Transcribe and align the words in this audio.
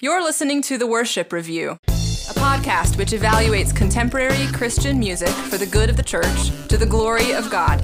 You're 0.00 0.24
listening 0.24 0.60
to 0.62 0.76
The 0.76 0.88
Worship 0.88 1.32
Review, 1.32 1.78
a 1.86 2.34
podcast 2.34 2.98
which 2.98 3.12
evaluates 3.12 3.74
contemporary 3.74 4.48
Christian 4.52 4.98
music 4.98 5.28
for 5.28 5.56
the 5.56 5.66
good 5.66 5.88
of 5.88 5.96
the 5.96 6.02
church 6.02 6.50
to 6.66 6.76
the 6.76 6.84
glory 6.84 7.30
of 7.32 7.48
God. 7.48 7.78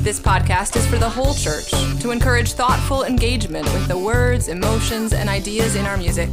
This 0.00 0.20
podcast 0.20 0.76
is 0.76 0.86
for 0.86 0.98
the 0.98 1.08
whole 1.08 1.32
church 1.32 1.70
to 2.02 2.10
encourage 2.10 2.52
thoughtful 2.52 3.04
engagement 3.04 3.64
with 3.72 3.88
the 3.88 3.96
words, 3.96 4.48
emotions, 4.48 5.14
and 5.14 5.30
ideas 5.30 5.76
in 5.76 5.86
our 5.86 5.96
music. 5.96 6.28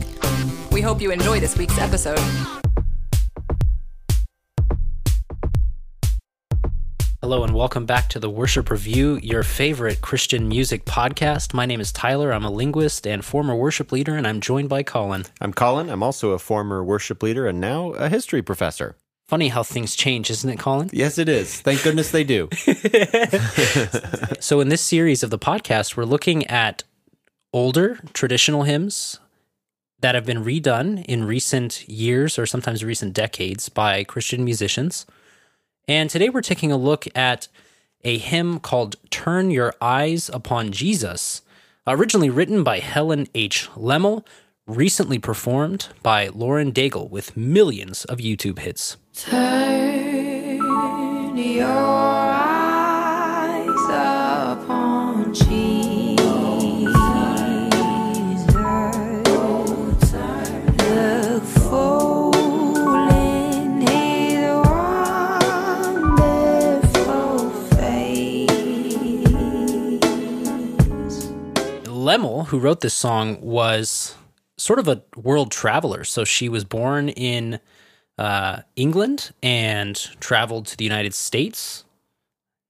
We 0.73 0.81
hope 0.81 1.01
you 1.01 1.11
enjoy 1.11 1.39
this 1.39 1.57
week's 1.57 1.77
episode. 1.77 2.19
Hello 7.23 7.45
and 7.45 7.55
welcome 7.55 7.85
back 7.85 8.09
to 8.09 8.19
the 8.19 8.29
Worship 8.29 8.69
Review, 8.69 9.17
your 9.23 9.43
favorite 9.43 10.01
Christian 10.01 10.49
music 10.49 10.83
podcast. 10.83 11.53
My 11.53 11.65
name 11.65 11.79
is 11.79 11.89
Tyler. 11.93 12.33
I'm 12.33 12.43
a 12.43 12.51
linguist 12.51 13.07
and 13.07 13.23
former 13.23 13.55
worship 13.55 13.93
leader, 13.93 14.17
and 14.17 14.27
I'm 14.27 14.41
joined 14.41 14.67
by 14.67 14.83
Colin. 14.83 15.23
I'm 15.39 15.53
Colin. 15.53 15.89
I'm 15.89 16.03
also 16.03 16.31
a 16.31 16.37
former 16.37 16.83
worship 16.83 17.23
leader 17.23 17.47
and 17.47 17.61
now 17.61 17.91
a 17.91 18.09
history 18.09 18.41
professor. 18.41 18.97
Funny 19.25 19.47
how 19.47 19.63
things 19.63 19.95
change, 19.95 20.29
isn't 20.29 20.49
it, 20.49 20.59
Colin? 20.59 20.89
Yes, 20.93 21.17
it 21.17 21.29
is. 21.29 21.61
Thank 21.61 21.83
goodness 21.83 22.11
they 22.11 22.25
do. 22.25 22.49
So, 24.41 24.59
in 24.59 24.67
this 24.67 24.81
series 24.81 25.23
of 25.23 25.29
the 25.29 25.39
podcast, 25.39 25.95
we're 25.95 26.03
looking 26.03 26.45
at 26.47 26.83
older 27.53 28.01
traditional 28.11 28.63
hymns 28.63 29.21
that 30.01 30.13
have 30.13 30.25
been 30.25 30.43
redone 30.43 31.05
in 31.05 31.23
recent 31.23 31.87
years 31.87 32.37
or 32.37 32.45
sometimes 32.45 32.83
recent 32.83 33.13
decades 33.13 33.69
by 33.69 34.03
Christian 34.03 34.43
musicians. 34.43 35.05
And 35.87 36.09
today 36.09 36.29
we're 36.29 36.41
taking 36.41 36.71
a 36.71 36.77
look 36.77 37.05
at 37.13 37.49
a 38.05 38.17
hymn 38.17 38.59
called 38.59 38.95
Turn 39.09 39.51
Your 39.51 39.73
Eyes 39.81 40.29
Upon 40.29 40.71
Jesus, 40.71 41.41
originally 41.85 42.29
written 42.29 42.63
by 42.63 42.79
Helen 42.79 43.27
H. 43.35 43.69
Lemmel, 43.75 44.25
recently 44.65 45.19
performed 45.19 45.89
by 46.01 46.29
Lauren 46.29 46.71
Daigle 46.71 47.09
with 47.09 47.35
millions 47.35 48.05
of 48.05 48.19
YouTube 48.19 48.59
hits. 48.59 48.95
Turn 49.13 50.57
your 51.37 52.22
Lemmel, 72.03 72.47
who 72.47 72.59
wrote 72.59 72.81
this 72.81 72.93
song, 72.93 73.39
was 73.41 74.15
sort 74.57 74.79
of 74.79 74.87
a 74.87 75.01
world 75.15 75.51
traveler. 75.51 76.03
So 76.03 76.23
she 76.23 76.49
was 76.49 76.63
born 76.63 77.09
in 77.09 77.59
uh, 78.17 78.61
England 78.75 79.31
and 79.41 79.95
traveled 80.19 80.67
to 80.67 80.77
the 80.77 80.83
United 80.83 81.13
States. 81.13 81.83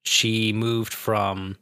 She 0.03 0.53
moved 0.53 0.93
from 0.93 1.57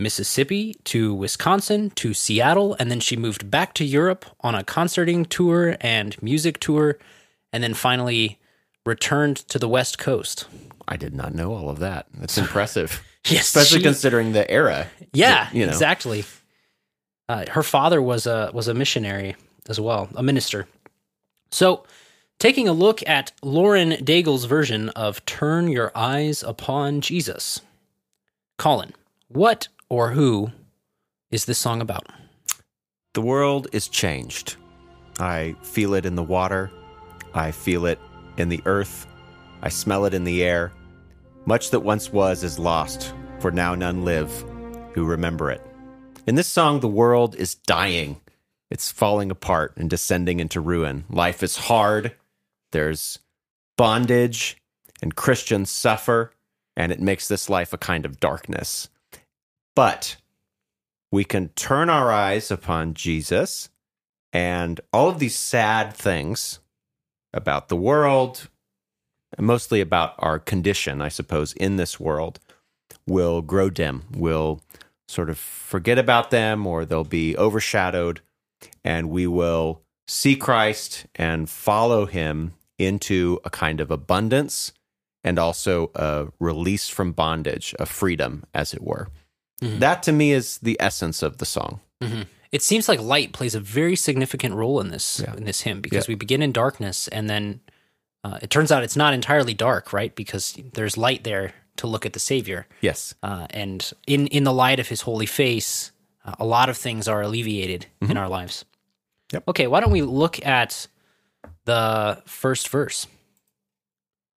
Mississippi 0.00 0.76
to 0.84 1.14
Wisconsin 1.14 1.90
to 1.90 2.14
Seattle, 2.14 2.74
and 2.78 2.90
then 2.90 3.00
she 3.00 3.16
moved 3.16 3.50
back 3.50 3.74
to 3.74 3.84
Europe 3.84 4.24
on 4.40 4.54
a 4.54 4.64
concerting 4.64 5.24
tour 5.26 5.76
and 5.80 6.20
music 6.22 6.58
tour, 6.58 6.98
and 7.52 7.62
then 7.62 7.74
finally 7.74 8.38
returned 8.86 9.36
to 9.36 9.58
the 9.58 9.68
West 9.68 9.98
Coast. 9.98 10.46
I 10.88 10.96
did 10.96 11.14
not 11.14 11.34
know 11.34 11.52
all 11.52 11.68
of 11.68 11.78
that. 11.80 12.06
That's 12.14 12.38
impressive. 12.44 13.02
Yes, 13.26 13.42
Especially 13.54 13.78
she- 13.80 13.84
considering 13.84 14.32
the 14.32 14.50
era. 14.50 14.86
Yeah, 15.12 15.44
that, 15.44 15.54
you 15.54 15.66
know. 15.66 15.72
exactly. 15.72 16.24
Uh, 17.30 17.44
her 17.52 17.62
father 17.62 18.02
was 18.02 18.26
a 18.26 18.50
was 18.52 18.66
a 18.66 18.74
missionary 18.74 19.36
as 19.68 19.78
well, 19.78 20.08
a 20.16 20.22
minister. 20.22 20.66
So, 21.52 21.84
taking 22.40 22.66
a 22.66 22.72
look 22.72 23.08
at 23.08 23.30
Lauren 23.40 24.02
Daigle's 24.02 24.46
version 24.46 24.88
of 24.90 25.24
"Turn 25.26 25.68
Your 25.68 25.92
Eyes 25.94 26.42
Upon 26.42 27.00
Jesus," 27.00 27.60
Colin, 28.58 28.94
what 29.28 29.68
or 29.88 30.10
who 30.10 30.50
is 31.30 31.44
this 31.44 31.58
song 31.58 31.80
about? 31.80 32.08
The 33.14 33.22
world 33.22 33.68
is 33.70 33.86
changed. 33.86 34.56
I 35.20 35.54
feel 35.62 35.94
it 35.94 36.04
in 36.04 36.16
the 36.16 36.24
water. 36.24 36.68
I 37.32 37.52
feel 37.52 37.86
it 37.86 38.00
in 38.38 38.48
the 38.48 38.60
earth. 38.66 39.06
I 39.62 39.68
smell 39.68 40.04
it 40.04 40.14
in 40.14 40.24
the 40.24 40.42
air. 40.42 40.72
Much 41.46 41.70
that 41.70 41.78
once 41.78 42.12
was 42.12 42.42
is 42.42 42.58
lost, 42.58 43.14
for 43.38 43.52
now 43.52 43.76
none 43.76 44.04
live 44.04 44.32
who 44.94 45.04
remember 45.04 45.48
it. 45.48 45.69
In 46.30 46.36
this 46.36 46.46
song, 46.46 46.78
the 46.78 46.86
world 46.86 47.34
is 47.34 47.56
dying. 47.56 48.20
It's 48.70 48.92
falling 48.92 49.32
apart 49.32 49.76
and 49.76 49.90
descending 49.90 50.38
into 50.38 50.60
ruin. 50.60 51.02
Life 51.10 51.42
is 51.42 51.56
hard. 51.56 52.14
There's 52.70 53.18
bondage, 53.76 54.56
and 55.02 55.16
Christians 55.16 55.72
suffer, 55.72 56.32
and 56.76 56.92
it 56.92 57.00
makes 57.00 57.26
this 57.26 57.50
life 57.50 57.72
a 57.72 57.78
kind 57.78 58.06
of 58.06 58.20
darkness. 58.20 58.88
But 59.74 60.18
we 61.10 61.24
can 61.24 61.48
turn 61.56 61.90
our 61.90 62.12
eyes 62.12 62.52
upon 62.52 62.94
Jesus, 62.94 63.68
and 64.32 64.80
all 64.92 65.08
of 65.08 65.18
these 65.18 65.34
sad 65.34 65.94
things 65.94 66.60
about 67.34 67.68
the 67.68 67.74
world, 67.74 68.48
mostly 69.36 69.80
about 69.80 70.14
our 70.20 70.38
condition, 70.38 71.02
I 71.02 71.08
suppose, 71.08 71.54
in 71.54 71.74
this 71.74 71.98
world, 71.98 72.38
will 73.04 73.42
grow 73.42 73.68
dim. 73.68 74.04
We'll 74.12 74.62
sort 75.10 75.28
of 75.30 75.38
forget 75.38 75.98
about 75.98 76.30
them, 76.30 76.66
or 76.66 76.84
they'll 76.84 77.04
be 77.04 77.36
overshadowed, 77.36 78.20
and 78.84 79.10
we 79.10 79.26
will 79.26 79.82
see 80.06 80.36
Christ 80.36 81.06
and 81.14 81.48
follow 81.50 82.06
him 82.06 82.54
into 82.78 83.38
a 83.44 83.50
kind 83.50 83.80
of 83.80 83.90
abundance 83.90 84.72
and 85.22 85.38
also 85.38 85.90
a 85.94 86.28
release 86.38 86.88
from 86.88 87.12
bondage, 87.12 87.74
a 87.78 87.86
freedom, 87.86 88.44
as 88.54 88.72
it 88.72 88.82
were. 88.82 89.08
That 89.60 90.02
to 90.04 90.12
me 90.12 90.32
is 90.32 90.56
the 90.58 90.78
essence 90.80 91.22
of 91.22 91.36
the 91.36 91.44
song. 91.44 91.80
It 92.50 92.62
seems 92.62 92.88
like 92.88 92.98
light 92.98 93.32
plays 93.34 93.54
a 93.54 93.60
very 93.60 93.94
significant 93.94 94.54
role 94.54 94.80
in 94.80 94.88
this 94.88 95.20
Yeah. 95.20 95.34
in 95.36 95.44
this 95.44 95.60
hymn 95.60 95.80
because 95.82 96.08
Yeah. 96.08 96.12
we 96.12 96.14
begin 96.16 96.40
in 96.42 96.50
darkness 96.52 97.06
and 97.08 97.28
then 97.28 97.60
uh, 98.24 98.38
it 98.42 98.50
turns 98.50 98.72
out 98.72 98.82
it's 98.82 98.96
not 98.96 99.14
entirely 99.14 99.54
dark, 99.54 99.92
right? 99.92 100.14
Because 100.14 100.56
there's 100.74 100.96
light 100.98 101.24
there 101.24 101.52
to 101.76 101.86
look 101.86 102.06
at 102.06 102.12
the 102.12 102.20
Savior. 102.20 102.66
Yes. 102.80 103.14
uh, 103.22 103.46
and 103.50 103.92
in 104.06 104.26
in 104.28 104.44
the 104.44 104.52
light 104.52 104.80
of 104.80 104.88
his 104.88 105.02
holy 105.02 105.26
face, 105.26 105.92
uh, 106.24 106.34
a 106.38 106.44
lot 106.44 106.68
of 106.68 106.76
things 106.76 107.08
are 107.08 107.22
alleviated 107.22 107.86
in 108.02 108.16
our 108.16 108.28
lives. 108.28 108.64
Mm-hmm. 108.64 109.36
Yep. 109.36 109.44
Okay, 109.48 109.66
why 109.66 109.80
don't 109.80 109.92
we 109.92 110.02
look 110.02 110.44
at 110.44 110.88
the 111.64 112.22
first 112.26 112.68
verse? 112.68 113.06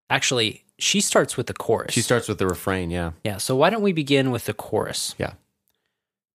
Actually, 0.09 0.65
she 0.77 0.99
starts 0.99 1.37
with 1.37 1.47
the 1.47 1.53
chorus. 1.53 1.93
She 1.93 2.01
starts 2.01 2.27
with 2.27 2.39
the 2.39 2.47
refrain, 2.47 2.91
yeah. 2.91 3.11
yeah. 3.23 3.37
So 3.37 3.55
why 3.55 3.69
don't 3.69 3.81
we 3.81 3.93
begin 3.93 4.31
with 4.31 4.45
the 4.45 4.53
chorus? 4.53 5.15
Yeah. 5.17 5.33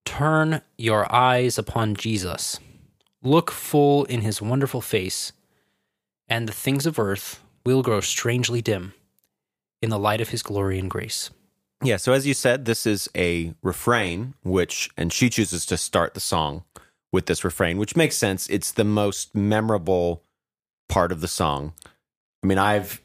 Turn 0.06 0.62
your 0.78 1.12
eyes 1.12 1.58
upon 1.58 1.96
Jesus. 1.96 2.58
Look 3.22 3.50
full 3.50 4.04
in 4.04 4.22
his 4.22 4.40
wonderful 4.40 4.80
face, 4.80 5.32
and 6.28 6.48
the 6.48 6.52
things 6.52 6.86
of 6.86 6.98
earth 6.98 7.42
will 7.66 7.82
grow 7.82 8.00
strangely 8.00 8.62
dim 8.62 8.94
in 9.82 9.90
the 9.90 9.98
light 9.98 10.20
of 10.20 10.30
his 10.30 10.42
glory 10.42 10.78
and 10.78 10.90
grace. 10.90 11.30
Yeah, 11.82 11.96
so 11.98 12.12
as 12.12 12.26
you 12.26 12.34
said, 12.34 12.64
this 12.64 12.86
is 12.86 13.08
a 13.14 13.54
refrain, 13.62 14.34
which, 14.42 14.90
and 14.96 15.12
she 15.12 15.28
chooses 15.28 15.66
to 15.66 15.76
start 15.76 16.14
the 16.14 16.20
song 16.20 16.64
with 17.12 17.26
this 17.26 17.44
refrain, 17.44 17.78
which 17.78 17.96
makes 17.96 18.16
sense. 18.16 18.48
It's 18.48 18.72
the 18.72 18.84
most 18.84 19.34
memorable 19.34 20.22
part 20.88 21.12
of 21.12 21.20
the 21.20 21.28
song. 21.28 21.74
I 22.42 22.46
mean, 22.46 22.58
I've 22.58 23.02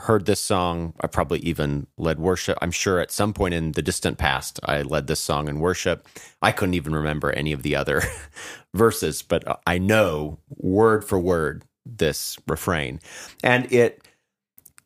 heard 0.00 0.26
this 0.26 0.40
song. 0.40 0.94
I 1.00 1.06
probably 1.06 1.40
even 1.40 1.86
led 1.98 2.18
worship. 2.18 2.58
I'm 2.62 2.70
sure 2.70 2.98
at 3.00 3.10
some 3.10 3.32
point 3.32 3.54
in 3.54 3.72
the 3.72 3.82
distant 3.82 4.18
past, 4.18 4.58
I 4.64 4.82
led 4.82 5.06
this 5.06 5.20
song 5.20 5.46
in 5.46 5.60
worship. 5.60 6.08
I 6.42 6.52
couldn't 6.52 6.74
even 6.74 6.94
remember 6.94 7.30
any 7.30 7.52
of 7.52 7.62
the 7.62 7.76
other 7.76 8.02
verses, 8.74 9.22
but 9.22 9.60
I 9.66 9.78
know 9.78 10.38
word 10.56 11.04
for 11.04 11.18
word 11.18 11.64
this 11.84 12.38
refrain. 12.48 13.00
And 13.44 13.70
it 13.72 14.06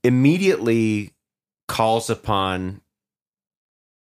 immediately 0.03 1.14
calls 1.67 2.11
upon 2.11 2.81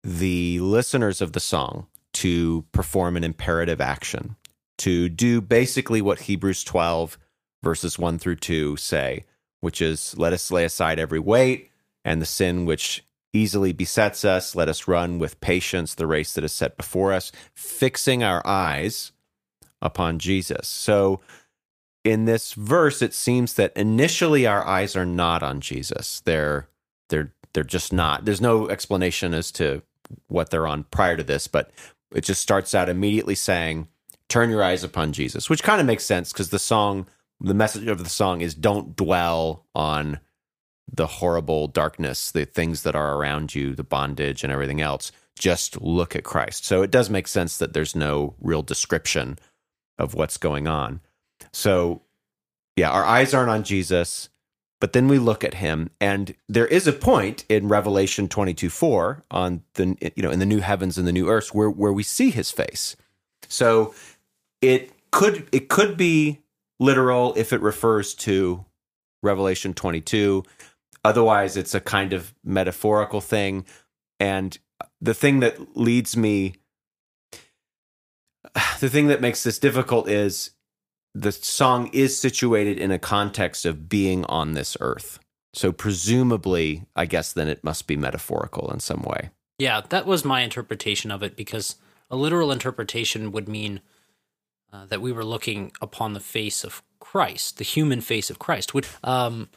the 0.02 0.58
listeners 0.60 1.20
of 1.20 1.32
the 1.32 1.40
song 1.40 1.86
to 2.14 2.64
perform 2.72 3.16
an 3.16 3.24
imperative 3.24 3.80
action, 3.80 4.36
to 4.78 5.08
do 5.08 5.40
basically 5.40 6.02
what 6.02 6.20
Hebrews 6.20 6.64
12, 6.64 7.18
verses 7.62 7.98
1 7.98 8.18
through 8.18 8.36
2 8.36 8.76
say, 8.76 9.24
which 9.60 9.80
is 9.80 10.16
let 10.18 10.32
us 10.32 10.50
lay 10.50 10.64
aside 10.64 10.98
every 10.98 11.20
weight 11.20 11.70
and 12.04 12.20
the 12.20 12.26
sin 12.26 12.66
which 12.66 13.04
easily 13.32 13.72
besets 13.72 14.24
us. 14.24 14.54
Let 14.54 14.68
us 14.68 14.88
run 14.88 15.18
with 15.18 15.40
patience 15.40 15.94
the 15.94 16.06
race 16.06 16.34
that 16.34 16.44
is 16.44 16.52
set 16.52 16.76
before 16.76 17.12
us, 17.12 17.32
fixing 17.54 18.22
our 18.22 18.46
eyes 18.46 19.12
upon 19.80 20.18
Jesus. 20.18 20.68
So, 20.68 21.20
in 22.04 22.24
this 22.24 22.54
verse, 22.54 23.00
it 23.00 23.14
seems 23.14 23.54
that 23.54 23.76
initially 23.76 24.44
our 24.46 24.66
eyes 24.66 24.96
are 24.96 25.06
not 25.06 25.42
on 25.42 25.60
Jesus. 25.60 26.20
They're 26.24 26.68
they're 27.08 27.32
they're 27.54 27.64
just 27.64 27.92
not. 27.92 28.24
There's 28.24 28.40
no 28.40 28.68
explanation 28.68 29.34
as 29.34 29.50
to 29.52 29.82
what 30.28 30.50
they're 30.50 30.66
on 30.66 30.84
prior 30.84 31.16
to 31.16 31.22
this, 31.22 31.46
but 31.46 31.70
it 32.14 32.24
just 32.24 32.42
starts 32.42 32.74
out 32.74 32.88
immediately 32.88 33.34
saying, 33.34 33.88
turn 34.28 34.50
your 34.50 34.62
eyes 34.62 34.84
upon 34.84 35.12
Jesus, 35.12 35.50
which 35.50 35.62
kind 35.62 35.80
of 35.80 35.86
makes 35.86 36.04
sense 36.04 36.32
because 36.32 36.50
the 36.50 36.58
song, 36.58 37.06
the 37.40 37.54
message 37.54 37.86
of 37.86 38.02
the 38.02 38.10
song 38.10 38.40
is 38.40 38.54
don't 38.54 38.96
dwell 38.96 39.66
on 39.74 40.20
the 40.90 41.06
horrible 41.06 41.68
darkness, 41.68 42.30
the 42.30 42.44
things 42.44 42.82
that 42.82 42.94
are 42.94 43.16
around 43.16 43.54
you, 43.54 43.74
the 43.74 43.84
bondage 43.84 44.44
and 44.44 44.52
everything 44.52 44.80
else. 44.80 45.12
Just 45.38 45.80
look 45.80 46.14
at 46.14 46.24
Christ. 46.24 46.64
So 46.64 46.82
it 46.82 46.90
does 46.90 47.08
make 47.08 47.26
sense 47.26 47.58
that 47.58 47.72
there's 47.72 47.96
no 47.96 48.34
real 48.40 48.62
description 48.62 49.38
of 49.98 50.14
what's 50.14 50.36
going 50.36 50.66
on. 50.66 51.00
So, 51.52 52.02
yeah, 52.76 52.90
our 52.90 53.04
eyes 53.04 53.34
aren't 53.34 53.50
on 53.50 53.64
Jesus, 53.64 54.28
but 54.82 54.94
then 54.94 55.06
we 55.06 55.20
look 55.20 55.44
at 55.44 55.54
him, 55.54 55.90
and 56.00 56.34
there 56.48 56.66
is 56.66 56.88
a 56.88 56.92
point 56.92 57.44
in 57.48 57.68
Revelation 57.68 58.26
22 58.26 58.68
4 58.68 59.22
on 59.30 59.62
the, 59.74 59.96
you 60.16 60.24
know, 60.24 60.32
in 60.32 60.40
the 60.40 60.44
new 60.44 60.58
heavens 60.58 60.98
and 60.98 61.06
the 61.06 61.12
new 61.12 61.28
earth 61.28 61.54
where, 61.54 61.70
where 61.70 61.92
we 61.92 62.02
see 62.02 62.30
his 62.30 62.50
face. 62.50 62.96
So 63.46 63.94
it 64.60 64.90
could 65.12 65.46
it 65.52 65.68
could 65.68 65.96
be 65.96 66.40
literal 66.80 67.32
if 67.36 67.52
it 67.52 67.60
refers 67.60 68.12
to 68.26 68.64
Revelation 69.22 69.72
22. 69.72 70.42
Otherwise, 71.04 71.56
it's 71.56 71.76
a 71.76 71.80
kind 71.80 72.12
of 72.12 72.34
metaphorical 72.42 73.20
thing. 73.20 73.64
And 74.18 74.58
the 75.00 75.14
thing 75.14 75.38
that 75.40 75.76
leads 75.76 76.16
me, 76.16 76.56
the 78.80 78.90
thing 78.90 79.06
that 79.06 79.20
makes 79.20 79.44
this 79.44 79.60
difficult 79.60 80.08
is 80.08 80.50
the 81.14 81.32
song 81.32 81.88
is 81.92 82.18
situated 82.18 82.78
in 82.78 82.90
a 82.90 82.98
context 82.98 83.64
of 83.66 83.88
being 83.88 84.24
on 84.26 84.52
this 84.52 84.76
earth. 84.80 85.18
So, 85.54 85.70
presumably, 85.72 86.86
I 86.96 87.04
guess 87.06 87.32
then 87.32 87.48
it 87.48 87.62
must 87.62 87.86
be 87.86 87.96
metaphorical 87.96 88.70
in 88.72 88.80
some 88.80 89.02
way. 89.02 89.30
Yeah, 89.58 89.82
that 89.90 90.06
was 90.06 90.24
my 90.24 90.40
interpretation 90.40 91.10
of 91.10 91.22
it 91.22 91.36
because 91.36 91.76
a 92.10 92.16
literal 92.16 92.50
interpretation 92.50 93.32
would 93.32 93.48
mean 93.48 93.80
uh, 94.72 94.86
that 94.86 95.02
we 95.02 95.12
were 95.12 95.24
looking 95.24 95.70
upon 95.82 96.14
the 96.14 96.20
face 96.20 96.64
of 96.64 96.82
Christ, 97.00 97.58
the 97.58 97.64
human 97.64 98.00
face 98.00 98.30
of 98.30 98.38
Christ. 98.38 98.72
Would 98.72 98.86
um, 99.04 99.50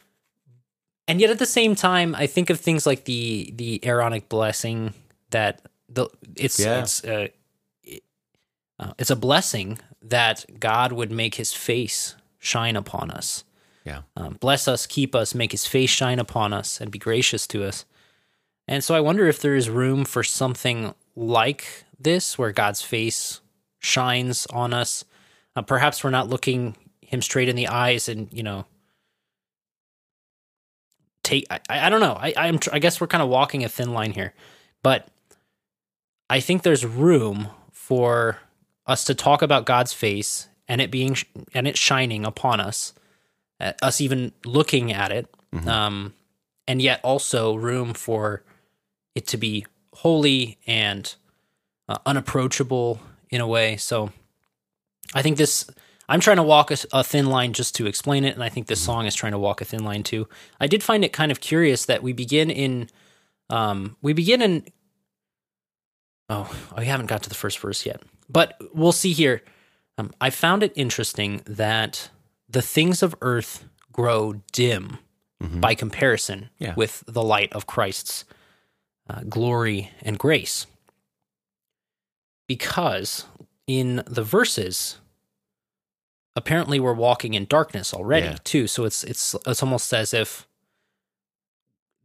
and 1.08 1.20
yet 1.20 1.30
at 1.30 1.38
the 1.38 1.46
same 1.46 1.74
time, 1.74 2.14
I 2.14 2.26
think 2.26 2.50
of 2.50 2.60
things 2.60 2.84
like 2.86 3.04
the 3.04 3.52
the 3.56 3.80
Aaronic 3.84 4.28
blessing 4.28 4.92
that 5.30 5.62
the 5.88 6.08
it's 6.36 6.58
Yeah. 6.60 6.80
it's 6.80 7.02
uh, 7.04 7.28
it- 7.82 8.02
uh, 8.78 8.92
it's 8.98 9.10
a 9.10 9.16
blessing 9.16 9.78
that 10.02 10.60
God 10.60 10.92
would 10.92 11.10
make 11.10 11.36
His 11.36 11.52
face 11.52 12.16
shine 12.38 12.76
upon 12.76 13.10
us. 13.10 13.44
Yeah. 13.84 14.02
Um, 14.16 14.36
bless 14.40 14.66
us, 14.66 14.86
keep 14.86 15.14
us, 15.14 15.34
make 15.34 15.52
His 15.52 15.66
face 15.66 15.90
shine 15.90 16.18
upon 16.18 16.52
us, 16.52 16.80
and 16.80 16.90
be 16.90 16.98
gracious 16.98 17.46
to 17.48 17.64
us. 17.64 17.84
And 18.68 18.82
so 18.82 18.94
I 18.94 19.00
wonder 19.00 19.26
if 19.28 19.40
there 19.40 19.54
is 19.54 19.70
room 19.70 20.04
for 20.04 20.24
something 20.24 20.94
like 21.14 21.84
this, 21.98 22.36
where 22.36 22.52
God's 22.52 22.82
face 22.82 23.40
shines 23.78 24.46
on 24.46 24.74
us. 24.74 25.04
Uh, 25.54 25.62
perhaps 25.62 26.02
we're 26.02 26.10
not 26.10 26.28
looking 26.28 26.76
Him 27.00 27.22
straight 27.22 27.48
in 27.48 27.56
the 27.56 27.68
eyes, 27.68 28.08
and 28.08 28.28
you 28.32 28.42
know, 28.42 28.66
take. 31.22 31.46
I, 31.48 31.60
I 31.68 31.88
don't 31.88 32.00
know. 32.00 32.18
I 32.20 32.34
I'm, 32.36 32.58
I 32.72 32.80
guess 32.80 33.00
we're 33.00 33.06
kind 33.06 33.22
of 33.22 33.28
walking 33.28 33.64
a 33.64 33.68
thin 33.68 33.92
line 33.92 34.12
here, 34.12 34.34
but 34.82 35.08
I 36.28 36.40
think 36.40 36.62
there's 36.62 36.84
room 36.84 37.50
for 37.70 38.38
us 38.86 39.04
to 39.04 39.14
talk 39.14 39.42
about 39.42 39.66
God's 39.66 39.92
face 39.92 40.48
and 40.68 40.80
it 40.80 40.90
being 40.90 41.14
sh- 41.14 41.24
and 41.54 41.66
it 41.66 41.76
shining 41.76 42.24
upon 42.24 42.60
us, 42.60 42.92
uh, 43.60 43.72
us 43.82 44.00
even 44.00 44.32
looking 44.44 44.92
at 44.92 45.12
it, 45.12 45.26
um, 45.66 46.12
and 46.68 46.82
yet 46.82 47.00
also 47.02 47.54
room 47.54 47.94
for 47.94 48.42
it 49.14 49.26
to 49.28 49.36
be 49.36 49.64
holy 49.94 50.58
and 50.66 51.14
uh, 51.88 51.98
unapproachable 52.04 53.00
in 53.30 53.40
a 53.40 53.46
way. 53.46 53.76
So 53.76 54.12
I 55.14 55.22
think 55.22 55.36
this. 55.36 55.66
I'm 56.08 56.20
trying 56.20 56.36
to 56.36 56.44
walk 56.44 56.70
a, 56.70 56.76
a 56.92 57.02
thin 57.02 57.26
line 57.26 57.52
just 57.52 57.74
to 57.76 57.86
explain 57.86 58.24
it, 58.24 58.34
and 58.34 58.44
I 58.44 58.48
think 58.48 58.68
this 58.68 58.80
song 58.80 59.06
is 59.06 59.14
trying 59.16 59.32
to 59.32 59.40
walk 59.40 59.60
a 59.60 59.64
thin 59.64 59.82
line 59.82 60.04
too. 60.04 60.28
I 60.60 60.68
did 60.68 60.84
find 60.84 61.04
it 61.04 61.12
kind 61.12 61.32
of 61.32 61.40
curious 61.40 61.84
that 61.86 62.00
we 62.00 62.12
begin 62.12 62.48
in, 62.48 62.90
um, 63.50 63.96
we 64.02 64.12
begin 64.12 64.40
in. 64.40 64.64
Oh, 66.28 66.48
I 66.76 66.84
haven't 66.84 67.06
got 67.06 67.24
to 67.24 67.28
the 67.28 67.34
first 67.34 67.58
verse 67.58 67.84
yet, 67.84 68.02
but 68.28 68.60
we'll 68.74 68.92
see 68.92 69.12
here. 69.12 69.42
Um, 69.98 70.10
I 70.20 70.30
found 70.30 70.62
it 70.62 70.72
interesting 70.76 71.42
that 71.46 72.10
the 72.48 72.62
things 72.62 73.02
of 73.02 73.14
earth 73.22 73.64
grow 73.92 74.42
dim 74.52 74.98
by 75.40 75.74
comparison 75.74 76.48
Yeah. 76.58 76.74
with 76.76 77.04
the 77.06 77.22
light 77.22 77.52
of 77.52 77.66
Christ's 77.66 78.24
uh, 79.08 79.20
glory 79.28 79.90
and 80.02 80.18
grace. 80.18 80.66
Because 82.48 83.24
in 83.66 84.02
the 84.06 84.22
verses, 84.22 84.98
apparently 86.36 86.78
we're 86.78 86.92
walking 86.94 87.34
in 87.34 87.44
darkness 87.46 87.92
already 87.92 88.26
Yeah. 88.26 88.38
too. 88.44 88.66
So 88.66 88.84
it's 88.84 89.02
it's 89.04 89.34
it's 89.46 89.62
almost 89.62 89.92
as 89.92 90.14
if 90.14 90.46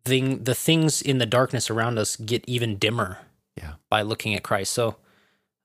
thing 0.03 0.43
the 0.43 0.55
things 0.55 1.01
in 1.01 1.19
the 1.19 1.25
darkness 1.27 1.69
around 1.69 1.99
us 1.99 2.15
get 2.15 2.43
even 2.47 2.77
dimmer 2.77 3.19
Yeah. 3.55 3.73
by 3.89 4.01
looking 4.01 4.33
at 4.33 4.43
Christ. 4.43 4.73
So 4.73 4.97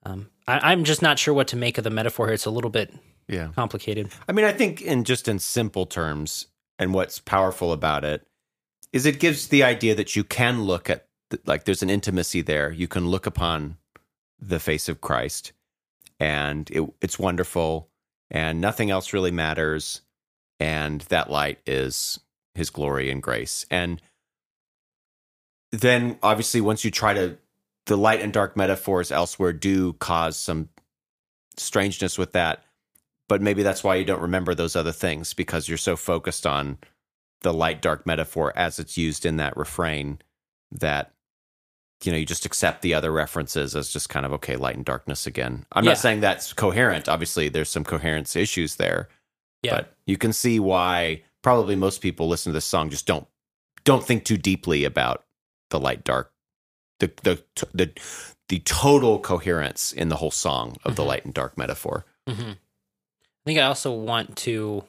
um, 0.07 0.29
I, 0.47 0.71
I'm 0.71 0.83
just 0.83 1.01
not 1.01 1.19
sure 1.19 1.33
what 1.33 1.47
to 1.49 1.55
make 1.55 1.77
of 1.77 1.83
the 1.83 1.89
metaphor 1.89 2.27
here. 2.27 2.33
It's 2.33 2.45
a 2.45 2.51
little 2.51 2.69
bit 2.69 2.93
Yeah. 3.27 3.49
complicated. 3.55 4.09
I 4.27 4.31
mean, 4.31 4.45
I 4.45 4.51
think 4.53 4.81
in 4.81 5.03
just 5.03 5.27
in 5.27 5.39
simple 5.39 5.85
terms, 5.85 6.47
and 6.79 6.93
what's 6.93 7.19
powerful 7.19 7.71
about 7.73 8.05
it 8.05 8.25
is 8.93 9.05
it 9.05 9.19
gives 9.19 9.47
the 9.47 9.63
idea 9.63 9.95
that 9.95 10.15
you 10.15 10.23
can 10.23 10.63
look 10.63 10.89
at 10.89 11.07
like 11.45 11.65
there's 11.65 11.83
an 11.83 11.89
intimacy 11.89 12.41
there. 12.41 12.71
You 12.71 12.87
can 12.87 13.07
look 13.07 13.25
upon 13.25 13.77
the 14.39 14.59
face 14.59 14.87
of 14.87 15.01
Christ, 15.01 15.51
and 16.19 16.69
it, 16.71 16.87
it's 17.01 17.19
wonderful, 17.19 17.89
and 18.31 18.61
nothing 18.61 18.89
else 18.91 19.11
really 19.11 19.31
matters, 19.31 20.01
and 20.59 21.01
that 21.01 21.29
light 21.29 21.59
is 21.65 22.19
His 22.55 22.69
glory 22.69 23.09
and 23.11 23.21
grace, 23.21 23.65
and 23.69 24.01
then 25.71 26.17
obviously 26.23 26.61
once 26.61 26.85
you 26.85 26.91
try 26.91 27.13
to 27.13 27.37
the 27.87 27.97
light 27.97 28.21
and 28.21 28.31
dark 28.31 28.55
metaphors 28.55 29.11
elsewhere 29.11 29.53
do 29.53 29.93
cause 29.93 30.37
some 30.37 30.69
strangeness 31.57 32.17
with 32.17 32.33
that 32.33 32.63
but 33.27 33.41
maybe 33.41 33.61
that's 33.63 33.83
why 33.83 33.95
you 33.95 34.05
don't 34.05 34.21
remember 34.21 34.53
those 34.55 34.75
other 34.75 34.91
things 34.91 35.33
because 35.33 35.67
you're 35.67 35.77
so 35.77 35.95
focused 35.97 36.45
on 36.47 36.77
the 37.41 37.53
light 37.53 37.81
dark 37.81 38.05
metaphor 38.05 38.53
as 38.55 38.79
it's 38.79 38.97
used 38.97 39.25
in 39.25 39.37
that 39.37 39.57
refrain 39.57 40.19
that 40.71 41.11
you 42.03 42.11
know 42.11 42.17
you 42.17 42.25
just 42.25 42.45
accept 42.45 42.81
the 42.83 42.93
other 42.93 43.11
references 43.11 43.75
as 43.75 43.89
just 43.91 44.09
kind 44.09 44.25
of 44.25 44.31
okay 44.33 44.55
light 44.55 44.75
and 44.75 44.85
darkness 44.85 45.25
again 45.25 45.65
i'm 45.71 45.83
Yeah. 45.83 45.91
not 45.91 45.97
saying 45.97 46.19
that's 46.19 46.53
coherent 46.53 47.09
obviously 47.09 47.49
there's 47.49 47.69
some 47.69 47.83
coherence 47.83 48.35
issues 48.35 48.75
there 48.75 49.09
Yeah. 49.63 49.75
but 49.77 49.93
you 50.05 50.17
can 50.17 50.31
see 50.33 50.59
why 50.59 51.23
probably 51.41 51.75
most 51.75 52.01
people 52.01 52.27
listen 52.27 52.51
to 52.51 52.55
this 52.57 52.65
song 52.65 52.89
just 52.91 53.07
don't 53.07 53.27
don't 53.83 54.03
think 54.05 54.25
too 54.25 54.37
deeply 54.37 54.83
about 54.83 55.23
the 55.71 55.79
light 55.79 56.03
dark 56.03 56.31
the 56.99 57.11
the 57.23 57.43
the 57.73 57.91
the 58.49 58.59
total 58.59 59.19
coherence 59.19 59.91
in 59.91 60.09
the 60.09 60.15
whole 60.17 60.31
song 60.31 60.77
of 60.85 60.95
the 60.95 61.03
Mhm. 61.03 61.07
light 61.07 61.25
and 61.25 61.33
dark 61.33 61.57
metaphor 61.57 62.05
hmm 62.27 62.51
I 62.51 63.49
think 63.49 63.59
I 63.59 63.63
also 63.63 63.93
want 63.93 64.35
to 64.39 64.83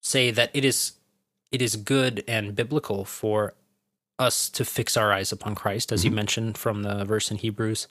say 0.00 0.30
that 0.30 0.50
it 0.54 0.64
is 0.64 0.92
it 1.50 1.60
is 1.60 1.76
good 1.76 2.24
and 2.26 2.54
biblical 2.56 3.04
for 3.04 3.54
us 4.18 4.48
to 4.50 4.64
fix 4.64 4.96
our 4.96 5.12
eyes 5.12 5.32
upon 5.32 5.54
Christ, 5.54 5.92
as 5.92 6.04
you 6.04 6.10
Mhm. 6.10 6.14
mentioned 6.14 6.58
from 6.58 6.82
the 6.82 7.04
verse 7.04 7.30
in 7.30 7.36
Hebrews. 7.38 7.88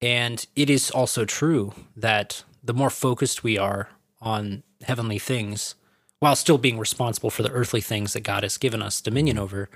And 0.00 0.46
it 0.54 0.70
is 0.70 0.90
also 0.90 1.24
true 1.24 1.74
that 1.96 2.44
the 2.62 2.74
more 2.74 2.90
focused 2.90 3.42
we 3.42 3.58
are 3.58 3.88
on 4.20 4.62
heavenly 4.82 5.18
things, 5.18 5.74
while 6.20 6.36
still 6.36 6.58
being 6.58 6.78
responsible 6.78 7.30
for 7.30 7.42
the 7.42 7.50
earthly 7.50 7.80
things 7.80 8.12
that 8.12 8.20
God 8.20 8.42
has 8.44 8.56
given 8.58 8.82
us 8.82 9.00
dominion 9.00 9.38
over, 9.38 9.68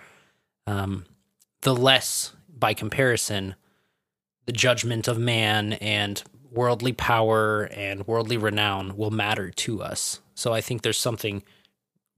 um, 0.66 1.06
the 1.64 1.74
less, 1.74 2.32
by 2.48 2.72
comparison, 2.74 3.56
the 4.46 4.52
judgment 4.52 5.08
of 5.08 5.18
man 5.18 5.74
and 5.74 6.22
worldly 6.50 6.92
power 6.92 7.64
and 7.72 8.06
worldly 8.06 8.36
renown 8.36 8.96
will 8.96 9.10
matter 9.10 9.50
to 9.50 9.82
us. 9.82 10.20
So 10.34 10.52
I 10.52 10.60
think 10.60 10.82
there's 10.82 10.98
something 10.98 11.42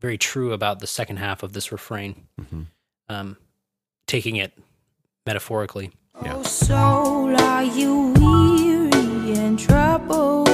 very 0.01 0.19
true 0.19 0.53
about 0.53 0.81
the 0.81 0.87
second 0.87 1.17
half 1.17 1.43
of 1.43 1.53
this 1.55 1.73
refrain, 1.73 2.27
Mhm. 2.41 2.67
um, 3.09 3.37
taking 4.07 4.37
it 4.37 4.53
metaphorically. 5.25 5.91
Yeah. 6.23 6.35
Oh, 6.37 6.43
soul, 6.43 7.35
are 7.41 7.63
you 7.65 8.13
weary 8.19 9.39
and 9.39 9.59
troubled? 9.59 10.46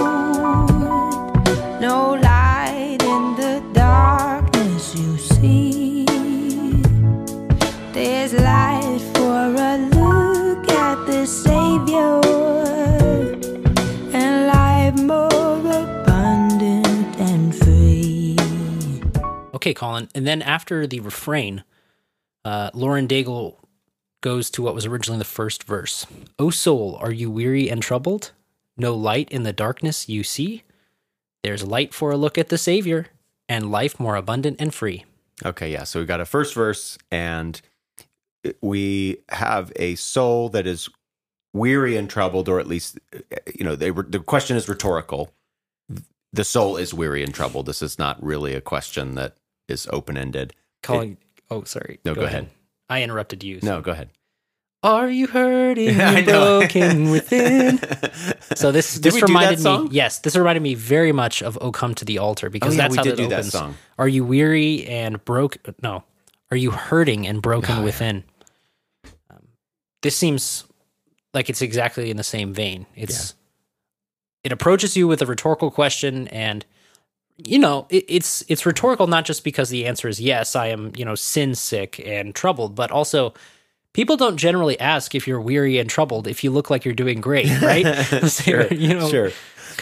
Okay, 19.62 19.74
Colin. 19.74 20.08
And 20.12 20.26
then 20.26 20.42
after 20.42 20.88
the 20.88 20.98
refrain, 20.98 21.62
uh, 22.44 22.70
Lauren 22.74 23.06
Daigle 23.06 23.58
goes 24.20 24.50
to 24.50 24.62
what 24.62 24.74
was 24.74 24.86
originally 24.86 25.20
the 25.20 25.24
first 25.24 25.62
verse. 25.62 26.04
O 26.36 26.50
soul, 26.50 26.98
are 27.00 27.12
you 27.12 27.30
weary 27.30 27.68
and 27.68 27.80
troubled? 27.80 28.32
No 28.76 28.92
light 28.92 29.30
in 29.30 29.44
the 29.44 29.52
darkness 29.52 30.08
you 30.08 30.24
see. 30.24 30.64
There's 31.44 31.62
light 31.62 31.94
for 31.94 32.10
a 32.10 32.16
look 32.16 32.36
at 32.38 32.48
the 32.48 32.58
Savior, 32.58 33.06
and 33.48 33.70
life 33.70 34.00
more 34.00 34.16
abundant 34.16 34.56
and 34.58 34.74
free. 34.74 35.04
Okay, 35.46 35.70
yeah. 35.70 35.84
So 35.84 36.00
we've 36.00 36.08
got 36.08 36.20
a 36.20 36.24
first 36.26 36.54
verse, 36.54 36.98
and 37.12 37.62
we 38.60 39.18
have 39.28 39.70
a 39.76 39.94
soul 39.94 40.48
that 40.48 40.66
is 40.66 40.88
weary 41.54 41.96
and 41.96 42.10
troubled, 42.10 42.48
or 42.48 42.58
at 42.58 42.66
least, 42.66 42.98
you 43.54 43.64
know, 43.64 43.76
they 43.76 43.90
the 43.90 44.18
question 44.18 44.56
is 44.56 44.68
rhetorical. 44.68 45.32
The 46.32 46.44
soul 46.44 46.76
is 46.76 46.92
weary 46.92 47.22
and 47.22 47.32
troubled. 47.32 47.66
This 47.66 47.80
is 47.80 47.96
not 47.96 48.20
really 48.20 48.54
a 48.54 48.60
question 48.60 49.14
that 49.14 49.36
is 49.72 49.88
open 49.92 50.16
ended. 50.16 50.54
Colin. 50.82 51.16
oh, 51.50 51.64
sorry. 51.64 51.98
No, 52.04 52.14
go 52.14 52.22
ahead. 52.22 52.48
I 52.88 53.02
interrupted 53.02 53.42
you. 53.42 53.60
so- 53.60 53.66
No, 53.66 53.80
go 53.80 53.90
ahead. 53.92 54.10
Are 54.84 55.08
you 55.08 55.28
hurting 55.28 55.88
and 56.00 56.26
broken 56.26 57.10
within? 57.10 57.78
So 58.56 58.70
this 58.72 58.94
Did 58.94 59.02
this 59.04 59.14
we 59.14 59.20
do 59.20 59.26
that 59.28 59.56
reminded 59.58 59.64
me. 59.84 59.88
Yes, 59.92 60.18
this 60.18 60.36
reminded 60.36 60.62
me 60.62 60.74
very 60.74 61.10
much 61.12 61.42
of 61.42 61.56
"Oh 61.60 61.70
Come 61.72 61.94
to 61.94 62.04
the 62.04 62.18
Altar" 62.18 62.50
because 62.50 62.74
Oh, 62.74 62.76
yeah, 62.76 62.82
that's 62.82 62.92
we 62.92 62.96
how 62.98 63.02
did 63.04 63.12
it 63.14 63.16
do 63.16 63.28
that 63.28 63.44
song. 63.46 63.76
Are 63.98 64.08
you 64.08 64.24
weary 64.24 64.84
and 64.86 65.24
broke? 65.24 65.56
No, 65.82 66.04
are 66.50 66.56
you 66.56 66.70
hurting 66.72 67.26
and 67.26 67.40
broken 67.40 67.76
Oh, 67.76 67.78
yeah. 67.78 67.84
within? 67.84 68.24
Um, 69.30 69.38
this 70.02 70.16
seems 70.16 70.64
like 71.32 71.48
it's 71.48 71.62
exactly 71.62 72.10
in 72.10 72.16
the 72.18 72.22
same 72.24 72.52
vein. 72.52 72.86
It's 72.94 73.34
it 74.44 74.52
approaches 74.52 74.96
you 74.96 75.06
with 75.08 75.22
a 75.22 75.26
rhetorical 75.26 75.70
question, 75.70 76.28
and 76.28 76.66
you 77.44 77.58
know 77.58 77.86
it, 77.90 78.04
it's 78.08 78.44
it's 78.48 78.66
rhetorical 78.66 79.06
not 79.06 79.24
just 79.24 79.44
because 79.44 79.70
the 79.70 79.86
answer 79.86 80.08
is 80.08 80.20
yes, 80.20 80.56
I 80.56 80.68
am 80.68 80.92
you 80.96 81.04
know 81.04 81.14
sin 81.14 81.54
sick 81.54 82.00
and 82.04 82.34
troubled, 82.34 82.74
but 82.74 82.90
also. 82.90 83.34
People 83.94 84.16
don't 84.16 84.38
generally 84.38 84.80
ask 84.80 85.14
if 85.14 85.28
you're 85.28 85.38
weary 85.38 85.76
and 85.76 85.90
troubled 85.90 86.26
if 86.26 86.42
you 86.42 86.50
look 86.50 86.70
like 86.70 86.82
you're 86.82 86.94
doing 86.94 87.20
great, 87.20 87.60
right? 87.60 87.84
sure, 88.26 88.66
you 88.68 88.94
know, 88.94 89.06
sure. 89.06 89.32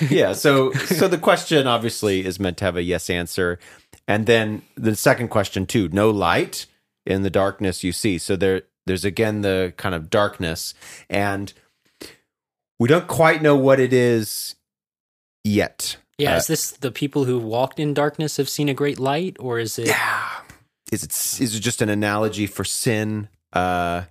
Yeah. 0.09 0.33
So, 0.33 0.73
so 0.73 1.07
the 1.07 1.17
question 1.17 1.69
obviously 1.69 2.25
is 2.25 2.40
meant 2.40 2.57
to 2.57 2.64
have 2.64 2.75
a 2.75 2.83
yes 2.83 3.09
answer, 3.09 3.61
and 4.09 4.26
then 4.26 4.62
the 4.75 4.97
second 4.97 5.29
question 5.29 5.64
too: 5.64 5.88
no 5.90 6.11
light 6.11 6.67
in 7.07 7.23
the 7.23 7.31
darkness 7.31 7.85
you 7.85 7.93
see. 7.93 8.19
So 8.19 8.37
there, 8.37 8.62
there's 8.87 9.05
again 9.05 9.43
the 9.43 9.75
kind 9.76 9.95
of 9.95 10.11
darkness, 10.11 10.75
and 11.09 11.52
we 12.79 12.88
don't 12.88 13.07
quite 13.07 13.43
know 13.43 13.57
what 13.57 13.81
it 13.81 13.93
is 13.93 14.57
yet. 15.45 15.97
Yeah, 16.21 16.35
Uh, 16.35 16.37
is 16.39 16.47
this 16.47 16.71
the 16.73 16.91
people 16.91 17.25
who 17.25 17.39
walked 17.39 17.81
in 17.81 17.95
darkness 17.95 18.37
have 18.37 18.49
seen 18.49 18.69
a 18.69 18.75
great 18.75 18.99
light, 18.99 19.37
or 19.41 19.59
is 19.59 19.79
it? 19.79 19.87
Yeah. 19.89 20.29
Is 20.93 21.03
it 21.05 21.11
is 21.41 21.55
it 21.55 21.61
just 21.61 21.81
an 21.83 21.89
analogy 21.89 22.47
for 22.47 22.65
sin? 22.65 23.29
Uh 23.53 24.05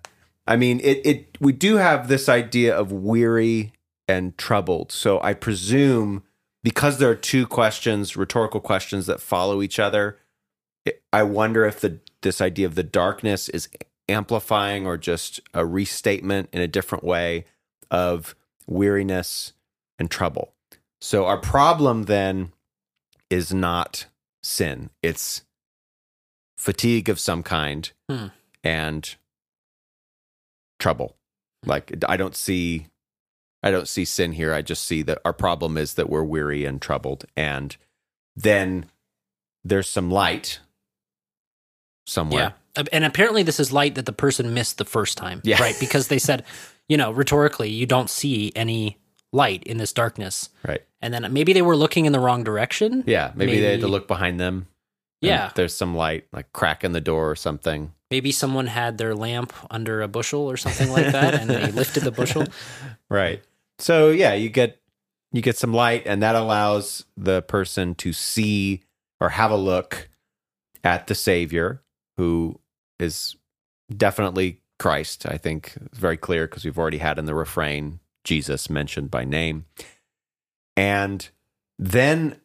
I 0.47 0.55
mean 0.55 0.79
it 0.79 1.05
it 1.05 1.37
we 1.39 1.51
do 1.51 1.75
have 1.75 2.07
this 2.07 2.27
idea 2.29 2.75
of 2.75 2.91
weary 2.91 3.73
and 4.07 4.37
troubled. 4.37 4.91
So 4.91 5.21
I 5.21 5.33
presume 5.33 6.23
because 6.63 6.97
there 6.97 7.09
are 7.09 7.15
two 7.15 7.45
questions, 7.47 8.17
rhetorical 8.17 8.59
questions 8.59 9.05
that 9.05 9.21
follow 9.21 9.61
each 9.61 9.79
other, 9.79 10.17
it, 10.85 11.01
I 11.13 11.23
wonder 11.23 11.65
if 11.65 11.79
the 11.79 11.99
this 12.21 12.41
idea 12.41 12.65
of 12.65 12.75
the 12.75 12.83
darkness 12.83 13.49
is 13.49 13.69
amplifying 14.09 14.87
or 14.87 14.97
just 14.97 15.39
a 15.53 15.65
restatement 15.65 16.49
in 16.51 16.61
a 16.61 16.67
different 16.67 17.03
way 17.03 17.45
of 17.91 18.35
weariness 18.67 19.53
and 19.99 20.09
trouble. 20.09 20.53
So 21.01 21.25
our 21.25 21.37
problem 21.37 22.03
then 22.03 22.51
is 23.29 23.53
not 23.53 24.05
sin. 24.43 24.89
It's 25.01 25.43
fatigue 26.57 27.09
of 27.09 27.19
some 27.19 27.43
kind 27.43 27.91
Hmm. 28.09 28.27
and 28.63 29.15
trouble. 30.79 31.15
Like 31.65 32.03
I 32.07 32.17
don't 32.17 32.35
see 32.35 32.87
I 33.61 33.71
don't 33.71 33.87
see 33.89 34.05
sin 34.05 34.31
here. 34.33 34.53
I 34.53 34.61
just 34.61 34.85
see 34.85 35.01
that 35.03 35.19
our 35.25 35.33
problem 35.33 35.77
is 35.77 35.95
that 35.95 36.09
we're 36.09 36.23
weary 36.23 36.63
and 36.63 36.81
troubled. 36.81 37.25
And 37.35 37.75
then 38.35 38.85
there's 39.65 39.89
some 39.89 40.09
light 40.09 40.59
somewhere. 42.07 42.53
Yeah, 42.77 42.83
and 42.93 43.03
apparently 43.03 43.43
this 43.43 43.59
is 43.59 43.73
light 43.73 43.95
that 43.95 44.05
the 44.05 44.13
person 44.13 44.53
missed 44.53 44.77
the 44.77 44.85
first 44.85 45.17
time, 45.17 45.41
Yeah. 45.43 45.61
right? 45.61 45.75
Because 45.77 46.07
they 46.07 46.19
said, 46.19 46.45
you 46.87 46.95
know, 46.95 47.11
rhetorically, 47.11 47.69
you 47.69 47.85
don't 47.85 48.09
see 48.09 48.53
any 48.55 48.97
light 49.31 49.63
in 49.63 49.77
this 49.77 49.93
darkness, 49.93 50.49
Right. 50.67 50.81
and 51.01 51.13
then 51.13 51.31
maybe 51.31 51.53
they 51.53 51.61
were 51.61 51.75
looking 51.75 52.05
in 52.05 52.11
the 52.13 52.19
wrong 52.19 52.43
direction. 52.43 53.03
Yeah. 53.05 53.31
Maybe, 53.35 53.59
they 53.59 53.71
had 53.71 53.81
to 53.81 53.87
look 53.87 54.07
behind 54.07 54.39
them. 54.39 54.67
Yeah, 55.21 55.51
There's 55.53 55.75
some 55.75 55.95
light, 55.95 56.25
like 56.31 56.51
crack 56.53 56.83
in 56.85 56.93
the 56.93 57.01
door 57.01 57.29
or 57.29 57.35
something. 57.35 57.91
maybe 58.09 58.31
someone 58.31 58.67
had 58.67 58.97
their 58.97 59.13
lamp 59.13 59.53
under 59.69 60.01
a 60.01 60.07
bushel 60.07 60.49
or 60.49 60.55
something 60.57 60.89
like 60.91 61.11
that, 61.11 61.33
and 61.35 61.49
they 61.49 61.71
lifted 61.71 62.03
the 62.03 62.11
bushel. 62.11 62.45
Right. 63.09 63.41
So 63.79 64.09
yeah, 64.11 64.33
you 64.33 64.49
get 64.49 64.79
you 65.31 65.41
get 65.41 65.57
some 65.57 65.73
light 65.73 66.03
and 66.05 66.21
that 66.23 66.35
allows 66.35 67.05
the 67.17 67.41
person 67.41 67.95
to 67.95 68.13
see 68.13 68.81
or 69.19 69.29
have 69.29 69.51
a 69.51 69.55
look 69.57 70.09
at 70.83 71.07
the 71.07 71.15
savior 71.15 71.81
who 72.17 72.59
is 72.99 73.35
definitely 73.95 74.61
Christ. 74.79 75.25
I 75.25 75.37
think 75.37 75.73
it's 75.85 75.97
very 75.97 76.17
clear 76.17 76.47
because 76.47 76.65
we've 76.65 76.77
already 76.79 76.97
had 76.99 77.17
in 77.19 77.25
the 77.25 77.35
refrain 77.35 77.99
Jesus 78.23 78.69
mentioned 78.69 79.11
by 79.11 79.25
name. 79.25 79.65
And 80.75 81.29
then 81.77 82.37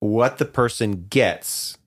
what 0.00 0.38
the 0.38 0.44
person 0.44 1.06
gets 1.08 1.78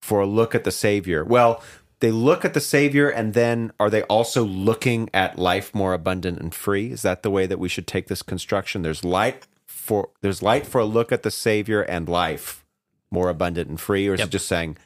for 0.00 0.20
a 0.20 0.26
look 0.26 0.54
at 0.54 0.64
the 0.64 0.72
savior. 0.72 1.24
Well, 1.24 1.62
they 2.00 2.10
look 2.10 2.44
at 2.44 2.52
the 2.52 2.60
savior 2.60 3.08
and 3.08 3.32
then 3.32 3.72
are 3.78 3.88
they 3.88 4.02
also 4.02 4.42
looking 4.42 5.08
at 5.14 5.38
life 5.38 5.72
more 5.72 5.94
abundant 5.94 6.40
and 6.40 6.52
free 6.52 6.90
is 6.90 7.02
that 7.02 7.22
the 7.22 7.30
way 7.30 7.46
that 7.46 7.60
we 7.60 7.68
should 7.68 7.86
take 7.86 8.08
this 8.08 8.22
construction 8.22 8.82
there's 8.82 9.04
light 9.04 9.46
for 9.68 10.10
there's 10.20 10.42
light 10.42 10.66
for 10.66 10.80
a 10.80 10.84
look 10.84 11.12
at 11.12 11.22
the 11.22 11.30
savior 11.30 11.80
and 11.82 12.08
life 12.08 12.64
more 13.12 13.28
abundant 13.28 13.68
and 13.70 13.80
free 13.80 14.08
or 14.08 14.14
is 14.14 14.18
Yep. 14.18 14.26
it 14.26 14.32
just 14.32 14.48
saying 14.48 14.76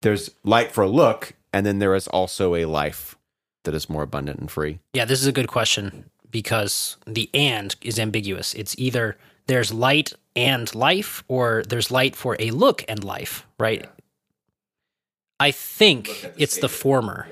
there's 0.00 0.30
light 0.42 0.72
for 0.72 0.82
a 0.84 0.88
look 0.88 1.34
and 1.52 1.66
then 1.66 1.80
there 1.80 1.94
is 1.94 2.08
also 2.08 2.54
a 2.54 2.64
life 2.64 3.17
that 3.64 3.74
is 3.74 3.88
more 3.90 4.02
abundant 4.02 4.38
and 4.38 4.50
free 4.50 4.78
Yeah, 4.94 5.04
this 5.04 5.20
is 5.20 5.26
a 5.26 5.32
good 5.32 5.48
question 5.48 6.10
because 6.30 6.96
the 7.06 7.30
and 7.32 7.74
is 7.80 7.98
ambiguous. 7.98 8.54
It's 8.54 8.74
either 8.78 9.16
there's 9.46 9.72
light 9.72 10.12
and 10.36 10.72
life 10.74 11.24
or 11.28 11.62
there's 11.68 11.90
light 11.90 12.14
for 12.14 12.36
a 12.38 12.50
look 12.50 12.84
and 12.86 13.02
life, 13.02 13.46
right? 13.58 13.86
I 15.40 15.52
think 15.52 16.26
it's 16.36 16.58
the 16.58 16.68
former. 16.68 17.26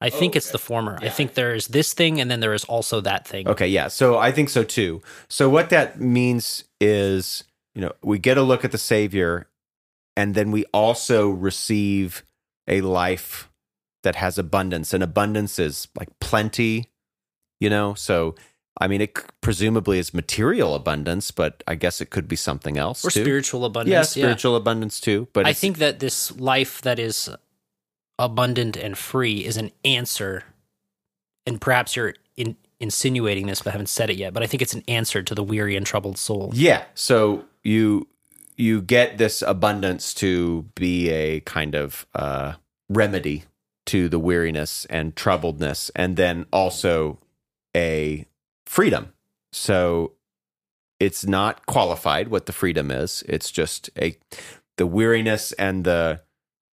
I 0.00 0.08
think 0.08 0.34
it's 0.34 0.50
the 0.50 0.58
former. 0.58 0.98
I 1.02 1.10
think 1.10 1.34
there 1.34 1.54
is 1.54 1.68
this 1.68 1.92
thing 1.92 2.20
and 2.20 2.30
then 2.30 2.40
there 2.40 2.54
is 2.54 2.64
also 2.64 3.02
that 3.02 3.26
thing. 3.26 3.46
Okay, 3.46 3.68
yeah. 3.68 3.88
So 3.88 4.16
I 4.16 4.32
think 4.32 4.48
so 4.48 4.64
too. 4.64 5.02
So 5.28 5.50
what 5.50 5.68
that 5.70 6.00
means 6.00 6.64
is, 6.80 7.44
you 7.74 7.82
know, 7.82 7.92
we 8.02 8.18
get 8.18 8.38
a 8.38 8.42
look 8.42 8.64
at 8.64 8.72
the 8.72 8.78
Savior, 8.78 9.46
and 10.16 10.34
then 10.34 10.50
we 10.50 10.64
also 10.72 11.28
receive 11.28 12.24
a 12.66 12.80
life 12.80 13.49
that 14.02 14.16
has 14.16 14.38
abundance. 14.38 14.92
And 14.94 15.02
abundance 15.02 15.58
is 15.58 15.88
like 15.98 16.08
plenty, 16.20 16.86
you 17.60 17.70
know. 17.70 17.94
So 17.94 18.34
I 18.80 18.86
mean, 18.88 19.00
it 19.02 19.14
presumably 19.40 19.98
is 19.98 20.14
material 20.14 20.74
abundance, 20.74 21.30
but 21.30 21.62
I 21.68 21.74
guess 21.74 22.00
it 22.00 22.08
could 22.10 22.28
be 22.28 22.36
something 22.36 22.78
else 22.78 23.04
Or 23.04 23.10
too. 23.10 23.22
spiritual 23.22 23.64
abundance. 23.64 23.92
yeah, 23.92 24.02
spiritual 24.22 24.56
abundance 24.56 25.00
too. 25.00 25.28
But 25.32 25.46
I 25.46 25.52
think 25.52 25.78
that 25.78 25.98
this 25.98 26.32
life 26.38 26.80
that 26.82 26.98
is 26.98 27.28
abundant 28.18 28.76
and 28.76 28.96
free 28.96 29.44
is 29.44 29.56
an 29.56 29.70
answer, 29.84 30.44
and 31.46 31.60
perhaps 31.60 31.96
you're 31.96 32.14
in, 32.36 32.56
insinuating 32.78 33.46
this, 33.46 33.60
but 33.60 33.70
I 33.70 33.72
haven't 33.72 33.88
said 33.88 34.08
it 34.08 34.16
yet. 34.16 34.32
But 34.32 34.42
I 34.42 34.46
think 34.46 34.62
it's 34.62 34.74
an 34.74 34.84
answer 34.88 35.22
to 35.22 35.34
the 35.34 35.42
weary 35.42 35.76
and 35.76 35.84
troubled 35.84 36.16
soul. 36.16 36.50
Yeah. 36.54 36.84
So 36.94 37.44
you 37.62 38.08
you 38.56 38.80
get 38.82 39.18
this 39.18 39.42
abundance 39.42 40.14
to 40.14 40.62
be 40.74 41.08
a 41.10 41.40
kind 41.40 41.74
of 41.74 42.06
uh, 42.14 42.54
remedy 42.88 43.44
to 43.90 44.08
the 44.08 44.20
weariness 44.20 44.86
and 44.88 45.16
troubledness, 45.16 45.90
and 45.96 46.16
then 46.16 46.46
also 46.52 47.18
a 47.76 48.24
freedom. 48.64 49.12
So 49.52 50.12
it's 51.00 51.26
not 51.26 51.66
qualified 51.66 52.28
what 52.28 52.46
the 52.46 52.52
freedom 52.52 52.92
is. 52.92 53.24
It's 53.28 53.50
just 53.50 53.90
a 54.00 54.16
the 54.76 54.86
weariness 54.86 55.50
and 55.52 55.82
the 55.82 56.20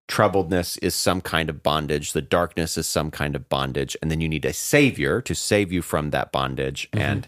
troubledness 0.07 0.77
is 0.83 0.93
some 0.93 1.21
kind 1.21 1.49
of 1.49 1.63
bondage. 1.63 2.13
The 2.13 2.21
darkness 2.21 2.77
is 2.77 2.87
some 2.87 3.09
kind 3.09 3.35
of 3.35 3.49
bondage, 3.49 3.97
and 3.99 4.11
then 4.11 4.21
you 4.21 4.29
need 4.29 4.45
a 4.45 4.53
savior 4.53 5.19
to 5.21 5.33
save 5.33 5.71
you 5.71 5.81
from 5.81 6.11
that 6.11 6.31
bondage. 6.31 6.87
Mm-hmm. 6.91 7.03
And 7.03 7.27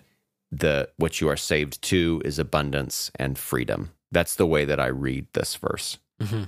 the 0.51 0.89
what 0.97 1.19
you 1.19 1.27
are 1.29 1.37
saved 1.37 1.81
to 1.83 2.21
is 2.23 2.37
abundance 2.37 3.09
and 3.15 3.39
freedom. 3.39 3.89
That's 4.11 4.35
the 4.35 4.45
way 4.45 4.65
that 4.65 4.79
I 4.79 4.87
read 4.87 5.25
this 5.33 5.55
verse. 5.55 5.97
Mm-hmm. 6.21 6.43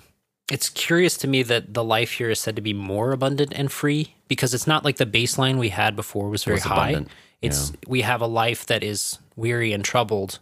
It's 0.51 0.67
curious 0.67 1.15
to 1.19 1.27
me 1.29 1.43
that 1.43 1.73
the 1.73 1.83
life 1.83 2.11
here 2.11 2.29
is 2.29 2.39
said 2.39 2.57
to 2.57 2.61
be 2.61 2.73
more 2.73 3.13
abundant 3.13 3.53
and 3.55 3.71
free 3.71 4.15
because 4.27 4.53
it's 4.53 4.67
not 4.67 4.83
like 4.83 4.97
the 4.97 5.05
baseline 5.05 5.57
we 5.57 5.69
had 5.69 5.95
before 5.95 6.29
was 6.29 6.43
very 6.43 6.55
Was 6.55 6.63
high. 6.63 6.89
abundant, 6.89 7.07
It's 7.41 7.71
we 7.87 8.01
have 8.01 8.19
a 8.19 8.27
life 8.27 8.65
that 8.65 8.83
is 8.83 9.17
weary 9.37 9.71
and 9.71 9.81
troubled, 9.83 10.39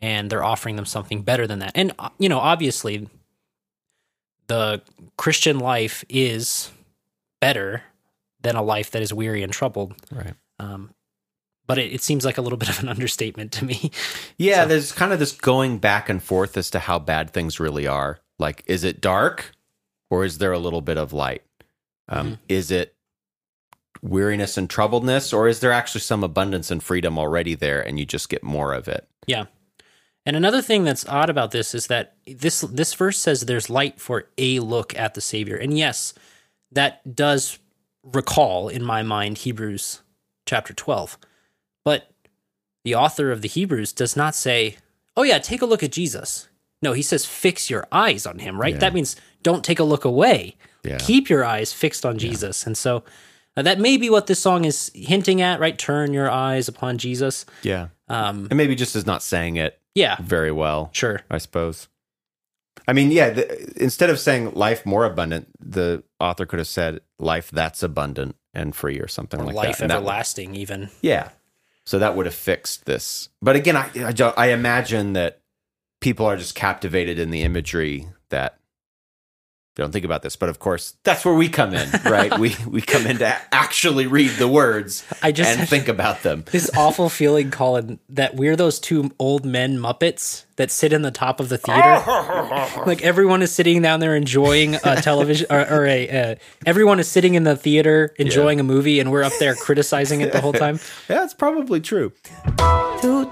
and 0.00 0.30
they're 0.30 0.42
offering 0.42 0.76
them 0.76 0.86
something 0.86 1.20
better 1.20 1.46
than 1.46 1.58
that. 1.58 1.72
And 1.74 1.92
uh, 1.98 2.08
you 2.18 2.30
know, 2.30 2.38
obviously, 2.38 3.08
the 4.46 4.80
Christian 5.18 5.58
life 5.58 6.02
is 6.08 6.70
better 7.38 7.82
than 8.40 8.56
a 8.56 8.62
life 8.62 8.90
that 8.92 9.02
is 9.02 9.12
weary 9.12 9.42
and 9.42 9.52
troubled. 9.52 9.94
Right. 10.10 10.32
Um, 10.58 10.94
but 11.66 11.76
it, 11.78 11.92
it 11.92 12.00
seems 12.00 12.24
like 12.24 12.38
a 12.38 12.40
little 12.42 12.58
bit 12.64 12.70
of 12.70 12.80
an 12.82 12.88
understatement 12.88 13.52
to 13.52 13.66
me. 13.66 13.90
Yeah, 14.38 14.64
there's 14.64 14.92
kind 14.92 15.12
of 15.12 15.18
this 15.18 15.32
going 15.32 15.76
back 15.76 16.08
and 16.08 16.22
forth 16.22 16.56
as 16.56 16.70
to 16.70 16.78
how 16.78 16.98
bad 16.98 17.30
things 17.32 17.60
really 17.60 17.86
are. 17.86 18.20
Like, 18.38 18.62
is 18.66 18.84
it 18.84 19.00
dark 19.00 19.52
or 20.10 20.24
is 20.24 20.38
there 20.38 20.52
a 20.52 20.58
little 20.58 20.80
bit 20.80 20.98
of 20.98 21.12
light? 21.12 21.42
Um, 22.08 22.38
Is 22.48 22.70
it 22.70 22.94
weariness 24.02 24.56
and 24.56 24.68
troubledness 24.68 25.32
or 25.32 25.48
is 25.48 25.60
there 25.60 25.72
actually 25.72 26.02
some 26.02 26.22
abundance 26.22 26.70
and 26.70 26.82
freedom 26.82 27.18
already 27.18 27.54
there 27.54 27.80
and 27.80 27.98
you 27.98 28.06
just 28.06 28.28
get 28.28 28.42
more 28.44 28.72
of 28.72 28.86
it? 28.86 29.08
Yeah. 29.26 29.46
And 30.24 30.36
another 30.36 30.60
thing 30.62 30.84
that's 30.84 31.06
odd 31.08 31.30
about 31.30 31.52
this 31.52 31.74
is 31.74 31.86
that 31.86 32.16
this 32.26 32.60
this 32.62 32.94
verse 32.94 33.18
says 33.18 33.42
there's 33.42 33.70
light 33.70 34.00
for 34.00 34.24
a 34.36 34.58
look 34.60 34.96
at 34.98 35.14
the 35.14 35.20
Savior. 35.20 35.56
And 35.56 35.78
yes, 35.78 36.14
that 36.72 37.14
does 37.14 37.58
recall 38.02 38.68
in 38.68 38.84
my 38.84 39.02
mind 39.02 39.38
Hebrews 39.38 40.02
chapter 40.44 40.74
12. 40.74 41.16
But 41.84 42.10
the 42.84 42.96
author 42.96 43.30
of 43.30 43.40
the 43.40 43.48
Hebrews 43.48 43.92
does 43.92 44.16
not 44.16 44.34
say, 44.34 44.76
"Oh 45.16 45.22
yeah, 45.22 45.38
take 45.38 45.62
a 45.62 45.66
look 45.66 45.84
at 45.84 45.92
Jesus." 45.92 46.48
No, 46.82 46.92
he 46.92 47.02
says 47.02 47.24
fix 47.24 47.70
your 47.70 47.86
eyes 47.90 48.26
on 48.26 48.38
him, 48.38 48.60
right? 48.60 48.74
Yeah. 48.74 48.80
That 48.80 48.94
means 48.94 49.16
don't 49.42 49.64
take 49.64 49.78
a 49.78 49.84
look 49.84 50.04
away. 50.04 50.56
Yeah. 50.84 50.98
Keep 50.98 51.28
your 51.30 51.44
eyes 51.44 51.72
fixed 51.72 52.04
on 52.06 52.18
Jesus. 52.18 52.66
And 52.66 52.76
so 52.76 53.02
uh, 53.56 53.62
that 53.62 53.78
may 53.80 53.96
be 53.96 54.10
what 54.10 54.26
this 54.26 54.38
song 54.40 54.64
is 54.64 54.90
hinting 54.94 55.40
at, 55.40 55.58
right? 55.58 55.76
Turn 55.78 56.12
your 56.12 56.30
eyes 56.30 56.68
upon 56.68 56.98
Jesus. 56.98 57.46
Yeah. 57.62 57.88
Um, 58.08 58.46
And 58.50 58.56
maybe 58.56 58.74
just 58.74 58.94
is 58.94 59.06
not 59.06 59.22
saying 59.22 59.56
it 59.56 59.80
yeah, 59.94 60.16
very 60.20 60.52
well. 60.52 60.90
sure. 60.92 61.22
I 61.30 61.38
suppose. 61.38 61.88
I 62.86 62.92
mean, 62.92 63.10
yeah, 63.10 63.30
the, 63.30 63.82
instead 63.82 64.10
of 64.10 64.20
saying 64.20 64.52
life 64.54 64.86
more 64.86 65.04
abundant, 65.06 65.48
the 65.58 66.04
author 66.20 66.46
could 66.46 66.58
have 66.60 66.68
said 66.68 67.00
life 67.18 67.50
that's 67.50 67.82
abundant 67.82 68.36
and 68.54 68.76
free 68.76 69.00
or 69.00 69.08
something 69.08 69.40
Or 69.40 69.46
like 69.46 69.56
life 69.56 69.78
that. 69.78 69.88
That 69.88 69.96
everlasting, 69.96 70.54
even. 70.54 70.90
yeah. 71.00 71.30
So 71.84 71.98
that 71.98 72.14
would 72.16 72.26
have 72.26 72.34
fixed 72.34 72.84
this. 72.84 73.28
But 73.40 73.56
again, 73.56 73.76
I, 73.76 73.90
I, 73.96 74.32
I 74.36 74.46
imagine 74.48 75.14
that 75.14 75.40
people 76.06 76.24
are 76.24 76.36
just 76.36 76.54
captivated 76.54 77.18
in 77.18 77.30
the 77.32 77.42
imagery 77.42 78.06
that 78.28 78.56
they 79.74 79.82
don't 79.82 79.90
think 79.90 80.04
about 80.04 80.22
this. 80.22 80.36
But 80.36 80.48
of 80.48 80.60
course, 80.60 80.94
that's 81.02 81.24
where 81.24 81.34
we 81.34 81.48
come 81.48 81.74
in, 81.74 81.90
right? 82.04 82.38
we 82.38 82.54
we 82.64 82.80
come 82.80 83.08
in 83.08 83.18
to 83.18 83.36
actually 83.52 84.06
read 84.06 84.30
the 84.38 84.46
words 84.46 85.04
I 85.20 85.32
just 85.32 85.58
and 85.58 85.68
think 85.68 85.88
about 85.88 86.22
them. 86.22 86.44
this 86.52 86.70
awful 86.76 87.08
feeling, 87.08 87.50
Colin, 87.50 87.98
that 88.10 88.36
we're 88.36 88.54
those 88.54 88.78
two 88.78 89.10
old 89.18 89.44
men 89.44 89.78
Muppets 89.78 90.44
that 90.54 90.70
sit 90.70 90.92
in 90.92 91.02
the 91.02 91.10
top 91.10 91.40
of 91.40 91.48
the 91.48 91.58
theater. 91.58 92.82
like 92.86 93.02
everyone 93.02 93.42
is 93.42 93.50
sitting 93.50 93.82
down 93.82 93.98
there 93.98 94.14
enjoying 94.14 94.76
a 94.76 95.02
television, 95.02 95.48
or, 95.50 95.68
or 95.68 95.86
a 95.86 96.08
uh, 96.08 96.34
everyone 96.64 97.00
is 97.00 97.08
sitting 97.08 97.34
in 97.34 97.42
the 97.42 97.56
theater 97.56 98.14
enjoying 98.16 98.60
a 98.60 98.62
movie, 98.64 99.00
and 99.00 99.10
we're 99.10 99.24
up 99.24 99.32
there 99.40 99.56
criticizing 99.56 100.20
it 100.20 100.30
the 100.30 100.40
whole 100.40 100.52
time. 100.52 100.78
Yeah, 101.08 101.24
it's 101.24 101.34
probably 101.34 101.80
true. 101.80 102.12
to 102.58 103.28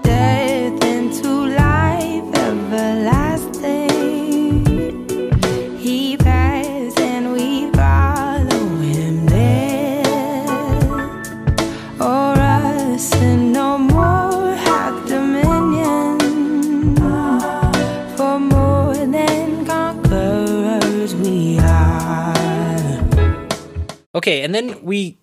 Okay, 24.15 24.41
and 24.43 24.55
then 24.55 24.81
we 24.83 25.17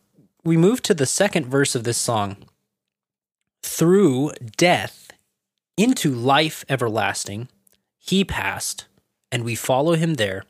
we 0.45 0.57
move 0.57 0.83
to 0.83 0.95
the 0.95 1.07
second 1.07 1.47
verse 1.47 1.75
of 1.75 1.85
this 1.85 1.99
song. 1.99 2.37
Through 3.63 4.33
death 4.57 5.11
into 5.77 6.13
life 6.13 6.65
everlasting, 6.69 7.49
he 7.99 8.25
passed, 8.25 8.87
and 9.31 9.45
we 9.45 9.55
follow 9.55 9.95
him 9.95 10.15
there. 10.15 10.45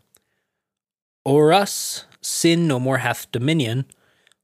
O'er 1.25 1.53
us 1.53 2.07
sin 2.21 2.67
no 2.67 2.81
more 2.81 2.99
hath 2.99 3.31
dominion, 3.33 3.85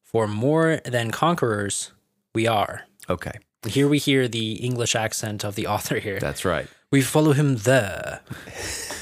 for 0.02 0.26
more 0.28 0.80
than 0.84 1.10
conquerors 1.10 1.92
we 2.34 2.46
are. 2.46 2.82
Okay, 3.10 3.32
Here 3.66 3.88
we 3.88 3.98
hear 3.98 4.28
the 4.28 4.52
English 4.54 4.94
accent 4.94 5.44
of 5.44 5.54
the 5.54 5.66
author 5.74 5.98
here. 5.98 6.18
that's 6.20 6.44
right. 6.44 6.68
We 6.90 7.02
follow 7.02 7.32
him 7.32 7.56
there. 7.56 8.20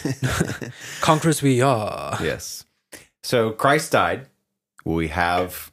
conquerors 1.01 1.43
we 1.43 1.61
are. 1.61 2.19
Yes. 2.23 2.65
So 3.23 3.51
Christ 3.51 3.93
died. 3.93 4.27
We 4.87 5.09
have 5.09 5.73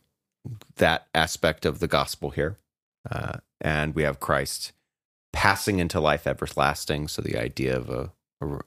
that 0.78 1.08
aspect 1.16 1.66
of 1.66 1.80
the 1.80 1.88
gospel 1.88 2.32
here. 2.32 2.58
Uh, 3.10 3.38
and 3.62 3.94
we 3.96 4.04
have 4.04 4.20
Christ 4.20 4.74
passing 5.32 5.80
into 5.80 6.00
life 6.00 6.26
everlasting. 6.28 7.08
So 7.08 7.22
the 7.22 7.38
idea 7.38 7.78
of 7.78 7.90
a, 7.90 8.12
a, 8.42 8.60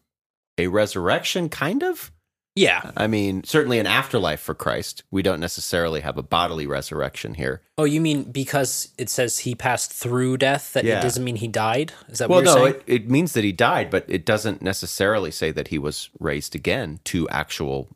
a 0.58 0.66
resurrection, 0.68 1.48
kind 1.48 1.82
of. 1.82 2.12
Yeah. 2.54 2.90
I 2.96 3.06
mean, 3.06 3.44
certainly 3.44 3.78
an 3.78 3.86
afterlife 3.86 4.40
for 4.40 4.54
Christ. 4.54 5.02
We 5.10 5.20
don't 5.20 5.40
necessarily 5.40 6.00
have 6.00 6.16
a 6.16 6.22
bodily 6.22 6.66
resurrection 6.66 7.34
here. 7.34 7.60
Oh, 7.76 7.84
you 7.84 8.00
mean 8.00 8.22
because 8.24 8.88
it 8.96 9.10
says 9.10 9.40
he 9.40 9.54
passed 9.54 9.92
through 9.92 10.38
death 10.38 10.72
that 10.72 10.84
Yeah. 10.84 11.00
it 11.00 11.02
doesn't 11.02 11.22
mean 11.24 11.36
he 11.36 11.48
died? 11.48 11.92
Is 12.08 12.18
that 12.18 12.30
Well, 12.30 12.38
what 12.38 12.46
you're 12.46 12.54
no, 12.56 12.64
saying? 12.72 12.82
it, 12.86 13.02
it 13.02 13.10
means 13.10 13.34
that 13.34 13.44
he 13.44 13.52
died, 13.52 13.90
but 13.90 14.06
it 14.08 14.24
doesn't 14.24 14.62
necessarily 14.62 15.30
say 15.30 15.50
that 15.50 15.68
he 15.68 15.78
was 15.78 16.08
raised 16.18 16.54
again 16.54 17.00
to 17.04 17.28
actual 17.28 17.88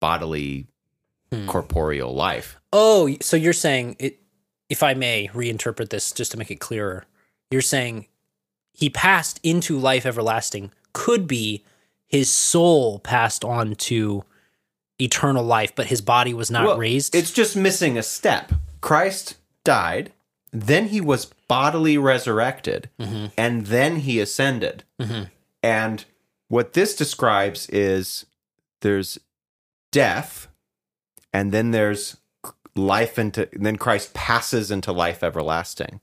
bodily, 0.00 0.66
Hmm. 1.32 1.46
corporeal 1.46 2.12
life. 2.14 2.56
oh, 2.72 3.14
so 3.20 3.36
you're 3.36 3.52
saying 3.52 3.96
it 3.98 4.20
if 4.68 4.82
I 4.82 4.94
may 4.94 5.28
reinterpret 5.32 5.90
this 5.90 6.12
just 6.12 6.32
to 6.32 6.36
make 6.36 6.50
it 6.50 6.60
clearer. 6.60 7.04
You're 7.50 7.62
saying 7.62 8.06
he 8.72 8.88
passed 8.90 9.40
into 9.42 9.78
life 9.78 10.06
everlasting 10.06 10.70
could 10.92 11.26
be 11.26 11.64
his 12.06 12.28
soul 12.30 12.98
passed 12.98 13.44
on 13.44 13.74
to 13.76 14.24
eternal 15.00 15.44
life, 15.44 15.72
but 15.74 15.86
his 15.86 16.00
body 16.00 16.34
was 16.34 16.50
not 16.50 16.64
Well, 16.66 16.78
raised. 16.78 17.14
It's 17.14 17.30
just 17.32 17.56
missing 17.56 17.96
a 17.96 18.02
step. 18.02 18.52
Christ 18.80 19.36
died, 19.64 20.12
then 20.52 20.88
he 20.88 21.00
was 21.00 21.26
bodily 21.46 21.96
resurrected, 21.96 22.88
and 22.98 23.66
then 23.66 23.96
he 23.96 24.18
ascended. 24.20 24.82
And 25.62 26.04
what 26.48 26.72
this 26.72 26.96
describes 26.96 27.68
is 27.68 28.26
there's 28.80 29.18
death, 29.92 30.48
and 31.32 31.52
then 31.52 31.70
there's 31.70 32.16
life 32.76 33.18
into, 33.18 33.48
then 33.52 33.76
Christ 33.76 34.14
passes 34.14 34.70
into 34.70 34.92
life 34.92 35.22
everlasting. 35.22 36.00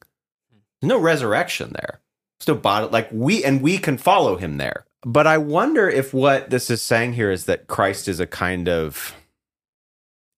There's 0.81 0.89
no 0.89 0.99
resurrection 0.99 1.73
there. 1.73 2.01
There's 2.39 2.55
no 2.55 2.61
body, 2.61 2.87
like 2.87 3.09
we, 3.11 3.43
and 3.43 3.61
we 3.61 3.77
can 3.77 3.97
follow 3.97 4.37
him 4.37 4.57
there. 4.57 4.85
But 5.03 5.27
I 5.27 5.37
wonder 5.37 5.89
if 5.89 6.13
what 6.13 6.49
this 6.49 6.69
is 6.69 6.81
saying 6.81 7.13
here 7.13 7.31
is 7.31 7.45
that 7.45 7.67
Christ 7.67 8.07
is 8.07 8.19
a 8.19 8.27
kind 8.27 8.67
of 8.67 9.15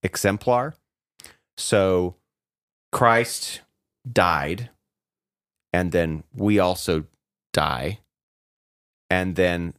exemplar. 0.04 0.76
So 1.58 2.16
Christ 2.92 3.62
died, 4.10 4.70
and 5.74 5.92
then 5.92 6.24
we 6.34 6.60
also 6.60 7.06
die. 7.52 8.00
And 9.10 9.36
then 9.36 9.74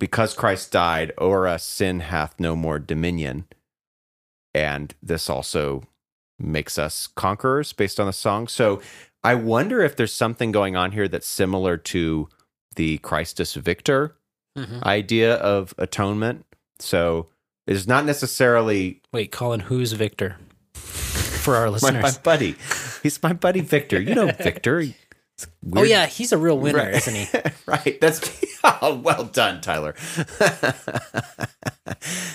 because 0.00 0.34
Christ 0.34 0.72
died, 0.72 1.12
o'er 1.18 1.46
us 1.46 1.64
sin 1.64 2.00
hath 2.00 2.40
no 2.40 2.56
more 2.56 2.80
dominion. 2.80 3.44
And 4.54 4.94
this 5.02 5.30
also 5.30 5.82
makes 6.38 6.78
us 6.78 7.06
conquerors 7.06 7.72
based 7.72 7.98
on 8.00 8.06
the 8.06 8.12
song. 8.12 8.48
So 8.48 8.80
I 9.22 9.34
wonder 9.34 9.82
if 9.82 9.96
there's 9.96 10.12
something 10.12 10.50
going 10.52 10.76
on 10.76 10.92
here 10.92 11.08
that's 11.08 11.28
similar 11.28 11.76
to 11.76 12.28
the 12.76 12.98
Christus 12.98 13.54
Victor 13.54 14.16
Mhm. 14.58 14.82
idea 14.82 15.36
of 15.36 15.72
atonement. 15.78 16.44
So 16.78 17.28
it's 17.66 17.86
not 17.86 18.04
necessarily 18.04 19.00
Wait, 19.12 19.30
Colin, 19.32 19.60
who's 19.60 19.92
Victor? 19.92 20.36
For 20.74 21.56
our 21.56 21.66
my, 21.66 21.72
listeners. 21.72 22.02
my 22.02 22.10
buddy. 22.22 22.56
He's 23.02 23.22
my 23.22 23.32
buddy 23.32 23.60
Victor. 23.60 24.00
You 24.00 24.14
know 24.14 24.26
Victor. 24.42 24.84
Oh 25.74 25.82
yeah, 25.82 26.06
he's 26.06 26.32
a 26.32 26.38
real 26.38 26.58
winner, 26.58 26.78
Right. 26.78 26.94
isn't 26.94 27.14
he? 27.14 27.26
right. 27.66 27.98
That's 28.00 28.20
oh, 28.64 29.00
well 29.02 29.24
done, 29.24 29.60
Tyler. 29.60 29.94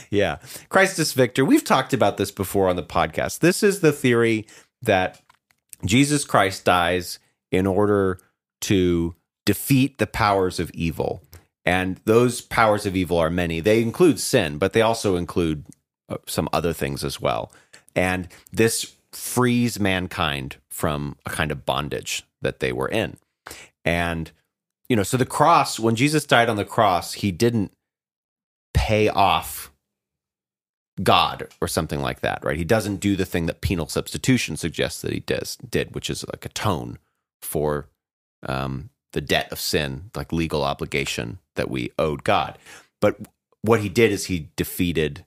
yeah. 0.09 0.37
Christus 0.69 1.13
Victor. 1.13 1.45
We've 1.45 1.63
talked 1.63 1.93
about 1.93 2.17
this 2.17 2.31
before 2.31 2.69
on 2.69 2.75
the 2.75 2.83
podcast. 2.83 3.39
This 3.39 3.63
is 3.63 3.79
the 3.79 3.91
theory 3.91 4.47
that 4.81 5.21
Jesus 5.85 6.25
Christ 6.25 6.65
dies 6.65 7.19
in 7.51 7.67
order 7.67 8.19
to 8.61 9.15
defeat 9.45 9.97
the 9.97 10.07
powers 10.07 10.59
of 10.59 10.71
evil. 10.71 11.21
And 11.65 11.99
those 12.05 12.41
powers 12.41 12.85
of 12.85 12.95
evil 12.95 13.17
are 13.17 13.29
many. 13.29 13.59
They 13.59 13.81
include 13.81 14.19
sin, 14.19 14.57
but 14.57 14.73
they 14.73 14.81
also 14.81 15.15
include 15.15 15.65
uh, 16.09 16.17
some 16.25 16.47
other 16.53 16.73
things 16.73 17.03
as 17.03 17.21
well. 17.21 17.51
And 17.95 18.27
this 18.51 18.93
frees 19.11 19.79
mankind 19.79 20.57
from 20.69 21.17
a 21.25 21.29
kind 21.29 21.51
of 21.51 21.65
bondage 21.65 22.23
that 22.41 22.59
they 22.59 22.71
were 22.71 22.87
in. 22.87 23.17
And, 23.85 24.31
you 24.89 24.95
know, 24.95 25.03
so 25.03 25.17
the 25.17 25.25
cross, 25.25 25.79
when 25.79 25.95
Jesus 25.95 26.25
died 26.25 26.49
on 26.49 26.57
the 26.57 26.65
cross, 26.65 27.13
he 27.13 27.31
didn't 27.31 27.71
pay 28.73 29.09
off 29.09 29.71
God 31.01 31.47
or 31.61 31.67
something 31.67 32.01
like 32.01 32.21
that, 32.21 32.43
right? 32.43 32.57
He 32.57 32.65
doesn't 32.65 32.97
do 32.97 33.15
the 33.15 33.25
thing 33.25 33.45
that 33.45 33.61
penal 33.61 33.87
substitution 33.87 34.57
suggests 34.57 35.01
that 35.01 35.13
he 35.13 35.19
does 35.19 35.57
did, 35.57 35.93
which 35.93 36.09
is 36.09 36.25
like 36.27 36.45
atone 36.45 36.97
for 37.41 37.87
um, 38.43 38.89
the 39.13 39.21
debt 39.21 39.51
of 39.51 39.59
sin, 39.59 40.09
like 40.15 40.31
legal 40.31 40.63
obligation 40.63 41.39
that 41.55 41.69
we 41.69 41.91
owed 41.97 42.23
God. 42.23 42.57
But 42.99 43.19
what 43.61 43.81
he 43.81 43.89
did 43.89 44.11
is 44.11 44.25
he 44.25 44.49
defeated 44.55 45.23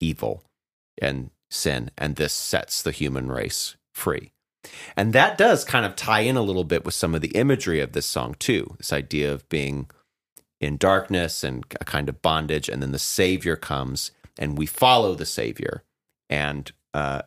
evil 0.00 0.44
and 1.00 1.30
sin, 1.50 1.90
and 1.96 2.16
this 2.16 2.32
sets 2.32 2.82
the 2.82 2.92
human 2.92 3.30
race 3.30 3.76
free. 3.94 4.32
And 4.96 5.12
that 5.12 5.38
does 5.38 5.64
kind 5.64 5.84
of 5.84 5.96
tie 5.96 6.20
in 6.20 6.36
a 6.36 6.42
little 6.42 6.64
bit 6.64 6.84
with 6.84 6.94
some 6.94 7.14
of 7.14 7.20
the 7.20 7.28
imagery 7.28 7.80
of 7.80 7.92
this 7.92 8.06
song, 8.06 8.36
too. 8.38 8.74
This 8.78 8.92
idea 8.92 9.32
of 9.32 9.48
being 9.48 9.90
in 10.60 10.76
darkness 10.76 11.42
and 11.42 11.64
a 11.80 11.84
kind 11.84 12.08
of 12.08 12.22
bondage, 12.22 12.68
and 12.68 12.80
then 12.80 12.92
the 12.92 12.98
Savior 12.98 13.56
comes 13.56 14.12
and 14.38 14.56
we 14.56 14.66
follow 14.66 15.14
the 15.14 15.26
Savior. 15.26 15.82
And 16.30 16.70
uh, 16.94 17.22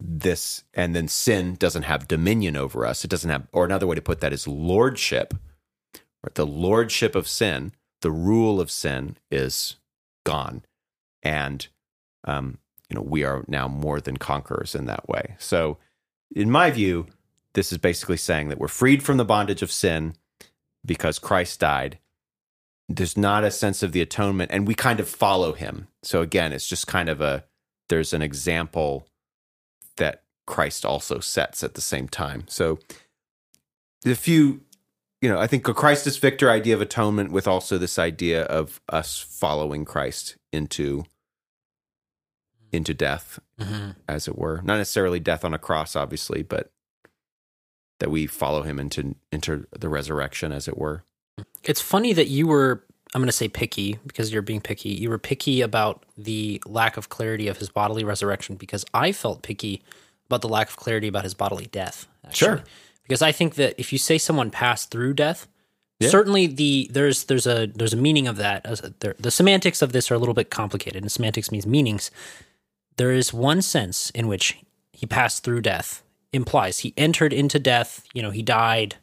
this, 0.00 0.64
and 0.74 0.94
then 0.94 1.08
sin 1.08 1.54
doesn't 1.54 1.84
have 1.84 2.08
dominion 2.08 2.56
over 2.56 2.84
us. 2.84 3.04
It 3.04 3.08
doesn't 3.08 3.30
have, 3.30 3.46
or 3.52 3.64
another 3.64 3.86
way 3.86 3.94
to 3.94 4.02
put 4.02 4.20
that 4.20 4.32
is 4.32 4.48
lordship. 4.48 5.34
Right? 6.22 6.34
The 6.34 6.46
lordship 6.46 7.14
of 7.14 7.28
sin, 7.28 7.72
the 8.00 8.10
rule 8.10 8.60
of 8.60 8.70
sin 8.70 9.16
is 9.30 9.76
gone. 10.24 10.64
And, 11.22 11.66
um, 12.24 12.58
you 12.90 12.96
know, 12.96 13.02
we 13.02 13.24
are 13.24 13.44
now 13.46 13.68
more 13.68 14.00
than 14.00 14.16
conquerors 14.16 14.74
in 14.74 14.86
that 14.86 15.08
way. 15.08 15.36
So, 15.38 15.78
in 16.34 16.50
my 16.50 16.70
view, 16.70 17.06
this 17.54 17.72
is 17.72 17.78
basically 17.78 18.16
saying 18.16 18.48
that 18.48 18.58
we're 18.58 18.68
freed 18.68 19.02
from 19.02 19.16
the 19.16 19.24
bondage 19.24 19.62
of 19.62 19.70
sin 19.70 20.14
because 20.84 21.18
Christ 21.18 21.60
died. 21.60 21.98
There's 22.88 23.16
not 23.16 23.44
a 23.44 23.50
sense 23.50 23.82
of 23.82 23.92
the 23.92 24.02
atonement, 24.02 24.50
and 24.52 24.66
we 24.66 24.74
kind 24.74 25.00
of 25.00 25.08
follow 25.08 25.52
him. 25.52 25.88
So 26.02 26.20
again, 26.20 26.52
it's 26.52 26.68
just 26.68 26.86
kind 26.86 27.08
of 27.08 27.20
a 27.20 27.44
there's 27.88 28.12
an 28.12 28.22
example 28.22 29.06
that 29.96 30.22
Christ 30.46 30.84
also 30.84 31.20
sets 31.20 31.62
at 31.62 31.74
the 31.74 31.80
same 31.80 32.08
time. 32.08 32.44
So 32.48 32.78
a 34.04 34.14
few, 34.14 34.62
you 35.20 35.28
know, 35.28 35.38
I 35.38 35.46
think 35.46 35.68
a 35.68 35.74
Christus 35.74 36.16
Victor 36.16 36.50
idea 36.50 36.74
of 36.74 36.80
atonement 36.80 37.32
with 37.32 37.46
also 37.46 37.78
this 37.78 37.98
idea 37.98 38.44
of 38.44 38.80
us 38.88 39.20
following 39.20 39.84
Christ 39.84 40.36
into 40.52 41.04
into 42.72 42.94
death 42.94 43.38
Mm-hmm. 43.60 43.90
as 44.08 44.26
it 44.26 44.36
were. 44.36 44.60
Not 44.64 44.78
necessarily 44.78 45.20
death 45.20 45.44
on 45.44 45.54
a 45.54 45.58
cross, 45.58 45.94
obviously, 45.94 46.42
but 46.42 46.72
that 48.00 48.10
we 48.10 48.26
follow 48.26 48.62
him 48.62 48.80
into 48.80 49.14
into 49.30 49.66
the 49.78 49.88
resurrection, 49.88 50.50
as 50.50 50.66
it 50.66 50.76
were. 50.76 51.04
It's 51.62 51.80
funny 51.80 52.12
that 52.12 52.26
you 52.26 52.48
were, 52.48 52.82
I'm 53.14 53.20
going 53.20 53.26
to 53.28 53.32
say 53.32 53.46
picky 53.48 53.98
because 54.04 54.32
you're 54.32 54.42
being 54.42 54.60
picky. 54.60 54.88
You 54.88 55.10
were 55.10 55.18
picky 55.18 55.60
about 55.60 56.04
the 56.18 56.60
lack 56.66 56.96
of 56.96 57.08
clarity 57.08 57.46
of 57.46 57.58
his 57.58 57.68
bodily 57.68 58.02
resurrection 58.02 58.56
because 58.56 58.84
I 58.92 59.12
felt 59.12 59.42
picky 59.42 59.82
about 60.26 60.40
the 60.42 60.48
lack 60.48 60.68
of 60.68 60.76
clarity 60.76 61.06
about 61.06 61.22
his 61.24 61.34
bodily 61.34 61.66
death. 61.66 62.08
Actually. 62.26 62.36
Sure. 62.56 62.62
Because 63.04 63.22
I 63.22 63.30
think 63.30 63.54
that 63.54 63.74
if 63.78 63.92
you 63.92 63.98
say 63.98 64.18
someone 64.18 64.50
passed 64.50 64.90
through 64.90 65.14
death, 65.14 65.46
Yeah. 66.00 66.08
certainly 66.08 66.48
the 66.48 66.88
there's 66.90 67.24
there's 67.24 67.46
a 67.46 67.66
there's 67.66 67.92
a 67.94 67.96
meaning 67.96 68.26
of 68.26 68.36
that. 68.38 68.66
As 68.66 68.80
a- 68.82 68.92
there- 68.98 69.14
The 69.20 69.30
semantics 69.30 69.82
of 69.82 69.92
this 69.92 70.10
are 70.10 70.14
a 70.14 70.18
little 70.18 70.34
bit 70.34 70.50
complicated, 70.50 71.02
and 71.02 71.12
semantics 71.12 71.52
means 71.52 71.66
meanings. 71.66 72.10
There 72.96 73.12
is 73.12 73.32
one 73.32 73.62
sense 73.62 74.10
in 74.10 74.28
which 74.28 74.58
he 74.92 75.06
passed 75.06 75.42
through 75.44 75.62
death 75.62 76.02
implies 76.32 76.80
he 76.80 76.94
entered 76.96 77.32
into 77.32 77.58
death. 77.58 78.04
You 78.14 78.22
know, 78.22 78.30
he 78.30 78.42
died, 78.42 78.96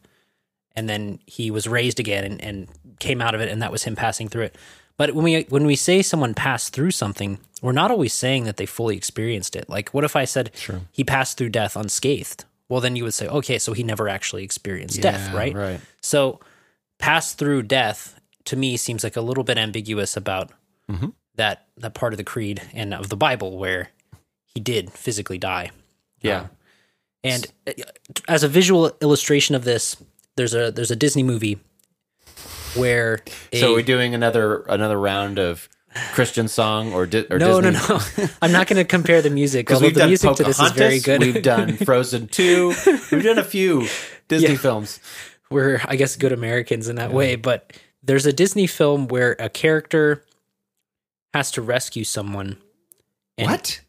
and 0.75 0.87
then 0.89 1.19
he 1.25 1.51
was 1.51 1.67
raised 1.67 1.99
again 1.99 2.23
and, 2.23 2.41
and 2.41 2.67
came 2.99 3.21
out 3.21 3.35
of 3.35 3.41
it, 3.41 3.49
and 3.49 3.61
that 3.61 3.71
was 3.71 3.83
him 3.83 3.95
passing 3.95 4.29
through 4.29 4.43
it. 4.43 4.55
But 4.97 5.13
when 5.15 5.23
we 5.23 5.43
when 5.49 5.65
we 5.65 5.75
say 5.75 6.01
someone 6.01 6.33
passed 6.33 6.73
through 6.73 6.91
something, 6.91 7.39
we're 7.61 7.71
not 7.71 7.91
always 7.91 8.13
saying 8.13 8.43
that 8.45 8.57
they 8.57 8.65
fully 8.65 8.97
experienced 8.97 9.55
it. 9.55 9.69
Like, 9.69 9.89
what 9.89 10.03
if 10.03 10.15
I 10.15 10.25
said 10.25 10.51
he 10.91 11.03
passed 11.03 11.37
through 11.37 11.49
death 11.49 11.75
unscathed? 11.75 12.45
Well, 12.67 12.81
then 12.81 12.95
you 12.95 13.03
would 13.05 13.13
say, 13.15 13.27
okay, 13.27 13.57
so 13.57 13.73
he 13.73 13.81
never 13.83 14.07
actually 14.07 14.43
experienced 14.43 15.01
death, 15.01 15.33
right? 15.33 15.55
Right. 15.55 15.81
So, 16.01 16.39
pass 16.99 17.33
through 17.33 17.63
death 17.63 18.19
to 18.45 18.55
me 18.55 18.77
seems 18.77 19.03
like 19.03 19.15
a 19.15 19.21
little 19.21 19.43
bit 19.43 19.57
ambiguous 19.57 20.15
about 20.17 20.51
Mhm. 20.89 21.13
That 21.39 21.65
that 21.77 21.93
part 21.93 22.13
of 22.13 22.17
the 22.17 22.23
creed 22.23 22.61
and 22.73 22.93
of 22.93 23.09
the 23.09 23.15
Bible 23.17 23.57
where 23.57 23.89
he 24.45 24.59
did 24.59 24.91
physically 24.91 25.37
die. 25.37 25.71
Yeah. 26.21 26.39
Um, 26.41 26.49
and 27.23 27.47
uh, 27.67 27.71
as 28.27 28.43
a 28.43 28.47
visual 28.47 28.91
illustration 29.01 29.55
of 29.55 29.63
this, 29.63 29.95
there's 30.35 30.53
a 30.53 30.71
there's 30.71 30.91
a 30.91 30.95
Disney 30.95 31.23
movie 31.23 31.59
where 32.75 33.19
a, 33.51 33.59
so 33.59 33.73
we're 33.73 33.81
doing 33.83 34.13
another 34.13 34.61
another 34.69 34.99
round 34.99 35.39
of 35.39 35.67
Christian 36.13 36.47
song 36.47 36.93
or, 36.93 37.05
di- 37.07 37.25
or 37.31 37.39
no, 37.39 37.61
Disney? 37.61 37.79
no, 37.89 37.99
no. 38.17 38.29
I'm 38.41 38.51
not 38.51 38.67
going 38.67 38.77
to 38.77 38.85
compare 38.85 39.21
the 39.21 39.29
music. 39.31 39.65
Because 39.65 39.81
we've 39.81 39.93
the 39.93 40.01
done 40.01 40.09
music 40.09 40.35
to 40.35 40.43
this 40.43 40.59
is 40.59 40.71
very 40.73 40.99
good. 40.99 41.21
We've 41.21 41.41
done 41.41 41.77
Frozen 41.85 42.27
two. 42.27 42.73
We've 43.11 43.23
done 43.23 43.39
a 43.39 43.43
few 43.43 43.87
Disney 44.27 44.49
Yeah. 44.51 44.57
films. 44.57 44.99
we're 45.49 45.81
I 45.85 45.95
guess 45.95 46.15
good 46.15 46.31
Americans 46.31 46.87
in 46.89 46.97
that 46.97 47.11
way, 47.11 47.35
but 47.35 47.73
there's 48.03 48.25
a 48.25 48.33
Disney 48.33 48.67
film 48.67 49.07
where 49.07 49.35
a 49.39 49.49
character 49.49 50.23
has 51.33 51.51
to 51.51 51.61
rescue 51.61 52.03
someone. 52.03 52.57
And, 53.37 53.49
what? 53.51 53.81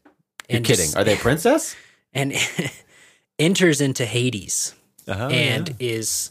You're 0.49 0.59
and 0.59 0.67
kidding? 0.67 0.85
just- 0.87 0.97
Are 0.97 1.05
they 1.05 1.15
a 1.15 1.17
princess? 1.29 1.77
and 2.13 2.33
enters 3.39 3.81
into 3.81 4.05
Hades 4.05 4.75
Uh-huh, 5.07 5.29
and 5.29 5.75
is, 5.79 6.31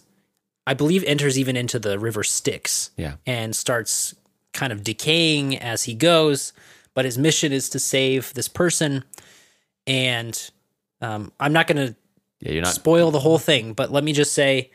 I 0.68 0.74
believe, 0.74 1.04
enters 1.06 1.40
even 1.40 1.56
into 1.56 1.80
the 1.80 1.98
river 1.98 2.24
Styx 2.24 2.92
yeah. 2.98 3.16
and 3.26 3.56
starts 3.56 4.14
kind 4.54 4.74
of 4.74 4.84
decaying 4.84 5.58
as 5.58 5.84
he 5.84 5.94
goes. 5.94 6.54
But 6.96 7.06
his 7.06 7.18
mission 7.18 7.54
is 7.54 7.70
to 7.70 7.80
save 7.80 8.34
this 8.34 8.48
person, 8.50 9.04
and 9.88 10.52
um, 11.02 11.32
I'm 11.40 11.54
not 11.54 11.68
going 11.68 11.88
to 11.88 11.96
Yeah, 12.42 12.52
you're 12.54 12.64
not. 12.64 12.74
spoil 12.74 13.12
the 13.12 13.20
whole 13.20 13.38
thing, 13.38 13.74
but 13.74 13.92
let 13.92 14.04
me 14.04 14.12
just 14.12 14.34
say 14.34 14.72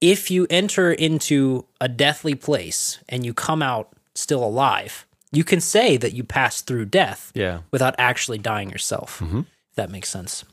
if 0.00 0.30
you 0.30 0.46
enter 0.48 0.92
into 0.92 1.64
a 1.80 1.88
deathly 1.88 2.34
place 2.36 2.98
and 3.08 3.24
you 3.26 3.34
come 3.34 3.62
out 3.62 3.94
still 4.14 4.44
alive, 4.44 5.05
you 5.32 5.44
can 5.44 5.60
say 5.60 5.96
that 5.96 6.12
you 6.12 6.22
passed 6.24 6.66
through 6.66 6.86
death 6.86 7.32
Yeah. 7.34 7.60
without 7.70 7.94
actually 7.98 8.38
dying 8.38 8.70
yourself. 8.70 9.20
If 9.22 9.44
that 9.76 9.90
makes 9.90 10.08
sense. 10.08 10.44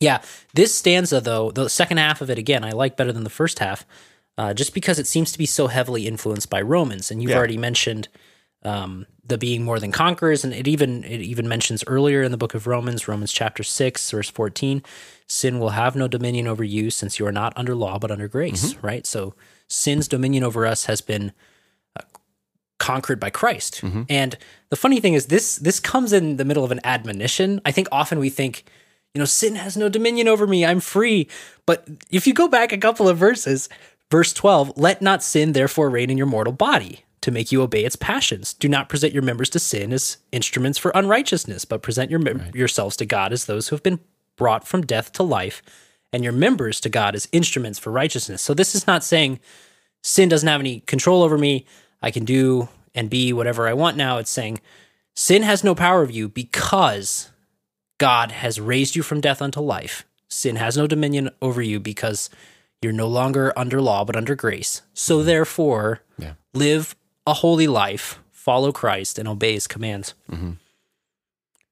Yeah, 0.00 0.20
this 0.54 0.74
stanza 0.74 1.20
though, 1.20 1.50
the 1.50 1.68
second 1.68 1.96
half 1.98 2.20
of 2.20 2.30
it 2.30 2.38
again, 2.38 2.62
I 2.64 2.70
like 2.70 2.96
better 2.96 3.12
than 3.12 3.24
the 3.24 3.30
first 3.30 3.58
half, 3.58 3.84
uh, 4.38 4.54
just 4.54 4.72
because 4.72 4.98
it 5.00 5.06
seems 5.08 5.32
to 5.32 5.38
be 5.38 5.46
so 5.46 5.66
heavily 5.66 6.06
influenced 6.06 6.48
by 6.48 6.60
Romans, 6.62 7.10
and 7.10 7.20
you've 7.20 7.30
Yeah. 7.32 7.38
already 7.38 7.56
mentioned 7.58 8.08
um, 8.64 9.06
the 9.24 9.38
being 9.38 9.62
more 9.62 9.78
than 9.78 9.92
conquerors, 9.92 10.42
and 10.44 10.52
it 10.52 10.66
even 10.66 11.04
it 11.04 11.20
even 11.20 11.46
mentions 11.48 11.84
earlier 11.86 12.22
in 12.24 12.32
the 12.32 12.36
book 12.36 12.54
of 12.54 12.66
Romans, 12.66 13.06
Romans 13.06 13.32
chapter 13.32 13.62
six, 13.62 14.10
verse 14.10 14.28
fourteen, 14.30 14.82
sin 15.28 15.60
will 15.60 15.70
have 15.70 15.94
no 15.94 16.08
dominion 16.08 16.48
over 16.48 16.64
you, 16.64 16.90
since 16.90 17.20
you 17.20 17.26
are 17.26 17.30
not 17.32 17.52
under 17.56 17.74
law 17.76 17.98
but 18.00 18.10
under 18.10 18.26
grace. 18.26 18.74
Right, 18.82 19.06
so 19.06 19.34
sin's 19.68 20.08
dominion 20.08 20.42
over 20.42 20.66
us 20.66 20.86
has 20.86 21.00
been 21.00 21.30
conquered 22.78 23.20
by 23.20 23.30
Christ. 23.30 23.80
Mm-hmm. 23.82 24.02
And 24.08 24.38
the 24.70 24.76
funny 24.76 25.00
thing 25.00 25.14
is 25.14 25.26
this 25.26 25.56
this 25.56 25.80
comes 25.80 26.12
in 26.12 26.36
the 26.36 26.44
middle 26.44 26.64
of 26.64 26.70
an 26.70 26.80
admonition. 26.84 27.60
I 27.64 27.72
think 27.72 27.88
often 27.90 28.18
we 28.18 28.30
think, 28.30 28.64
you 29.14 29.18
know, 29.18 29.24
sin 29.24 29.56
has 29.56 29.76
no 29.76 29.88
dominion 29.88 30.28
over 30.28 30.46
me. 30.46 30.64
I'm 30.64 30.80
free. 30.80 31.28
But 31.66 31.88
if 32.10 32.26
you 32.26 32.34
go 32.34 32.48
back 32.48 32.72
a 32.72 32.78
couple 32.78 33.08
of 33.08 33.18
verses, 33.18 33.68
verse 34.10 34.32
12, 34.32 34.72
let 34.76 35.02
not 35.02 35.22
sin 35.22 35.52
therefore 35.52 35.90
reign 35.90 36.10
in 36.10 36.18
your 36.18 36.26
mortal 36.26 36.52
body 36.52 37.04
to 37.20 37.30
make 37.30 37.50
you 37.50 37.62
obey 37.62 37.84
its 37.84 37.96
passions. 37.96 38.54
Do 38.54 38.68
not 38.68 38.88
present 38.88 39.12
your 39.12 39.22
members 39.22 39.50
to 39.50 39.58
sin 39.58 39.92
as 39.92 40.18
instruments 40.30 40.78
for 40.78 40.92
unrighteousness, 40.94 41.64
but 41.64 41.82
present 41.82 42.10
your 42.10 42.20
mem- 42.20 42.50
yourselves 42.54 42.96
to 42.98 43.06
God 43.06 43.32
as 43.32 43.46
those 43.46 43.68
who 43.68 43.76
have 43.76 43.82
been 43.82 44.00
brought 44.36 44.66
from 44.66 44.82
death 44.82 45.12
to 45.12 45.22
life 45.22 45.62
and 46.12 46.22
your 46.22 46.32
members 46.32 46.80
to 46.80 46.88
God 46.88 47.14
as 47.14 47.28
instruments 47.32 47.78
for 47.78 47.90
righteousness. 47.90 48.40
So 48.40 48.54
this 48.54 48.74
is 48.74 48.86
not 48.86 49.04
saying 49.04 49.40
sin 50.02 50.28
doesn't 50.28 50.48
have 50.48 50.60
any 50.60 50.80
control 50.80 51.22
over 51.22 51.36
me. 51.36 51.66
I 52.02 52.10
can 52.10 52.24
do 52.24 52.68
and 52.94 53.10
be 53.10 53.32
whatever 53.32 53.68
I 53.68 53.74
want 53.74 53.96
now. 53.96 54.18
It's 54.18 54.30
saying 54.30 54.60
sin 55.14 55.42
has 55.42 55.64
no 55.64 55.74
power 55.74 56.02
of 56.02 56.10
you 56.10 56.28
because 56.28 57.30
God 57.98 58.30
has 58.32 58.60
raised 58.60 58.94
you 58.96 59.02
from 59.02 59.20
death 59.20 59.42
unto 59.42 59.60
life. 59.60 60.04
Sin 60.28 60.56
has 60.56 60.76
no 60.76 60.86
dominion 60.86 61.30
over 61.42 61.60
you 61.62 61.80
because 61.80 62.30
you're 62.82 62.92
no 62.92 63.08
longer 63.08 63.52
under 63.56 63.80
law 63.80 64.04
but 64.04 64.14
under 64.16 64.34
grace. 64.36 64.82
So 64.94 65.22
therefore, 65.22 66.00
Yeah. 66.18 66.34
live 66.54 66.94
a 67.26 67.34
holy 67.34 67.66
life, 67.66 68.20
follow 68.30 68.70
Christ, 68.72 69.18
and 69.18 69.26
obey 69.28 69.52
his 69.54 69.66
commands. 69.66 70.14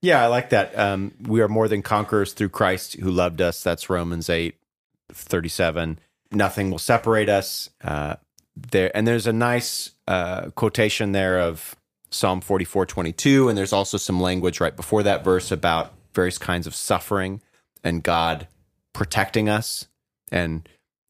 Yeah, 0.02 0.22
I 0.22 0.26
like 0.26 0.50
that. 0.50 0.76
Um, 0.78 1.12
we 1.22 1.40
are 1.40 1.48
more 1.48 1.68
than 1.68 1.82
conquerors 1.82 2.32
through 2.32 2.50
Christ 2.50 2.94
who 2.94 3.10
loved 3.10 3.40
us. 3.40 3.62
That's 3.62 3.88
Romans 3.90 4.28
8, 4.30 4.54
37. 5.12 5.98
Nothing 6.30 6.70
will 6.70 6.78
separate 6.78 7.28
us. 7.28 7.70
Uh, 7.82 8.16
there 8.56 8.94
and 8.96 9.06
there's 9.06 9.26
a 9.26 9.32
nice 9.32 9.90
uh, 10.08 10.50
quotation 10.50 11.12
there 11.12 11.38
of 11.38 11.76
Psalm 12.10 12.40
44, 12.40 12.86
22. 12.86 13.48
And 13.48 13.58
there's 13.58 13.72
also 13.72 13.96
some 13.96 14.20
language 14.20 14.60
right 14.60 14.76
before 14.76 15.02
that 15.02 15.24
verse 15.24 15.50
about 15.50 15.92
various 16.14 16.38
kinds 16.38 16.66
of 16.66 16.74
suffering 16.74 17.42
and 17.84 18.02
God 18.02 18.48
protecting 18.92 19.48
us. 19.48 19.86
And 20.30 20.68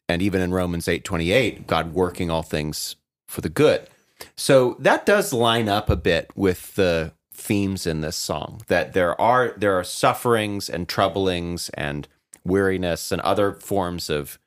and 0.08 0.22
even 0.22 0.40
in 0.40 0.52
Romans 0.52 0.86
8, 0.86 1.02
28, 1.02 1.66
God 1.66 1.92
working 1.92 2.30
all 2.30 2.44
things 2.44 2.94
for 3.26 3.40
the 3.40 3.48
good. 3.48 3.88
So 4.36 4.76
that 4.78 5.04
does 5.04 5.32
line 5.32 5.68
up 5.68 5.90
a 5.90 5.96
bit 5.96 6.30
with 6.36 6.76
the 6.76 7.12
themes 7.32 7.86
in 7.86 8.00
this 8.00 8.16
song 8.16 8.62
that 8.68 8.94
there 8.94 9.20
are 9.20 9.52
there 9.58 9.78
are 9.78 9.84
sufferings 9.84 10.70
and 10.70 10.88
troublings 10.88 11.68
and 11.74 12.08
weariness 12.44 13.12
and 13.12 13.20
other 13.20 13.52
forms 13.52 14.08
of 14.08 14.38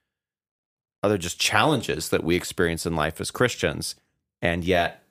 other 1.03 1.17
just 1.17 1.39
challenges 1.39 2.09
that 2.09 2.23
we 2.23 2.35
experience 2.35 2.85
in 2.87 2.95
life 2.95 3.21
as 3.21 3.29
Christians 3.29 3.95
and 4.41 4.63
yet 4.63 5.03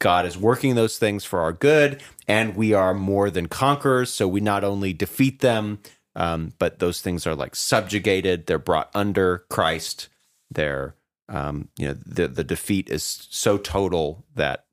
God 0.00 0.26
is 0.26 0.38
working 0.38 0.74
those 0.74 0.98
things 0.98 1.24
for 1.24 1.40
our 1.40 1.52
good 1.52 2.02
and 2.26 2.56
we 2.56 2.72
are 2.72 2.94
more 2.94 3.30
than 3.30 3.46
conquerors 3.46 4.10
so 4.10 4.28
we 4.28 4.40
not 4.40 4.64
only 4.64 4.92
defeat 4.92 5.40
them 5.40 5.80
um, 6.16 6.52
but 6.58 6.78
those 6.78 7.00
things 7.00 7.26
are 7.26 7.34
like 7.34 7.56
subjugated 7.56 8.46
they're 8.46 8.58
brought 8.58 8.90
under 8.94 9.44
Christ 9.50 10.08
they're 10.50 10.94
um, 11.28 11.68
you 11.76 11.88
know 11.88 11.96
the 12.06 12.28
the 12.28 12.44
defeat 12.44 12.88
is 12.88 13.26
so 13.30 13.58
total 13.58 14.24
that 14.34 14.64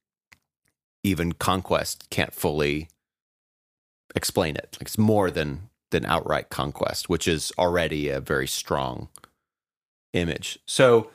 even 1.04 1.34
conquest 1.34 2.10
can't 2.10 2.34
fully 2.34 2.90
explain 4.16 4.56
it. 4.56 4.76
Like 4.80 4.88
it's 4.88 4.98
more 4.98 5.30
than 5.30 5.70
than 5.92 6.06
outright 6.06 6.50
conquest, 6.50 7.10
which 7.10 7.28
is 7.28 7.52
already 7.58 8.10
a 8.10 8.20
very 8.20 8.48
strong 8.48 9.08
image. 10.14 10.58
So, 10.66 11.12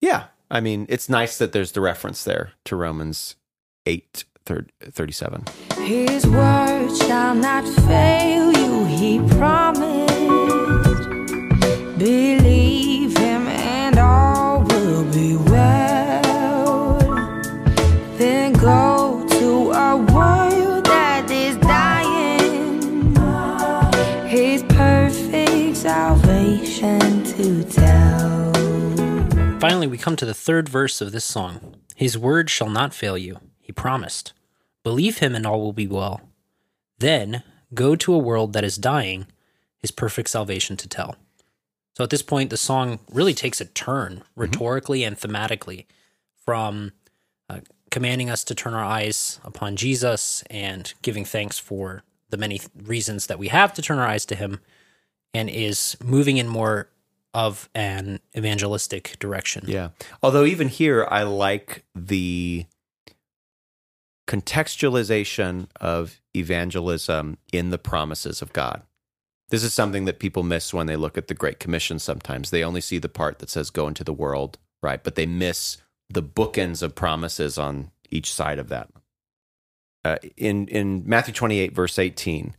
yeah, 0.00 0.24
I 0.52 0.60
mean, 0.60 0.84
it's 0.90 1.08
nice 1.08 1.38
that 1.38 1.52
there's 1.52 1.72
the 1.72 1.80
reference 1.80 2.24
there 2.24 2.52
to 2.66 2.76
Romans 2.76 3.36
8 3.86 4.24
37. 4.44 5.44
His 5.78 6.26
word 6.26 6.94
shall 6.96 7.34
not 7.34 7.66
fail 7.86 8.52
you, 8.52 8.84
he 8.84 9.18
promised. 9.36 10.12
Believe 11.98 12.71
Finally, 29.62 29.86
we 29.86 29.96
come 29.96 30.16
to 30.16 30.26
the 30.26 30.34
third 30.34 30.68
verse 30.68 31.00
of 31.00 31.12
this 31.12 31.24
song. 31.24 31.76
His 31.94 32.18
word 32.18 32.50
shall 32.50 32.68
not 32.68 32.92
fail 32.92 33.16
you, 33.16 33.38
he 33.60 33.70
promised. 33.70 34.32
Believe 34.82 35.18
him, 35.18 35.36
and 35.36 35.46
all 35.46 35.60
will 35.60 35.72
be 35.72 35.86
well. 35.86 36.20
Then 36.98 37.44
go 37.72 37.94
to 37.94 38.12
a 38.12 38.18
world 38.18 38.54
that 38.54 38.64
is 38.64 38.76
dying, 38.76 39.28
his 39.78 39.92
perfect 39.92 40.30
salvation 40.30 40.76
to 40.78 40.88
tell. 40.88 41.14
So 41.96 42.02
at 42.02 42.10
this 42.10 42.22
point, 42.22 42.50
the 42.50 42.56
song 42.56 42.98
really 43.12 43.34
takes 43.34 43.60
a 43.60 43.66
turn 43.66 44.24
rhetorically 44.34 45.04
and 45.04 45.16
thematically 45.16 45.86
from 46.44 46.90
uh, 47.48 47.60
commanding 47.88 48.28
us 48.28 48.42
to 48.42 48.56
turn 48.56 48.74
our 48.74 48.84
eyes 48.84 49.38
upon 49.44 49.76
Jesus 49.76 50.42
and 50.50 50.92
giving 51.02 51.24
thanks 51.24 51.60
for 51.60 52.02
the 52.30 52.36
many 52.36 52.58
th- 52.58 52.68
reasons 52.82 53.28
that 53.28 53.38
we 53.38 53.46
have 53.46 53.72
to 53.74 53.82
turn 53.82 54.00
our 54.00 54.08
eyes 54.08 54.26
to 54.26 54.34
him, 54.34 54.58
and 55.32 55.48
is 55.48 55.96
moving 56.02 56.38
in 56.38 56.48
more 56.48 56.88
of 57.34 57.68
an 57.74 58.20
evangelistic 58.36 59.16
direction. 59.18 59.64
Yeah. 59.66 59.90
Although 60.22 60.44
even 60.44 60.68
here, 60.68 61.06
I 61.10 61.22
like 61.22 61.84
the 61.94 62.66
contextualization 64.26 65.68
of 65.80 66.20
evangelism 66.34 67.38
in 67.52 67.70
the 67.70 67.78
promises 67.78 68.42
of 68.42 68.52
God. 68.52 68.82
This 69.50 69.62
is 69.62 69.74
something 69.74 70.06
that 70.06 70.18
people 70.18 70.42
miss 70.42 70.72
when 70.72 70.86
they 70.86 70.96
look 70.96 71.18
at 71.18 71.28
the 71.28 71.34
Great 71.34 71.60
Commission 71.60 71.98
sometimes. 71.98 72.50
They 72.50 72.64
only 72.64 72.80
see 72.80 72.98
the 72.98 73.08
part 73.08 73.38
that 73.38 73.50
says 73.50 73.68
go 73.68 73.86
into 73.86 74.04
the 74.04 74.12
world, 74.12 74.58
right? 74.82 75.02
But 75.02 75.14
they 75.14 75.26
miss 75.26 75.78
the 76.08 76.22
bookends 76.22 76.82
of 76.82 76.94
promises 76.94 77.58
on 77.58 77.90
each 78.10 78.32
side 78.32 78.58
of 78.58 78.68
that. 78.68 78.88
Uh, 80.04 80.16
in, 80.36 80.66
in 80.68 81.02
Matthew 81.06 81.34
28, 81.34 81.74
verse 81.74 81.98
18, 81.98 82.56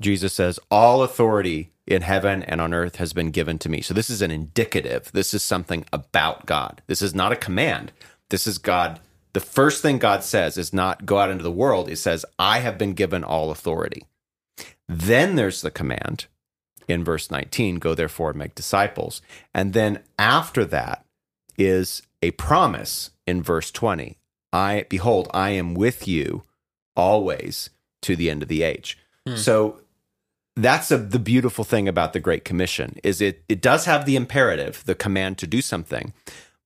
Jesus 0.00 0.32
says, 0.32 0.60
All 0.70 1.02
authority 1.02 1.72
in 1.86 2.02
heaven 2.02 2.42
and 2.42 2.60
on 2.60 2.74
earth 2.74 2.96
has 2.96 3.12
been 3.12 3.30
given 3.30 3.58
to 3.58 3.68
me. 3.68 3.80
So 3.80 3.94
this 3.94 4.10
is 4.10 4.22
an 4.22 4.30
indicative. 4.30 5.10
This 5.12 5.32
is 5.32 5.42
something 5.42 5.84
about 5.92 6.46
God. 6.46 6.82
This 6.86 7.02
is 7.02 7.14
not 7.14 7.32
a 7.32 7.36
command. 7.36 7.92
This 8.30 8.46
is 8.46 8.58
God. 8.58 9.00
The 9.32 9.40
first 9.40 9.82
thing 9.82 9.98
God 9.98 10.24
says 10.24 10.56
is 10.56 10.72
not 10.72 11.06
go 11.06 11.18
out 11.18 11.30
into 11.30 11.44
the 11.44 11.50
world. 11.50 11.88
It 11.88 11.96
says, 11.96 12.24
I 12.38 12.58
have 12.58 12.78
been 12.78 12.94
given 12.94 13.22
all 13.22 13.50
authority. 13.50 14.04
Then 14.88 15.36
there's 15.36 15.62
the 15.62 15.70
command 15.70 16.26
in 16.88 17.04
verse 17.04 17.30
19 17.30 17.76
go 17.76 17.94
therefore 17.94 18.30
and 18.30 18.38
make 18.38 18.54
disciples. 18.54 19.20
And 19.54 19.72
then 19.72 20.00
after 20.18 20.64
that 20.66 21.04
is 21.58 22.02
a 22.22 22.32
promise 22.32 23.10
in 23.26 23.42
verse 23.42 23.70
20 23.70 24.18
I 24.52 24.86
behold, 24.88 25.28
I 25.34 25.50
am 25.50 25.74
with 25.74 26.08
you 26.08 26.44
always 26.94 27.70
to 28.02 28.16
the 28.16 28.30
end 28.30 28.42
of 28.42 28.48
the 28.48 28.62
age. 28.62 28.98
Hmm. 29.26 29.36
So 29.36 29.80
that's 30.56 30.90
a, 30.90 30.96
the 30.96 31.18
beautiful 31.18 31.64
thing 31.64 31.86
about 31.86 32.12
the 32.12 32.20
Great 32.20 32.44
Commission 32.44 32.96
is 33.04 33.20
it 33.20 33.44
it 33.48 33.60
does 33.60 33.84
have 33.84 34.06
the 34.06 34.16
imperative, 34.16 34.82
the 34.86 34.94
command 34.94 35.38
to 35.38 35.46
do 35.46 35.60
something, 35.60 36.12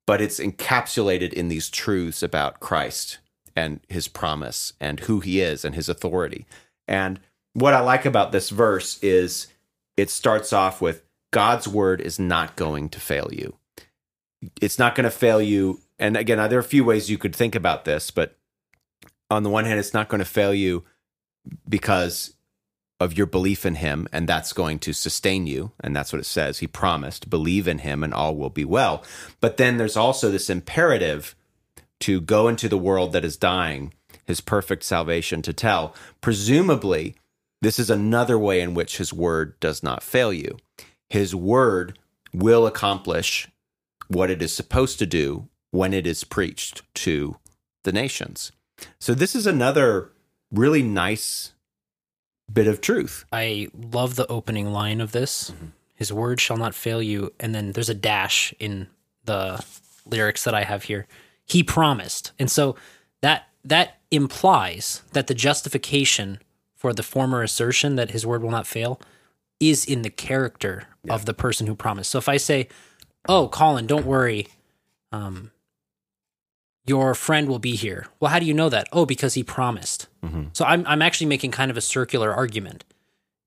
but 0.06 0.20
it's 0.20 0.38
encapsulated 0.38 1.32
in 1.32 1.48
these 1.48 1.68
truths 1.68 2.22
about 2.22 2.60
Christ 2.60 3.18
and 3.56 3.80
his 3.88 4.08
promise 4.08 4.72
and 4.80 5.00
who 5.00 5.20
he 5.20 5.40
is 5.40 5.64
and 5.64 5.74
his 5.74 5.88
authority. 5.88 6.46
And 6.86 7.20
what 7.52 7.74
I 7.74 7.80
like 7.80 8.04
about 8.04 8.30
this 8.30 8.50
verse 8.50 8.98
is 9.02 9.48
it 9.96 10.08
starts 10.08 10.52
off 10.52 10.80
with 10.80 11.02
God's 11.32 11.66
word 11.66 12.00
is 12.00 12.18
not 12.18 12.56
going 12.56 12.88
to 12.90 13.00
fail 13.00 13.28
you. 13.32 13.56
It's 14.60 14.78
not 14.78 14.94
going 14.94 15.04
to 15.04 15.10
fail 15.10 15.42
you. 15.42 15.80
And 15.98 16.16
again, 16.16 16.38
uh, 16.38 16.48
there 16.48 16.58
are 16.58 16.60
a 16.60 16.64
few 16.64 16.84
ways 16.84 17.10
you 17.10 17.18
could 17.18 17.34
think 17.34 17.54
about 17.54 17.84
this, 17.84 18.10
but 18.10 18.36
on 19.30 19.42
the 19.42 19.50
one 19.50 19.64
hand, 19.64 19.78
it's 19.78 19.94
not 19.94 20.08
going 20.08 20.20
to 20.20 20.24
fail 20.24 20.54
you 20.54 20.84
because 21.68 22.34
of 23.00 23.16
your 23.16 23.26
belief 23.26 23.64
in 23.64 23.76
him, 23.76 24.06
and 24.12 24.28
that's 24.28 24.52
going 24.52 24.78
to 24.80 24.92
sustain 24.92 25.46
you. 25.46 25.72
And 25.80 25.96
that's 25.96 26.12
what 26.12 26.20
it 26.20 26.26
says. 26.26 26.58
He 26.58 26.66
promised, 26.66 27.30
believe 27.30 27.66
in 27.66 27.78
him, 27.78 28.04
and 28.04 28.12
all 28.12 28.36
will 28.36 28.50
be 28.50 28.64
well. 28.64 29.02
But 29.40 29.56
then 29.56 29.78
there's 29.78 29.96
also 29.96 30.30
this 30.30 30.50
imperative 30.50 31.34
to 32.00 32.20
go 32.20 32.46
into 32.46 32.68
the 32.68 32.78
world 32.78 33.12
that 33.12 33.24
is 33.24 33.36
dying, 33.36 33.94
his 34.26 34.40
perfect 34.40 34.84
salvation 34.84 35.40
to 35.42 35.52
tell. 35.52 35.94
Presumably, 36.20 37.16
this 37.62 37.78
is 37.78 37.90
another 37.90 38.38
way 38.38 38.60
in 38.60 38.74
which 38.74 38.98
his 38.98 39.12
word 39.12 39.58
does 39.60 39.82
not 39.82 40.02
fail 40.02 40.32
you. 40.32 40.58
His 41.08 41.34
word 41.34 41.98
will 42.32 42.66
accomplish 42.66 43.48
what 44.08 44.30
it 44.30 44.42
is 44.42 44.54
supposed 44.54 44.98
to 44.98 45.06
do 45.06 45.48
when 45.70 45.94
it 45.94 46.06
is 46.06 46.24
preached 46.24 46.82
to 46.94 47.36
the 47.84 47.92
nations. 47.92 48.52
So, 48.98 49.14
this 49.14 49.34
is 49.34 49.46
another 49.46 50.10
really 50.50 50.82
nice 50.82 51.52
bit 52.52 52.66
of 52.66 52.80
truth. 52.80 53.24
I 53.32 53.68
love 53.74 54.16
the 54.16 54.26
opening 54.26 54.72
line 54.72 55.00
of 55.00 55.12
this. 55.12 55.52
His 55.94 56.12
word 56.12 56.40
shall 56.40 56.56
not 56.56 56.74
fail 56.74 57.02
you. 57.02 57.32
And 57.38 57.54
then 57.54 57.72
there's 57.72 57.88
a 57.88 57.94
dash 57.94 58.54
in 58.58 58.88
the 59.24 59.64
lyrics 60.06 60.44
that 60.44 60.54
I 60.54 60.64
have 60.64 60.84
here. 60.84 61.06
He 61.44 61.62
promised. 61.62 62.32
And 62.38 62.50
so 62.50 62.76
that 63.20 63.48
that 63.64 63.98
implies 64.10 65.02
that 65.12 65.26
the 65.26 65.34
justification 65.34 66.38
for 66.74 66.92
the 66.92 67.02
former 67.02 67.42
assertion 67.42 67.96
that 67.96 68.12
his 68.12 68.26
word 68.26 68.42
will 68.42 68.50
not 68.50 68.66
fail 68.66 69.00
is 69.60 69.84
in 69.84 70.02
the 70.02 70.10
character 70.10 70.84
of 71.10 71.26
the 71.26 71.34
person 71.34 71.66
who 71.66 71.74
promised. 71.74 72.10
So 72.10 72.18
if 72.18 72.28
I 72.28 72.38
say, 72.38 72.68
"Oh, 73.28 73.48
Colin, 73.48 73.86
don't 73.86 74.06
worry. 74.06 74.48
Um 75.12 75.50
your 76.86 77.14
friend 77.14 77.48
will 77.48 77.58
be 77.58 77.76
here." 77.76 78.06
Well, 78.18 78.30
how 78.30 78.38
do 78.38 78.46
you 78.46 78.54
know 78.54 78.68
that? 78.68 78.88
Oh, 78.92 79.06
because 79.06 79.34
he 79.34 79.42
promised. 79.42 80.08
So 80.52 80.64
I'm 80.64 80.86
I'm 80.86 81.02
actually 81.02 81.28
making 81.28 81.50
kind 81.52 81.70
of 81.70 81.76
a 81.76 81.80
circular 81.80 82.32
argument 82.32 82.84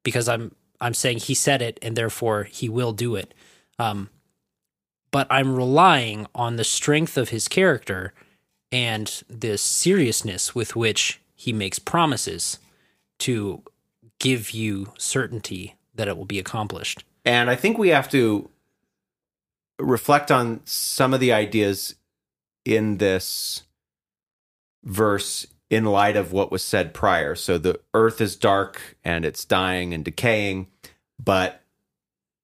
because 0.03 0.27
I'm 0.27 0.55
I'm 0.81 0.93
saying 0.93 1.19
he 1.19 1.33
said 1.33 1.61
it 1.61 1.79
and 1.81 1.95
therefore 1.95 2.43
he 2.43 2.67
will 2.69 2.93
do 2.93 3.15
it. 3.15 3.33
Um, 3.79 4.09
but 5.11 5.27
I'm 5.29 5.55
relying 5.55 6.27
on 6.33 6.55
the 6.55 6.63
strength 6.63 7.17
of 7.17 7.29
his 7.29 7.47
character 7.47 8.13
and 8.71 9.23
the 9.29 9.57
seriousness 9.57 10.55
with 10.55 10.75
which 10.75 11.21
he 11.35 11.53
makes 11.53 11.77
promises 11.77 12.57
to 13.19 13.61
give 14.19 14.51
you 14.51 14.91
certainty 14.97 15.75
that 15.93 16.07
it 16.07 16.17
will 16.17 16.25
be 16.25 16.39
accomplished. 16.39 17.03
And 17.23 17.49
I 17.49 17.55
think 17.55 17.77
we 17.77 17.89
have 17.89 18.09
to 18.09 18.49
reflect 19.79 20.31
on 20.31 20.61
some 20.65 21.13
of 21.13 21.19
the 21.19 21.31
ideas 21.31 21.95
in 22.65 22.97
this 22.97 23.63
verse 24.83 25.47
in 25.69 25.85
light 25.85 26.15
of 26.15 26.31
what 26.31 26.51
was 26.51 26.63
said 26.63 26.93
prior. 26.93 27.35
So 27.35 27.57
the 27.57 27.79
earth 27.93 28.21
is 28.21 28.35
dark 28.35 28.97
and 29.03 29.25
it's 29.25 29.45
dying 29.45 29.93
and 29.93 30.05
decaying, 30.05 30.67
but 31.23 31.63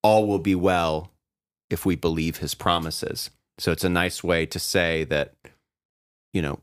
all 0.01 0.27
will 0.27 0.39
be 0.39 0.55
well 0.55 1.11
if 1.69 1.85
we 1.85 1.95
believe 1.95 2.37
his 2.37 2.55
promises. 2.55 3.29
So 3.59 3.71
it's 3.71 3.83
a 3.83 3.89
nice 3.89 4.23
way 4.23 4.45
to 4.47 4.57
say 4.57 5.03
that, 5.05 5.35
you 6.33 6.41
know, 6.41 6.61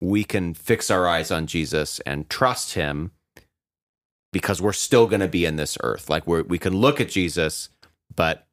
we 0.00 0.22
can 0.22 0.54
fix 0.54 0.90
our 0.90 1.08
eyes 1.08 1.30
on 1.30 1.46
Jesus 1.46 1.98
and 2.00 2.28
trust 2.28 2.74
him 2.74 3.12
because 4.32 4.60
we're 4.60 4.72
still 4.72 5.06
going 5.06 5.20
to 5.20 5.28
be 5.28 5.44
in 5.44 5.56
this 5.56 5.78
earth. 5.82 6.10
Like 6.10 6.26
we 6.26 6.42
we 6.42 6.58
can 6.58 6.76
look 6.76 7.00
at 7.00 7.08
Jesus, 7.08 7.70
but 8.14 8.46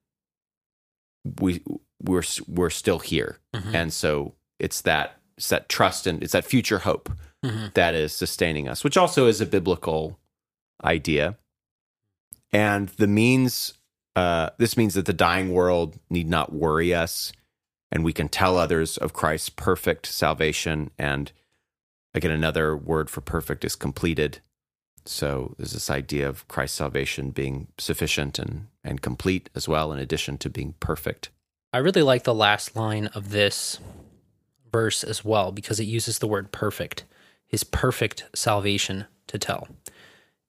we 1.40 1.62
we're 2.04 2.24
we're 2.48 2.70
still 2.70 3.00
here, 3.00 3.40
and 3.54 3.92
so 3.94 4.34
it's 4.60 4.82
that 4.82 5.18
it's 5.38 5.50
that 5.50 5.70
trust 5.70 6.08
and 6.08 6.22
it's 6.24 6.34
that 6.34 6.46
future 6.46 6.80
hope 6.80 7.10
Mhm. 7.44 7.74
that 7.74 7.96
is 7.96 8.14
sustaining 8.14 8.68
us, 8.68 8.84
which 8.84 8.98
also 8.98 9.26
is 9.28 9.42
a 9.42 9.46
biblical 9.48 10.20
idea. 10.84 11.38
And 12.52 12.90
the 12.90 13.08
means, 13.08 13.74
uh, 14.16 14.50
this 14.58 14.78
means 14.78 14.94
that 14.94 15.06
the 15.06 15.14
dying 15.14 15.52
world 15.52 15.98
need 16.10 16.30
not 16.30 16.54
worry 16.54 16.94
us, 16.94 17.32
and 17.92 18.04
we 18.04 18.14
can 18.14 18.30
tell 18.30 18.58
others 18.58 18.98
of 18.98 19.14
Christ's 19.14 19.50
perfect 19.50 20.06
salvation. 20.06 20.92
And 21.00 21.32
again, 22.14 22.32
another 22.32 22.76
word 22.78 23.10
for 23.10 23.22
perfect 23.22 23.64
is 23.66 23.76
completed. 23.76 24.40
So 25.06 25.56
there's 25.58 25.72
this 25.74 25.90
idea 25.90 26.30
of 26.30 26.48
Christ's 26.48 26.78
salvation 26.78 27.32
being 27.32 27.70
sufficient 27.80 28.38
and, 28.38 28.68
and 28.84 29.02
complete 29.02 29.50
as 29.56 29.68
well, 29.68 29.92
in 29.92 29.98
addition 30.00 30.38
to 30.40 30.50
being 30.50 30.76
perfect. 30.80 31.32
I 31.74 31.78
really 31.78 32.02
like 32.02 32.24
the 32.24 32.34
last 32.34 32.76
line 32.76 33.08
of 33.08 33.32
this 33.32 33.80
verse 34.72 35.04
as 35.04 35.24
well 35.24 35.52
because 35.52 35.80
it 35.80 35.86
uses 35.86 36.20
the 36.20 36.28
word 36.28 36.52
perfect, 36.52 37.06
his 37.48 37.64
perfect 37.64 38.26
salvation 38.36 39.06
to 39.28 39.38
tell. 39.38 39.68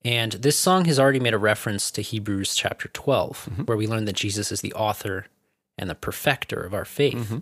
And 0.04 0.32
this 0.32 0.58
song 0.58 0.86
has 0.86 0.98
already 0.98 1.20
made 1.20 1.34
a 1.34 1.38
reference 1.38 1.90
to 1.92 2.02
Hebrews 2.02 2.56
chapter 2.56 2.88
12, 2.88 3.48
mm-hmm. 3.50 3.62
where 3.62 3.76
we 3.76 3.86
learn 3.86 4.04
that 4.06 4.16
Jesus 4.16 4.50
is 4.50 4.60
the 4.60 4.72
author 4.72 5.26
and 5.78 5.88
the 5.88 5.94
perfecter 5.94 6.60
of 6.60 6.74
our 6.74 6.84
faith. 6.84 7.14
Mm-hmm. 7.14 7.38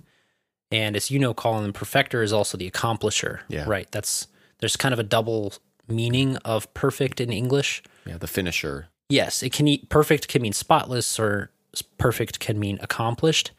And 0.71 0.95
as 0.95 1.11
you 1.11 1.19
know, 1.19 1.33
Colin, 1.33 1.66
the 1.66 1.73
perfecter 1.73 2.23
is 2.23 2.33
also 2.33 2.59
the 2.59 2.71
accomplisher. 2.71 3.40
Yeah. 3.49 3.64
Right. 3.66 3.90
That's 3.90 4.29
there's 4.59 4.77
kind 4.77 4.93
of 4.93 4.99
a 4.99 5.05
double 5.05 5.55
meaning 5.88 6.37
of 6.38 6.73
perfect 6.75 7.21
in 7.21 7.33
English. 7.33 7.83
Yeah, 8.05 8.19
the 8.19 8.29
finisher. 8.29 8.88
Yes, 9.09 9.43
it 9.43 9.53
can 9.53 9.79
perfect 9.88 10.29
can 10.29 10.43
mean 10.43 10.53
spotless 10.53 11.19
or 11.19 11.51
perfect 11.99 12.40
can 12.40 12.59
mean 12.59 12.79
accomplished. 12.83 13.51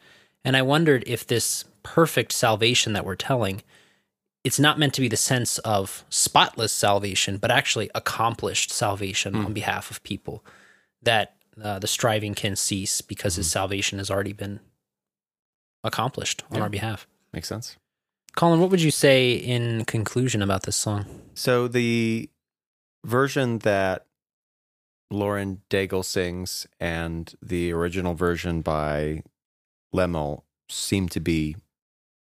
And 0.44 0.56
I 0.56 0.62
wondered 0.62 1.04
if 1.06 1.26
this 1.26 1.64
perfect 1.82 2.32
salvation 2.32 2.92
that 2.92 3.04
we're 3.04 3.16
telling 3.16 3.62
it's 4.44 4.58
not 4.58 4.76
meant 4.76 4.92
to 4.94 5.00
be 5.00 5.06
the 5.08 5.16
sense 5.16 5.58
of 5.58 6.04
spotless 6.08 6.72
salvation, 6.72 7.36
but 7.36 7.52
actually 7.52 7.88
accomplished 7.94 8.72
salvation 8.72 9.36
on 9.36 9.52
behalf 9.52 9.88
of 9.90 10.02
people 10.02 10.44
that 11.00 11.36
uh, 11.62 11.78
the 11.78 11.86
striving 11.86 12.34
can 12.34 12.56
cease 12.56 13.00
because 13.02 13.36
his 13.36 13.48
salvation 13.48 13.98
has 13.98 14.10
already 14.10 14.32
been 14.32 14.58
accomplished 15.84 16.42
on 16.50 16.56
Yeah. 16.56 16.62
our 16.64 16.68
behalf. 16.70 17.06
Makes 17.32 17.48
sense. 17.48 17.76
Colin, 18.34 18.58
what 18.60 18.70
would 18.70 18.82
you 18.82 18.90
say 18.90 19.32
in 19.34 19.84
conclusion 19.84 20.42
about 20.42 20.62
this 20.64 20.76
song? 20.76 21.06
So 21.34 21.68
the 21.68 22.28
version 23.04 23.58
that 23.60 24.06
Lauren 25.10 25.60
Daigle 25.70 26.04
sings 26.04 26.66
and 26.80 27.32
the 27.42 27.72
original 27.72 28.14
version 28.14 28.60
by 28.62 29.22
Lemmel 29.94 30.42
seemed 30.68 31.10
to 31.12 31.20
be 31.20 31.56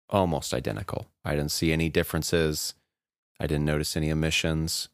almost 0.09 0.55
identical. 0.55 1.09
I 1.25 1.33
didn't 1.33 1.51
see 1.51 1.73
any 1.73 1.89
differences. 1.89 2.75
I 3.41 3.47
didn't 3.47 3.65
notice 3.65 3.97
any 3.97 4.11
omissions. 4.11 4.89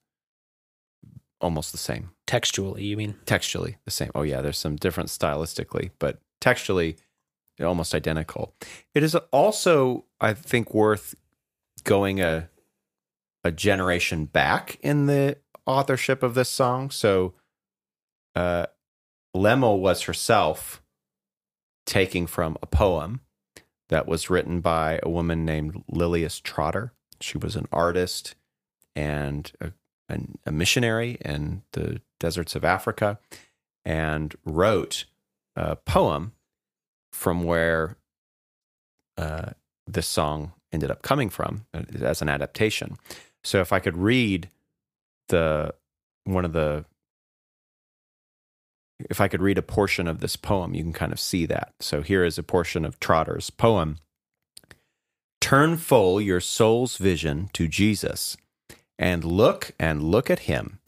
Almost 1.41 1.73
the 1.73 1.79
same. 1.79 2.11
Textually, 2.27 2.85
you 2.85 2.97
mean? 2.97 3.17
Textually, 3.27 3.77
the 3.85 3.91
same. 3.91 4.11
Oh, 4.15 4.23
yeah, 4.23 4.41
there's 4.41 4.59
some 4.59 4.77
difference 4.77 5.17
stylistically, 5.17 5.91
but 5.99 6.21
textually, 6.41 6.97
almost 7.63 7.95
identical. 7.95 8.55
It 8.95 9.03
is 9.03 9.15
also, 9.15 10.07
I 10.21 10.33
think, 10.33 10.75
worth 10.75 11.15
going 11.85 12.21
a 12.21 12.49
a 13.47 13.53
generation 13.53 14.25
back 14.25 14.79
in 14.81 15.05
the 15.05 15.37
authorship 15.67 16.23
of 16.23 16.35
this 16.35 16.49
song. 16.49 16.91
So, 16.91 17.35
uh, 18.35 18.67
Lemmel 19.37 19.81
was 19.81 20.03
herself 20.03 20.83
taking 21.87 22.27
from 22.27 22.57
a 22.63 22.67
poem 22.67 23.21
that 23.89 24.07
was 24.07 24.31
written 24.31 24.61
by 24.61 24.99
a 25.03 25.09
woman 25.09 25.45
named 25.45 25.85
Lilias 25.91 26.41
Trotter. 26.43 26.93
She 27.21 27.39
was 27.39 27.57
an 27.57 27.67
artist 27.73 28.35
and 28.97 29.51
a, 29.61 29.73
an- 30.09 30.39
a 30.47 30.53
missionary 30.53 31.19
in 31.25 31.63
the 31.73 32.01
deserts 32.19 32.55
of 32.55 32.65
Africa 32.65 33.19
and 33.85 34.35
wrote 34.45 35.05
a 35.57 35.77
poem 35.77 36.33
from 37.13 37.45
where 37.45 37.97
uh, 39.17 39.51
this 39.87 40.07
song 40.07 40.53
ended 40.73 40.91
up 40.91 41.03
coming 41.03 41.31
from 41.31 41.67
uh, 41.75 41.83
as 42.01 42.23
an 42.23 42.29
adaptation. 42.29 42.97
So 43.45 43.61
if 43.61 43.73
I 43.73 43.79
could 43.79 43.97
read 43.97 44.51
the 45.29 45.75
one 46.25 46.45
of 46.45 46.53
the 46.53 46.85
if 48.99 49.21
I 49.21 49.29
could 49.29 49.43
read 49.43 49.59
a 49.59 49.63
portion 49.63 50.07
of 50.07 50.21
this 50.21 50.37
poem, 50.37 50.75
you 50.75 50.83
can 50.83 50.93
kind 50.93 51.13
of 51.13 51.21
see 51.21 51.47
that. 51.47 51.75
So 51.81 52.03
here 52.03 52.25
is 52.25 52.39
a 52.39 52.43
portion 52.43 52.85
of 52.85 53.01
Trotter's 53.01 53.51
poem. 53.51 53.99
Turn 55.41 55.77
full 55.77 56.21
your 56.21 56.41
soul's 56.41 56.97
vision 56.97 57.51
to 57.53 57.69
Jesus 57.69 58.37
and 58.99 59.25
look 59.25 59.73
and 59.79 60.03
look 60.03 60.31
at 60.31 60.41
him, 60.41 60.79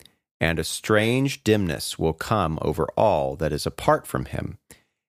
and 0.40 0.59
a 0.59 0.64
strange 0.64 1.45
dimness 1.45 1.99
will 1.99 2.12
come 2.12 2.59
over 2.62 2.88
all 2.97 3.37
that 3.37 3.53
is 3.53 3.66
apart 3.66 4.07
from 4.07 4.27
him, 4.27 4.59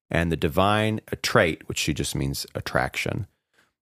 and 0.10 0.32
the 0.32 0.38
divine 0.38 1.00
attrait, 1.12 1.68
which 1.68 1.78
she 1.78 1.94
just 1.94 2.16
means 2.16 2.46
attraction. 2.56 3.28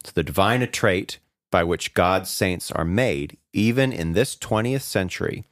So 0.04 0.12
the 0.14 0.24
divine 0.24 0.62
attrait 0.62 1.18
by 1.52 1.64
which 1.64 1.94
God's 1.94 2.30
saints 2.30 2.72
are 2.72 2.86
made, 2.86 3.38
even 3.54 3.94
in 3.94 4.14
this 4.14 4.36
20th 4.36 4.82
century, 4.82 5.46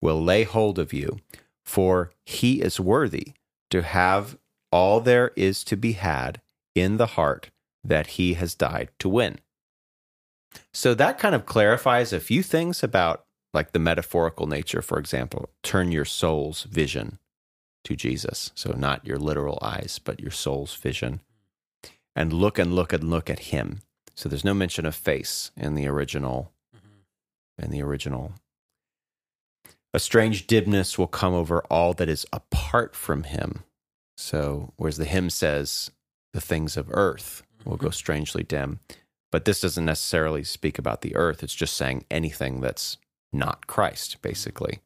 will 0.00 0.22
lay 0.22 0.44
hold 0.44 0.78
of 0.78 0.92
you, 0.92 1.18
for 1.64 2.12
he 2.24 2.60
is 2.60 2.80
worthy 2.80 3.32
to 3.70 3.82
have 3.82 4.36
all 4.72 5.00
there 5.00 5.32
is 5.36 5.64
to 5.64 5.76
be 5.76 5.92
had 5.92 6.40
in 6.74 6.96
the 6.96 7.06
heart 7.06 7.50
that 7.82 8.08
he 8.08 8.34
has 8.34 8.54
died 8.54 8.90
to 8.98 9.08
win. 9.08 9.38
So 10.72 10.94
that 10.94 11.18
kind 11.18 11.34
of 11.34 11.46
clarifies 11.46 12.12
a 12.12 12.20
few 12.20 12.42
things 12.42 12.82
about 12.82 13.24
like 13.52 13.72
the 13.72 13.78
metaphorical 13.78 14.46
nature, 14.46 14.82
for 14.82 14.98
example, 14.98 15.50
turn 15.62 15.90
your 15.90 16.04
soul's 16.04 16.64
vision 16.64 17.18
to 17.84 17.96
Jesus. 17.96 18.52
So 18.54 18.72
not 18.72 19.06
your 19.06 19.18
literal 19.18 19.58
eyes, 19.62 20.00
but 20.02 20.20
your 20.20 20.30
soul's 20.30 20.74
vision. 20.74 21.20
And 22.14 22.32
look 22.32 22.58
and 22.58 22.74
look 22.74 22.92
and 22.92 23.08
look 23.08 23.30
at 23.30 23.38
him. 23.38 23.80
So 24.14 24.28
there's 24.28 24.44
no 24.44 24.54
mention 24.54 24.86
of 24.86 24.94
face 24.94 25.50
in 25.56 25.74
the 25.74 25.86
original 25.86 26.52
mm-hmm. 26.76 27.64
in 27.64 27.70
the 27.70 27.82
original. 27.82 28.34
A 29.92 29.98
strange 29.98 30.46
dimness 30.46 30.98
will 30.98 31.08
come 31.08 31.34
over 31.34 31.62
all 31.64 31.94
that 31.94 32.08
is 32.08 32.26
apart 32.32 32.94
from 32.94 33.24
him. 33.24 33.64
So 34.16 34.72
whereas 34.76 34.98
the 34.98 35.04
hymn 35.04 35.30
says 35.30 35.90
the 36.32 36.40
things 36.40 36.76
of 36.76 36.90
earth 36.92 37.42
will 37.64 37.76
go 37.76 37.90
strangely 37.90 38.44
dim. 38.44 38.78
But 39.32 39.44
this 39.44 39.60
doesn't 39.60 39.84
necessarily 39.84 40.44
speak 40.44 40.78
about 40.78 41.02
the 41.02 41.16
earth. 41.16 41.42
It's 41.42 41.54
just 41.54 41.76
saying 41.76 42.04
anything 42.10 42.60
that's 42.60 42.98
not 43.32 43.66
Christ, 43.66 44.22
basically. 44.22 44.80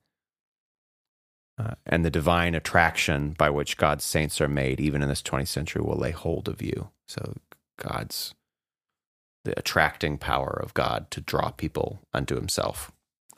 Uh, 1.58 1.74
and 1.86 2.04
the 2.04 2.10
divine 2.10 2.54
attraction 2.54 3.34
by 3.38 3.48
which 3.48 3.76
God's 3.76 4.04
saints 4.04 4.40
are 4.40 4.48
made, 4.48 4.80
even 4.80 5.02
in 5.02 5.08
this 5.08 5.22
20th 5.22 5.48
century, 5.48 5.82
will 5.82 5.96
lay 5.96 6.10
hold 6.10 6.48
of 6.48 6.60
you. 6.60 6.90
So 7.06 7.36
God's, 7.78 8.34
the 9.44 9.58
attracting 9.58 10.18
power 10.18 10.58
of 10.62 10.74
God 10.74 11.10
to 11.12 11.20
draw 11.20 11.50
people 11.50 12.00
unto 12.12 12.34
himself 12.34 12.90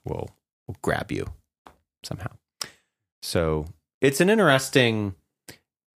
will, 0.04 0.30
will 0.66 0.76
grab 0.82 1.12
you 1.12 1.32
somehow. 2.06 2.30
So 3.22 3.66
it's 4.00 4.20
an 4.20 4.30
interesting, 4.30 5.14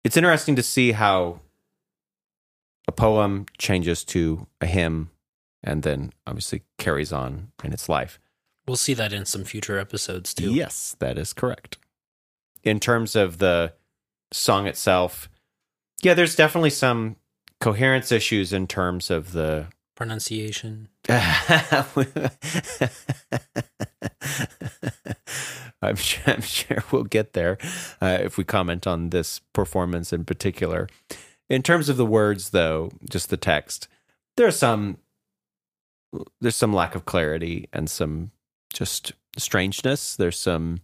it's 0.03 0.17
interesting 0.17 0.55
to 0.55 0.63
see 0.63 0.93
how 0.93 1.41
a 2.87 2.91
poem 2.91 3.45
changes 3.57 4.03
to 4.05 4.47
a 4.61 4.65
hymn 4.65 5.11
and 5.63 5.83
then 5.83 6.13
obviously 6.25 6.63
carries 6.77 7.11
on 7.11 7.51
in 7.63 7.73
its 7.73 7.89
life. 7.89 8.19
We'll 8.67 8.77
see 8.77 8.93
that 8.95 9.13
in 9.13 9.25
some 9.25 9.43
future 9.43 9.77
episodes 9.77 10.33
too. 10.33 10.53
Yes, 10.53 10.95
that 10.99 11.17
is 11.17 11.33
correct. 11.33 11.77
In 12.63 12.79
terms 12.79 13.15
of 13.15 13.37
the 13.37 13.73
song 14.31 14.67
itself, 14.67 15.29
yeah, 16.01 16.13
there's 16.13 16.35
definitely 16.35 16.69
some 16.69 17.15
coherence 17.59 18.11
issues 18.11 18.53
in 18.53 18.67
terms 18.67 19.09
of 19.09 19.31
the. 19.31 19.67
Pronunciation. 19.97 20.89
I'm 21.09 21.85
sure, 25.95 26.23
I'm 26.27 26.41
sure 26.41 26.83
we'll 26.91 27.03
get 27.03 27.33
there 27.33 27.57
uh, 27.99 28.19
if 28.21 28.37
we 28.37 28.43
comment 28.43 28.85
on 28.85 29.09
this 29.09 29.39
performance 29.53 30.13
in 30.13 30.23
particular. 30.23 30.87
In 31.49 31.63
terms 31.63 31.89
of 31.89 31.97
the 31.97 32.05
words, 32.05 32.51
though, 32.51 32.91
just 33.09 33.31
the 33.31 33.37
text, 33.37 33.87
there's 34.35 34.57
some 34.57 34.99
there's 36.39 36.55
some 36.55 36.73
lack 36.73 36.93
of 36.93 37.05
clarity 37.05 37.67
and 37.73 37.89
some 37.89 38.29
just 38.71 39.13
strangeness. 39.35 40.15
There's 40.15 40.37
some, 40.37 40.81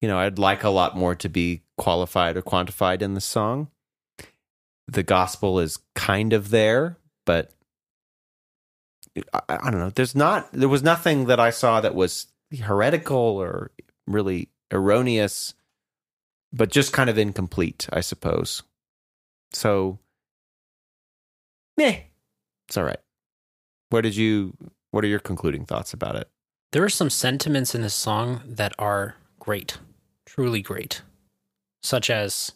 you 0.00 0.08
know, 0.08 0.18
I'd 0.18 0.40
like 0.40 0.64
a 0.64 0.70
lot 0.70 0.96
more 0.96 1.14
to 1.14 1.28
be 1.28 1.62
qualified 1.76 2.36
or 2.36 2.42
quantified 2.42 3.00
in 3.00 3.14
the 3.14 3.20
song. 3.20 3.68
The 4.88 5.04
gospel 5.04 5.60
is 5.60 5.78
kind 5.94 6.32
of 6.32 6.50
there, 6.50 6.98
but 7.24 7.52
I, 9.32 9.40
I 9.48 9.70
don't 9.70 9.80
know. 9.80 9.90
There's 9.90 10.14
not. 10.14 10.52
There 10.52 10.68
was 10.68 10.82
nothing 10.82 11.26
that 11.26 11.40
I 11.40 11.50
saw 11.50 11.80
that 11.80 11.94
was 11.94 12.26
heretical 12.60 13.16
or 13.16 13.70
really 14.06 14.48
erroneous, 14.72 15.54
but 16.52 16.70
just 16.70 16.92
kind 16.92 17.10
of 17.10 17.18
incomplete, 17.18 17.88
I 17.92 18.00
suppose. 18.00 18.62
So, 19.52 19.98
meh, 21.76 22.00
it's 22.68 22.76
all 22.76 22.84
right. 22.84 23.00
What 23.90 24.02
did 24.02 24.16
you? 24.16 24.56
What 24.90 25.04
are 25.04 25.08
your 25.08 25.18
concluding 25.18 25.66
thoughts 25.66 25.92
about 25.92 26.16
it? 26.16 26.28
There 26.72 26.84
are 26.84 26.90
some 26.90 27.10
sentiments 27.10 27.74
in 27.74 27.82
this 27.82 27.94
song 27.94 28.42
that 28.46 28.74
are 28.78 29.16
great, 29.38 29.78
truly 30.26 30.60
great, 30.60 31.02
such 31.82 32.10
as 32.10 32.52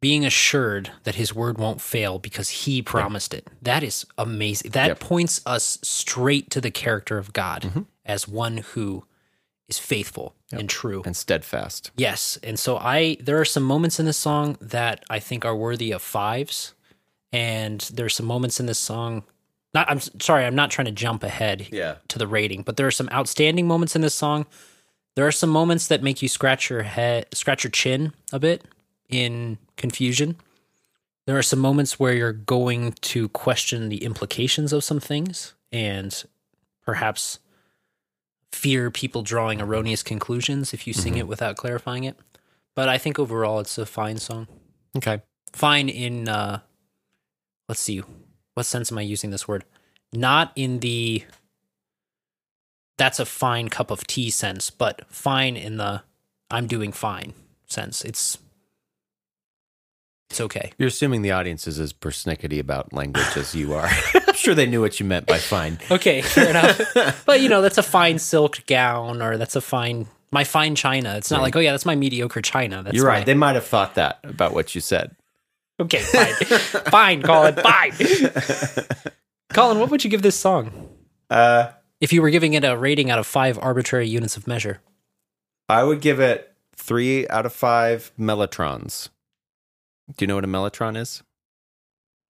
being 0.00 0.24
assured 0.24 0.90
that 1.04 1.16
his 1.16 1.34
word 1.34 1.58
won't 1.58 1.80
fail 1.80 2.18
because 2.18 2.48
he 2.48 2.80
promised 2.80 3.34
it. 3.34 3.46
That 3.60 3.82
is 3.82 4.06
amazing. 4.16 4.70
That 4.70 4.86
Yep. 4.88 5.00
points 5.00 5.40
us 5.44 5.78
straight 5.82 6.50
to 6.50 6.60
the 6.60 6.70
character 6.70 7.18
of 7.18 7.32
God 7.34 7.62
Mhm. 7.62 7.86
as 8.06 8.26
one 8.26 8.58
who 8.58 9.04
is 9.68 9.78
faithful 9.78 10.34
and 10.50 10.68
true. 10.68 11.02
And 11.04 11.16
steadfast. 11.16 11.90
Yes, 11.96 12.38
and 12.42 12.58
so 12.58 12.76
I 12.78 13.16
there 13.20 13.38
are 13.40 13.44
some 13.44 13.62
moments 13.62 14.00
in 14.00 14.06
this 14.06 14.16
song 14.16 14.56
that 14.60 15.04
I 15.10 15.20
think 15.20 15.44
are 15.44 15.54
worthy 15.54 15.92
of 15.92 16.02
fives, 16.02 16.72
and 17.32 17.80
there's 17.92 18.14
some 18.16 18.26
moments 18.26 18.58
in 18.58 18.66
this 18.66 18.78
song. 18.78 19.22
Not 19.74 19.88
I'm 19.88 20.00
sorry, 20.00 20.44
I'm 20.46 20.56
not 20.56 20.70
trying 20.70 20.86
to 20.86 20.90
jump 20.92 21.22
ahead 21.22 21.68
Yeah. 21.70 21.96
to 22.08 22.18
the 22.18 22.26
rating, 22.26 22.62
but 22.62 22.76
there 22.78 22.86
are 22.86 22.90
some 22.90 23.08
outstanding 23.12 23.68
moments 23.68 23.94
in 23.94 24.00
this 24.02 24.14
song. 24.14 24.46
There 25.14 25.26
are 25.26 25.32
some 25.32 25.50
moments 25.50 25.86
that 25.88 26.02
make 26.02 26.22
you 26.22 26.28
scratch 26.28 26.70
your 26.70 26.82
head, 26.84 27.26
scratch 27.34 27.62
your 27.64 27.70
chin 27.70 28.12
a 28.32 28.38
bit 28.40 28.64
in 29.08 29.58
confusion. 29.80 30.36
There 31.26 31.36
are 31.36 31.42
some 31.42 31.58
moments 31.58 31.98
where 31.98 32.12
you're 32.12 32.32
going 32.32 32.92
to 32.92 33.28
question 33.30 33.88
the 33.88 34.04
implications 34.04 34.72
of 34.72 34.84
some 34.84 35.00
things 35.00 35.54
and 35.72 36.24
perhaps 36.84 37.40
fear 38.52 38.90
people 38.90 39.22
drawing 39.22 39.60
erroneous 39.60 40.02
conclusions 40.02 40.74
if 40.74 40.86
you 40.86 40.92
sing 40.92 41.16
it 41.16 41.28
without 41.28 41.56
clarifying 41.56 42.04
it. 42.04 42.16
But 42.74 42.88
I 42.88 42.98
think 42.98 43.18
overall 43.18 43.60
it's 43.60 43.78
a 43.78 43.86
fine 43.86 44.18
song. 44.18 44.48
Okay. 44.96 45.22
Fine 45.52 45.88
in 45.88 46.28
uh 46.28 46.60
let's 47.68 47.80
see, 47.80 48.02
what 48.54 48.66
sense 48.66 48.90
am 48.90 48.98
I 48.98 49.02
using 49.02 49.30
this 49.30 49.46
word? 49.46 49.64
Not 50.12 50.52
in 50.56 50.80
the 50.80 51.24
that's 52.98 53.20
a 53.20 53.24
fine 53.24 53.68
cup 53.68 53.90
of 53.90 54.06
tea 54.06 54.30
sense, 54.30 54.68
but 54.70 55.06
fine 55.08 55.56
in 55.56 55.76
the 55.76 56.02
I'm 56.50 56.66
doing 56.66 56.92
fine 56.92 57.34
sense. 57.66 58.04
It's 58.04 58.38
it's 60.30 60.40
okay. 60.40 60.72
You're 60.78 60.88
assuming 60.88 61.22
the 61.22 61.32
audience 61.32 61.66
is 61.66 61.80
as 61.80 61.92
persnickety 61.92 62.60
about 62.60 62.92
language 62.92 63.36
as 63.36 63.52
you 63.52 63.74
are. 63.74 63.88
I'm 64.14 64.34
sure 64.34 64.54
they 64.54 64.66
knew 64.66 64.80
what 64.80 65.00
you 65.00 65.06
meant 65.06 65.26
by 65.26 65.38
fine. 65.38 65.80
Okay, 65.90 66.22
fair 66.22 66.50
enough. 66.50 67.24
but 67.26 67.40
you 67.40 67.48
know, 67.48 67.60
that's 67.62 67.78
a 67.78 67.82
fine 67.82 68.20
silk 68.20 68.64
gown 68.66 69.22
or 69.22 69.36
that's 69.36 69.56
a 69.56 69.60
fine 69.60 70.06
my 70.30 70.44
fine 70.44 70.76
china. 70.76 71.16
It's 71.16 71.32
not 71.32 71.42
like, 71.42 71.56
oh 71.56 71.58
yeah, 71.58 71.72
that's 71.72 71.84
my 71.84 71.96
mediocre 71.96 72.40
china. 72.40 72.84
That's 72.84 72.94
You're 72.94 73.06
right. 73.06 73.18
my- 73.20 73.24
They 73.24 73.34
might 73.34 73.56
have 73.56 73.66
thought 73.66 73.96
that 73.96 74.20
about 74.22 74.54
what 74.54 74.72
you 74.74 74.80
said. 74.80 75.16
Okay, 75.80 75.98
fine. 75.98 76.34
fine, 76.90 77.22
Colin, 77.22 77.56
fine. 77.56 77.92
Colin, 79.52 79.80
what 79.80 79.90
would 79.90 80.04
you 80.04 80.10
give 80.10 80.22
this 80.22 80.36
song? 80.36 80.90
Uh, 81.28 81.72
If 82.00 82.12
you 82.12 82.22
were 82.22 82.30
giving 82.30 82.54
it 82.54 82.64
a 82.64 82.76
rating 82.76 83.10
out 83.10 83.18
of 83.18 83.26
five 83.26 83.58
arbitrary 83.58 84.06
units 84.08 84.36
of 84.36 84.46
measure. 84.46 84.80
I 85.68 85.82
would 85.82 86.00
give 86.00 86.20
it 86.20 86.54
three 86.76 87.26
out 87.28 87.46
of 87.46 87.52
five 87.52 88.12
mellotrons. 88.18 89.08
Do 90.16 90.24
you 90.24 90.26
know 90.26 90.34
what 90.36 90.44
a 90.44 90.48
mellotron 90.48 90.96
is? 90.96 91.22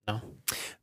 No. 0.07 0.21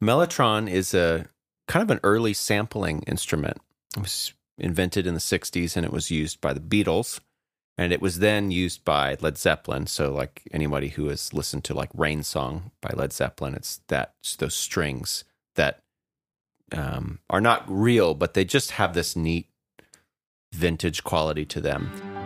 Mellotron 0.03 0.71
is 0.71 0.95
a 0.95 1.27
kind 1.67 1.83
of 1.83 1.91
an 1.91 2.01
early 2.03 2.33
sampling 2.33 3.03
instrument. 3.03 3.59
It 3.97 4.03
was 4.03 4.33
invented 4.59 5.07
in 5.07 5.15
the 5.15 5.21
60s 5.21 5.77
and 5.77 5.85
it 5.85 5.93
was 5.93 6.11
used 6.11 6.41
by 6.41 6.53
the 6.53 6.61
Beatles. 6.61 7.21
And 7.77 7.93
it 7.93 8.03
was 8.03 8.19
then 8.19 8.51
used 8.51 8.85
by 8.85 9.17
Led 9.21 9.39
Zeppelin. 9.39 9.87
So, 9.87 10.13
like 10.13 10.43
anybody 10.53 10.89
who 10.89 11.09
has 11.09 11.33
listened 11.33 11.63
to 11.65 11.75
like 11.75 11.91
Rain 11.95 12.25
Song 12.25 12.73
by 12.81 12.91
Led 12.93 13.13
Zeppelin, 13.13 13.55
it's 13.55 13.81
that 13.87 14.15
it's 14.21 14.35
those 14.35 14.57
strings 14.57 15.23
that 15.55 15.83
um, 16.73 17.21
are 17.31 17.41
not 17.41 17.65
real, 17.69 18.15
but 18.15 18.35
they 18.35 18.45
just 18.45 18.73
have 18.73 18.95
this 18.95 19.15
neat 19.15 19.47
vintage 20.53 21.05
quality 21.05 21.45
to 21.45 21.61
them. 21.61 22.18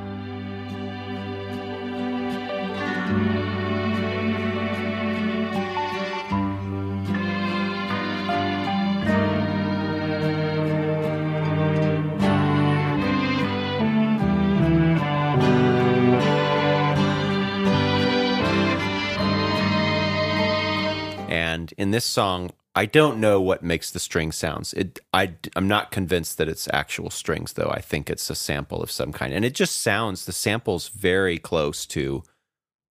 In 21.76 21.90
this 21.90 22.04
song, 22.04 22.50
I 22.74 22.86
don't 22.86 23.20
know 23.20 23.40
what 23.40 23.62
makes 23.62 23.90
the 23.90 23.98
string 23.98 24.32
sounds. 24.32 24.72
It, 24.72 24.98
I, 25.12 25.34
I'm 25.54 25.68
not 25.68 25.90
convinced 25.90 26.38
that 26.38 26.48
it's 26.48 26.68
actual 26.72 27.10
strings, 27.10 27.52
though. 27.52 27.70
I 27.70 27.80
think 27.80 28.08
it's 28.08 28.30
a 28.30 28.34
sample 28.34 28.82
of 28.82 28.90
some 28.90 29.12
kind, 29.12 29.34
and 29.34 29.44
it 29.44 29.54
just 29.54 29.82
sounds. 29.82 30.24
The 30.24 30.32
sample's 30.32 30.88
very 30.88 31.38
close 31.38 31.84
to 31.86 32.22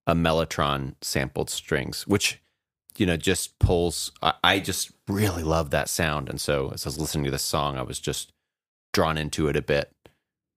a 0.06 0.14
mellotron 0.14 0.96
sampled 1.02 1.50
strings, 1.50 2.06
which 2.06 2.42
you 2.98 3.08
know 3.08 3.18
just 3.18 3.58
pulls. 3.58 4.12
I, 4.22 4.34
I 4.44 4.60
just 4.60 4.92
really 5.08 5.44
love 5.44 5.72
that 5.72 5.90
sound, 5.90 6.30
and 6.30 6.40
so 6.40 6.70
as 6.74 6.86
I 6.86 6.90
was 6.90 7.00
listening 7.00 7.26
to 7.26 7.32
this 7.32 7.44
song, 7.44 7.78
I 7.78 7.84
was 7.84 8.00
just 8.00 8.34
drawn 8.94 9.18
into 9.18 9.48
it 9.48 9.56
a 9.56 9.62
bit 9.64 9.92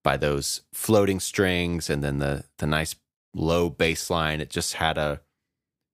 by 0.02 0.18
those 0.18 0.62
floating 0.74 1.18
strings, 1.18 1.88
and 1.88 2.04
then 2.04 2.18
the 2.18 2.44
the 2.58 2.66
nice 2.66 2.94
low 3.34 3.70
bass 3.70 4.10
line. 4.10 4.42
It 4.42 4.50
just 4.50 4.74
had 4.74 4.98
a 4.98 5.22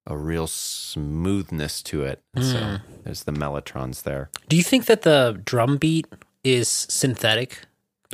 a 0.06 0.16
real 0.16 0.46
smoothness 0.46 1.82
to 1.84 2.04
it. 2.04 2.22
And 2.34 2.44
So 2.44 2.56
Mm. 2.58 2.80
there's 3.04 3.24
the 3.24 3.32
mellotrons 3.32 4.02
there. 4.02 4.30
Do 4.48 4.56
you 4.56 4.62
think 4.62 4.86
that 4.86 5.02
the 5.02 5.40
drum 5.44 5.76
beat 5.76 6.06
is 6.44 6.68
synthetic? 6.68 7.60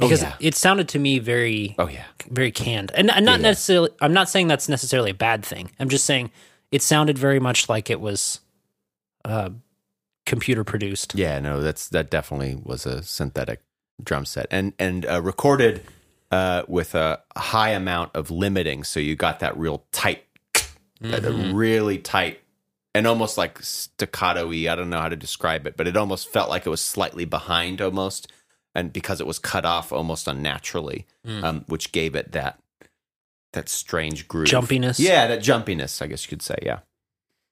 Oh, 0.01 0.07
Because 0.09 0.23
yeah. 0.23 0.35
it 0.41 0.55
sounded 0.55 0.89
to 0.91 0.99
me 0.99 1.19
very 1.19 1.75
Oh 1.79 1.89
yeah, 1.89 2.05
very 2.31 2.51
canned. 2.53 2.91
And, 2.95 3.11
and 3.11 3.25
not 3.25 3.41
yeah. 3.41 3.49
necessarily 3.51 3.91
I'm 4.01 4.13
not 4.13 4.29
saying 4.29 4.49
that's 4.49 4.69
necessarily 4.69 5.11
a 5.11 5.15
bad 5.15 5.45
thing. 5.45 5.71
I'm 5.81 5.89
just 5.89 6.05
saying 6.05 6.31
it 6.71 6.83
sounded 6.83 7.17
very 7.19 7.41
much 7.41 7.69
like 7.69 7.89
it 7.89 8.01
was 8.01 8.41
uh 9.25 9.51
computer 10.27 10.65
produced. 10.65 11.15
yeah. 11.15 11.39
No, 11.39 11.63
that's 11.63 11.89
that 11.91 12.11
definitely 12.11 12.57
was 12.63 12.85
a 12.85 13.03
synthetic 13.03 13.61
drum 14.03 14.27
set 14.27 14.47
and 14.51 14.73
and 14.79 15.07
uh, 15.07 15.23
recorded 15.23 15.83
uh, 16.33 16.63
with 16.69 16.95
a 16.97 17.23
high 17.37 17.71
amount 17.71 18.11
of 18.15 18.31
limiting. 18.33 18.83
So 18.85 18.99
you 19.01 19.15
got 19.15 19.39
that 19.41 19.57
real 19.57 19.85
tight, 19.93 20.25
that 21.01 21.23
Mhm. 21.23 21.55
really 21.55 21.99
tight. 21.99 22.41
And 22.95 23.07
almost 23.07 23.37
like 23.37 23.59
staccato 23.63 24.47
y. 24.49 24.69
I 24.71 24.75
don't 24.75 24.89
know 24.89 25.01
how 25.01 25.09
to 25.11 25.17
describe 25.17 25.67
it, 25.67 25.77
but 25.77 25.87
it 25.87 25.97
almost 25.97 26.29
felt 26.29 26.49
like 26.49 26.65
it 26.67 26.71
was 26.71 26.81
slightly 26.81 27.25
behind 27.27 27.83
almost. 27.83 28.33
And 28.75 28.93
because 28.93 29.21
it 29.21 29.27
was 29.27 29.39
cut 29.39 29.65
off 29.65 29.93
almost 29.93 30.27
unnaturally, 30.29 31.07
Mm. 31.27 31.45
um, 31.45 31.65
which 31.67 31.93
gave 31.93 32.15
it 32.15 32.33
that 32.33 32.59
that 33.53 33.69
strange 33.71 34.29
groove. 34.29 34.49
Jumpiness. 34.49 34.99
Yeah, 34.99 35.27
that 35.29 35.41
jumpiness, 35.41 36.03
I 36.03 36.07
guess 36.09 36.25
you 36.25 36.29
could 36.29 36.43
say. 36.43 36.57
Yeah. 36.63 36.81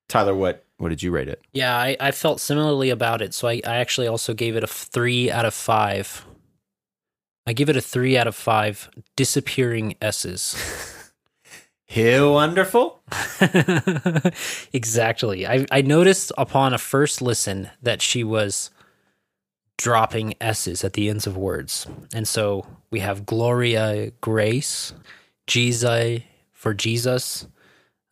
Tyler, 0.09 0.35
what 0.35 0.65
what 0.77 0.89
did 0.91 1.03
you 1.03 1.11
rate 1.13 1.29
it? 1.29 1.41
Yeah, 1.53 1.75
I, 1.77 1.97
I 2.01 2.11
felt 2.11 2.41
similarly 2.41 2.91
about 2.91 3.23
it. 3.23 3.33
So 3.33 3.49
I, 3.49 3.61
I 3.65 3.77
actually 3.77 4.07
also 4.09 4.35
gave 4.35 4.57
it 4.57 4.65
a 4.65 4.67
three 4.67 5.31
out 5.31 5.45
of 5.47 5.55
five. 5.55 6.27
I 7.47 7.53
give 7.53 7.69
it 7.69 7.77
a 7.77 7.81
three 7.81 8.17
out 8.19 8.27
of 8.27 8.35
five 8.35 8.91
disappearing 9.17 9.95
S's. 10.03 10.57
How 11.95 12.33
wonderful. 12.33 13.01
exactly. 14.73 15.47
I, 15.47 15.65
I 15.71 15.83
noticed 15.83 16.33
upon 16.37 16.75
a 16.75 16.79
first 16.79 17.23
listen 17.23 17.71
that 17.83 18.03
she 18.03 18.25
was 18.25 18.71
dropping 19.79 20.35
S's 20.41 20.83
at 20.83 20.95
the 20.95 21.09
ends 21.09 21.27
of 21.27 21.37
words. 21.37 21.87
And 22.13 22.27
so 22.27 22.67
we 22.91 22.99
have 23.01 23.27
Gloria 23.27 24.11
Grace, 24.21 24.93
Jesus 25.47 26.23
for 26.53 26.75
Jesus, 26.75 27.47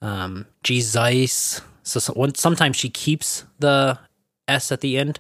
um, 0.00 0.46
Jesus. 0.62 1.60
So, 1.82 1.98
so 1.98 2.30
sometimes 2.34 2.76
she 2.76 2.88
keeps 2.88 3.46
the 3.58 3.98
S 4.46 4.70
at 4.70 4.80
the 4.80 4.96
end, 4.96 5.18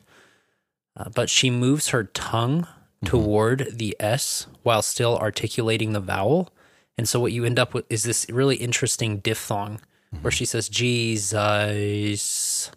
uh, 0.96 1.08
but 1.12 1.28
she 1.28 1.50
moves 1.50 1.88
her 1.88 2.04
tongue 2.04 2.68
toward 3.04 3.70
the 3.72 3.96
S 3.98 4.46
while 4.62 4.82
still 4.82 5.18
articulating 5.18 5.92
the 5.92 6.00
vowel. 6.00 6.52
And 6.98 7.08
so 7.08 7.20
what 7.20 7.32
you 7.32 7.44
end 7.44 7.58
up 7.58 7.74
with 7.74 7.84
is 7.90 8.02
this 8.02 8.26
really 8.28 8.56
interesting 8.56 9.18
diphthong 9.18 9.80
where 10.20 10.30
she 10.30 10.44
says 10.44 10.68
Jesus. 10.68 12.70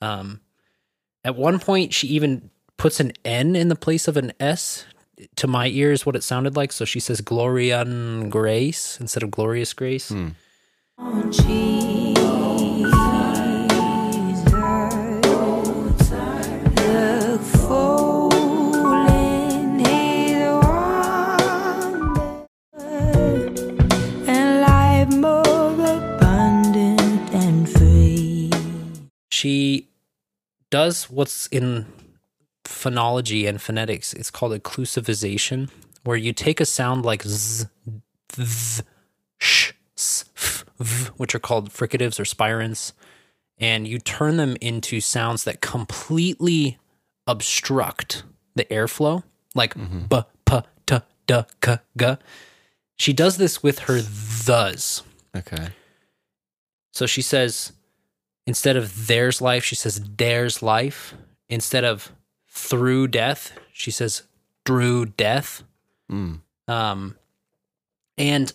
Um, 0.00 0.40
at 1.24 1.36
one 1.36 1.58
point, 1.58 1.94
she 1.94 2.08
even 2.08 2.50
puts 2.76 3.00
an 3.00 3.12
N 3.24 3.56
in 3.56 3.68
the 3.68 3.76
place 3.76 4.08
of 4.08 4.16
an 4.16 4.32
S. 4.38 4.84
To 5.36 5.46
my 5.46 5.68
ears, 5.68 6.04
what 6.04 6.14
it 6.14 6.22
sounded 6.22 6.56
like. 6.56 6.72
So 6.72 6.84
she 6.84 7.00
says 7.00 7.22
Glorian 7.22 8.28
Grace 8.28 9.00
instead 9.00 9.22
of 9.22 9.30
Glorious 9.30 9.72
Grace. 9.72 10.10
Hmm. 10.10 10.28
Look 10.98 11.32
She 29.36 29.90
does 30.70 31.10
what's 31.10 31.46
in 31.48 31.84
phonology 32.64 33.46
and 33.46 33.60
phonetics. 33.60 34.14
It's 34.14 34.30
called 34.30 34.52
occlusivization, 34.52 35.68
where 36.04 36.16
you 36.16 36.32
take 36.32 36.58
a 36.58 36.64
sound 36.64 37.04
like 37.04 37.22
z, 37.22 37.66
th, 38.30 38.82
sh, 39.38 39.72
s, 39.94 40.24
f, 40.34 40.64
v, 40.78 41.10
which 41.18 41.34
are 41.34 41.38
called 41.38 41.68
fricatives 41.68 42.18
or 42.18 42.24
spirants, 42.24 42.94
and 43.58 43.86
you 43.86 43.98
turn 43.98 44.38
them 44.38 44.56
into 44.62 45.02
sounds 45.02 45.44
that 45.44 45.60
completely 45.60 46.78
obstruct 47.26 48.22
the 48.54 48.64
airflow, 48.64 49.22
like 49.54 49.74
mm-hmm. 49.74 50.06
b, 50.06 50.22
p, 50.46 50.60
t, 50.86 51.00
d, 51.26 51.42
k, 51.60 51.76
g. 51.98 52.16
She 52.98 53.12
does 53.12 53.36
this 53.36 53.62
with 53.62 53.80
her 53.80 54.00
thes. 54.00 55.02
Okay. 55.36 55.68
So 56.94 57.04
she 57.04 57.20
says, 57.20 57.72
instead 58.46 58.76
of 58.76 59.06
there's 59.06 59.40
life, 59.40 59.64
she 59.64 59.74
says 59.74 60.00
there's 60.16 60.62
life. 60.62 61.14
Instead 61.48 61.84
of 61.84 62.12
through 62.48 63.08
death, 63.08 63.52
she 63.72 63.90
says 63.90 64.22
through 64.64 65.06
death. 65.06 65.62
Mm. 66.10 66.40
Um, 66.66 67.16
and 68.18 68.52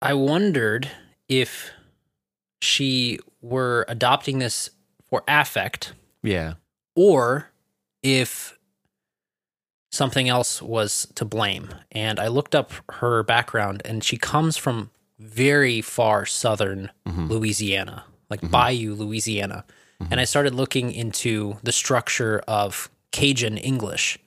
I 0.00 0.14
wondered 0.14 0.90
if 1.28 1.70
she 2.62 3.18
were 3.42 3.84
adopting 3.88 4.38
this 4.38 4.70
for 5.08 5.22
affect 5.28 5.92
Yeah. 6.22 6.54
or 6.94 7.50
if 8.02 8.58
something 9.90 10.28
else 10.28 10.62
was 10.62 11.06
to 11.14 11.24
blame. 11.24 11.70
And 11.92 12.18
I 12.20 12.28
looked 12.28 12.54
up 12.54 12.72
her 12.94 13.22
background, 13.22 13.82
and 13.84 14.04
she 14.04 14.16
comes 14.16 14.56
from 14.56 14.90
very 15.18 15.80
far 15.80 16.26
southern 16.26 16.90
mm-hmm. 17.06 17.26
Louisiana, 17.26 18.04
like 18.30 18.40
mm-hmm. 18.40 18.52
Bayou, 18.52 18.94
Louisiana. 18.94 19.64
Mm-hmm. 20.00 20.12
And 20.12 20.20
I 20.20 20.24
started 20.24 20.54
looking 20.54 20.92
into 20.92 21.56
the 21.62 21.72
structure 21.72 22.42
of 22.46 22.90
Cajun 23.12 23.58
English. 23.58 24.18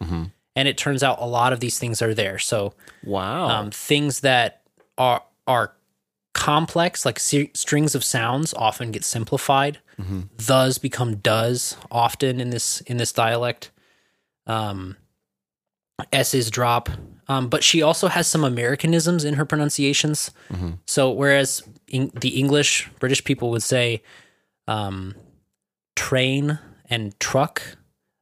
And 0.54 0.68
it 0.68 0.78
turns 0.78 1.02
out 1.02 1.18
a 1.22 1.26
lot 1.26 1.54
of 1.54 1.62
these 1.62 1.80
things 1.80 2.02
are 2.02 2.14
there. 2.14 2.38
So 2.38 2.74
Wow. 3.04 3.48
um, 3.48 3.72
things 3.72 4.20
that 4.20 4.64
are 4.98 5.24
are 5.48 5.74
complex, 6.34 7.06
like 7.06 7.20
se- 7.20 7.52
strings 7.54 7.96
of 7.96 8.04
sounds, 8.04 8.54
often 8.54 8.92
get 8.92 9.04
simplified. 9.04 9.80
Thus 10.38 10.78
become 10.78 11.18
does 11.18 11.78
often 11.90 12.42
in 12.42 12.50
this 12.50 12.82
in 12.82 12.98
this 12.98 13.14
dialect. 13.14 13.72
Um, 14.48 14.98
S's 16.12 16.50
drop, 16.50 16.90
um, 17.32 17.48
but 17.50 17.64
she 17.64 17.82
also 17.82 18.08
has 18.08 18.28
some 18.28 18.44
Americanisms 18.44 19.24
in 19.24 19.36
her 19.36 19.46
pronunciations. 19.46 20.32
So 20.86 21.12
whereas 21.12 21.64
in, 21.88 22.12
the 22.20 22.30
English 22.42 22.90
British 23.00 23.24
people 23.24 23.50
would 23.52 23.64
say 23.64 24.02
um, 24.68 25.16
train 25.96 26.60
and 26.90 27.18
truck, 27.20 27.62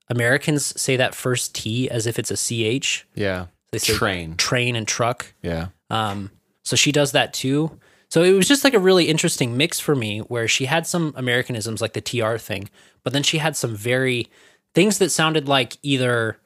Americans 0.09 0.79
say 0.79 0.95
that 0.97 1.15
first 1.15 1.55
T 1.55 1.89
as 1.89 2.05
if 2.07 2.19
it's 2.19 2.31
a 2.31 2.79
ch. 2.79 3.05
yeah. 3.15 3.45
They 3.71 3.77
say 3.77 3.93
Train. 3.93 4.35
train 4.35 4.75
and 4.75 4.87
truck. 4.87 5.33
Yeah. 5.43 5.67
Um, 5.91 6.31
so 6.63 6.75
she 6.75 6.91
does 6.91 7.11
that 7.11 7.33
too. 7.33 7.77
So 8.09 8.23
it 8.23 8.31
was 8.31 8.47
just 8.47 8.63
like 8.63 8.73
a 8.73 8.79
really 8.79 9.05
interesting 9.07 9.55
mix 9.57 9.79
for 9.79 9.95
me 9.95 10.19
where 10.21 10.47
she 10.47 10.65
had 10.65 10.87
some 10.87 11.13
Americanisms 11.15 11.79
like 11.79 11.93
the 11.93 12.01
TR 12.01 12.37
thing, 12.37 12.69
but 13.03 13.13
then 13.13 13.21
she 13.21 13.37
had 13.37 13.55
some 13.55 13.75
very 13.75 14.27
things 14.73 14.97
that 14.97 15.11
sounded 15.11 15.47
like 15.47 15.77
either 15.83 16.39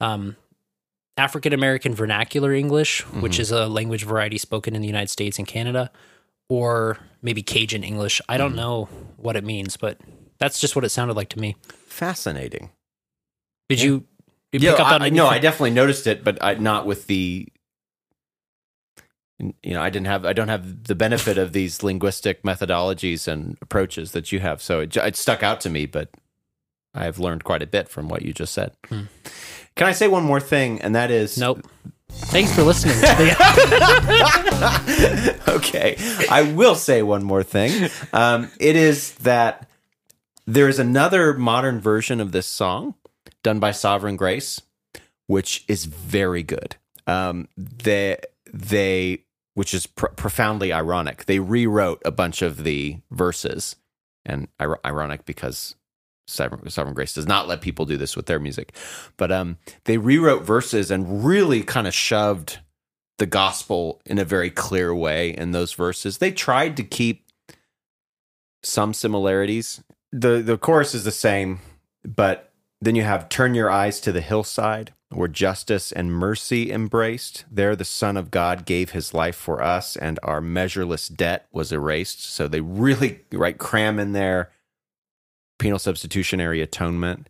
um, 0.00 0.36
African 1.16 1.52
American 1.52 1.94
vernacular 1.94 2.52
English, 2.52 3.02
which 3.06 3.34
mm-hmm. 3.34 3.42
is 3.42 3.50
a 3.50 3.66
language 3.66 4.04
variety 4.04 4.38
spoken 4.38 4.74
in 4.74 4.80
the 4.80 4.86
United 4.86 5.10
States 5.10 5.38
and 5.38 5.46
Canada, 5.46 5.90
or 6.48 6.98
maybe 7.20 7.42
Cajun 7.42 7.84
English. 7.84 8.20
I 8.28 8.38
don't 8.38 8.50
mm-hmm. 8.50 8.56
know 8.56 8.88
what 9.16 9.36
it 9.36 9.44
means, 9.44 9.76
but 9.76 9.98
that's 10.38 10.58
just 10.60 10.74
what 10.74 10.84
it 10.84 10.88
sounded 10.88 11.16
like 11.16 11.28
to 11.30 11.38
me. 11.38 11.56
Fascinating. 11.86 12.70
Did 13.68 13.80
you, 13.80 14.04
did 14.50 14.62
you 14.62 14.70
Yeah, 14.70 14.76
pick 14.76 14.80
up 14.80 14.92
I, 14.92 14.94
on 14.96 15.02
I- 15.02 15.08
no, 15.10 15.26
I 15.26 15.38
definitely 15.38 15.70
noticed 15.70 16.06
it, 16.06 16.24
but 16.24 16.42
I, 16.42 16.54
not 16.54 16.86
with 16.86 17.06
the. 17.06 17.48
You 19.38 19.74
know, 19.74 19.82
I 19.82 19.90
didn't 19.90 20.06
have, 20.06 20.24
I 20.24 20.32
don't 20.32 20.48
have 20.48 20.84
the 20.84 20.94
benefit 20.94 21.36
of 21.36 21.52
these 21.52 21.82
linguistic 21.82 22.44
methodologies 22.44 23.26
and 23.26 23.58
approaches 23.60 24.12
that 24.12 24.30
you 24.30 24.38
have, 24.38 24.62
so 24.62 24.80
it, 24.80 24.96
it 24.96 25.16
stuck 25.16 25.42
out 25.42 25.60
to 25.62 25.70
me. 25.70 25.86
But 25.86 26.10
I've 26.94 27.18
learned 27.18 27.42
quite 27.42 27.60
a 27.60 27.66
bit 27.66 27.88
from 27.88 28.08
what 28.08 28.22
you 28.22 28.32
just 28.32 28.52
said. 28.52 28.72
Hmm. 28.88 29.04
Can 29.76 29.86
I 29.86 29.92
say 29.92 30.08
one 30.08 30.24
more 30.24 30.40
thing? 30.40 30.80
And 30.80 30.94
that 30.94 31.10
is, 31.10 31.38
Nope. 31.38 31.66
Thanks 32.14 32.54
for 32.54 32.62
listening. 32.62 32.96
okay, 35.48 35.96
I 36.30 36.52
will 36.54 36.74
say 36.74 37.02
one 37.02 37.24
more 37.24 37.42
thing. 37.42 37.88
Um, 38.12 38.50
it 38.60 38.76
is 38.76 39.12
that 39.16 39.66
there 40.46 40.68
is 40.68 40.78
another 40.78 41.32
modern 41.32 41.80
version 41.80 42.20
of 42.20 42.32
this 42.32 42.46
song 42.46 42.94
done 43.42 43.60
by 43.60 43.70
Sovereign 43.70 44.16
Grace, 44.16 44.60
which 45.26 45.64
is 45.68 45.86
very 45.86 46.42
good. 46.42 46.76
Um, 47.06 47.48
they 47.56 48.18
they 48.52 49.24
which 49.54 49.74
is 49.74 49.86
pr- 49.86 50.06
profoundly 50.08 50.72
ironic. 50.72 51.24
They 51.24 51.38
rewrote 51.38 52.02
a 52.04 52.10
bunch 52.10 52.42
of 52.42 52.64
the 52.64 52.98
verses, 53.10 53.76
and 54.24 54.48
ir- 54.60 54.80
ironic 54.84 55.24
because 55.24 55.76
Sovereign, 56.26 56.94
Grace 56.94 57.14
does 57.14 57.26
not 57.26 57.48
let 57.48 57.60
people 57.60 57.84
do 57.84 57.96
this 57.96 58.16
with 58.16 58.26
their 58.26 58.38
music, 58.38 58.74
but 59.16 59.32
um, 59.32 59.58
they 59.84 59.98
rewrote 59.98 60.44
verses 60.44 60.90
and 60.90 61.24
really 61.24 61.62
kind 61.62 61.86
of 61.86 61.94
shoved 61.94 62.60
the 63.18 63.26
gospel 63.26 64.00
in 64.06 64.18
a 64.18 64.24
very 64.24 64.50
clear 64.50 64.94
way 64.94 65.30
in 65.30 65.52
those 65.52 65.72
verses. 65.72 66.18
They 66.18 66.30
tried 66.30 66.76
to 66.76 66.84
keep 66.84 67.26
some 68.62 68.94
similarities. 68.94 69.82
The 70.12 70.42
the 70.42 70.58
chorus 70.58 70.94
is 70.94 71.04
the 71.04 71.10
same, 71.10 71.60
but 72.04 72.52
then 72.80 72.96
you 72.96 73.02
have 73.02 73.28
turn 73.28 73.54
your 73.54 73.70
eyes 73.70 74.00
to 74.00 74.12
the 74.12 74.20
hillside 74.20 74.92
where 75.10 75.28
justice 75.28 75.92
and 75.92 76.12
mercy 76.12 76.72
embraced. 76.72 77.44
There 77.50 77.76
the 77.76 77.84
Son 77.84 78.16
of 78.16 78.30
God 78.30 78.64
gave 78.64 78.90
his 78.90 79.14
life 79.14 79.36
for 79.36 79.62
us 79.62 79.96
and 79.96 80.18
our 80.22 80.40
measureless 80.40 81.08
debt 81.08 81.46
was 81.52 81.72
erased. 81.72 82.24
So 82.24 82.48
they 82.48 82.60
really 82.60 83.20
right 83.30 83.58
cram 83.58 83.98
in 83.98 84.12
there 84.12 84.50
penal 85.62 85.78
substitutionary 85.78 86.60
atonement. 86.60 87.28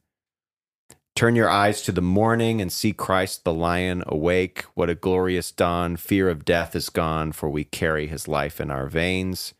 Turn 1.14 1.36
your 1.36 1.50
eyes 1.50 1.82
to 1.82 1.92
the 1.92 2.00
morning 2.00 2.62
and 2.62 2.72
see 2.72 2.94
Christ 2.94 3.44
the 3.44 3.52
lion 3.52 4.02
awake. 4.06 4.64
What 4.72 4.88
a 4.88 4.94
glorious 4.94 5.52
dawn. 5.52 5.96
Fear 5.96 6.30
of 6.30 6.46
death 6.46 6.74
is 6.74 6.88
gone, 6.88 7.32
for 7.32 7.50
we 7.50 7.64
carry 7.64 8.06
his 8.06 8.26
life 8.26 8.58
in 8.58 8.70
our 8.70 8.86
veins. 8.86 9.52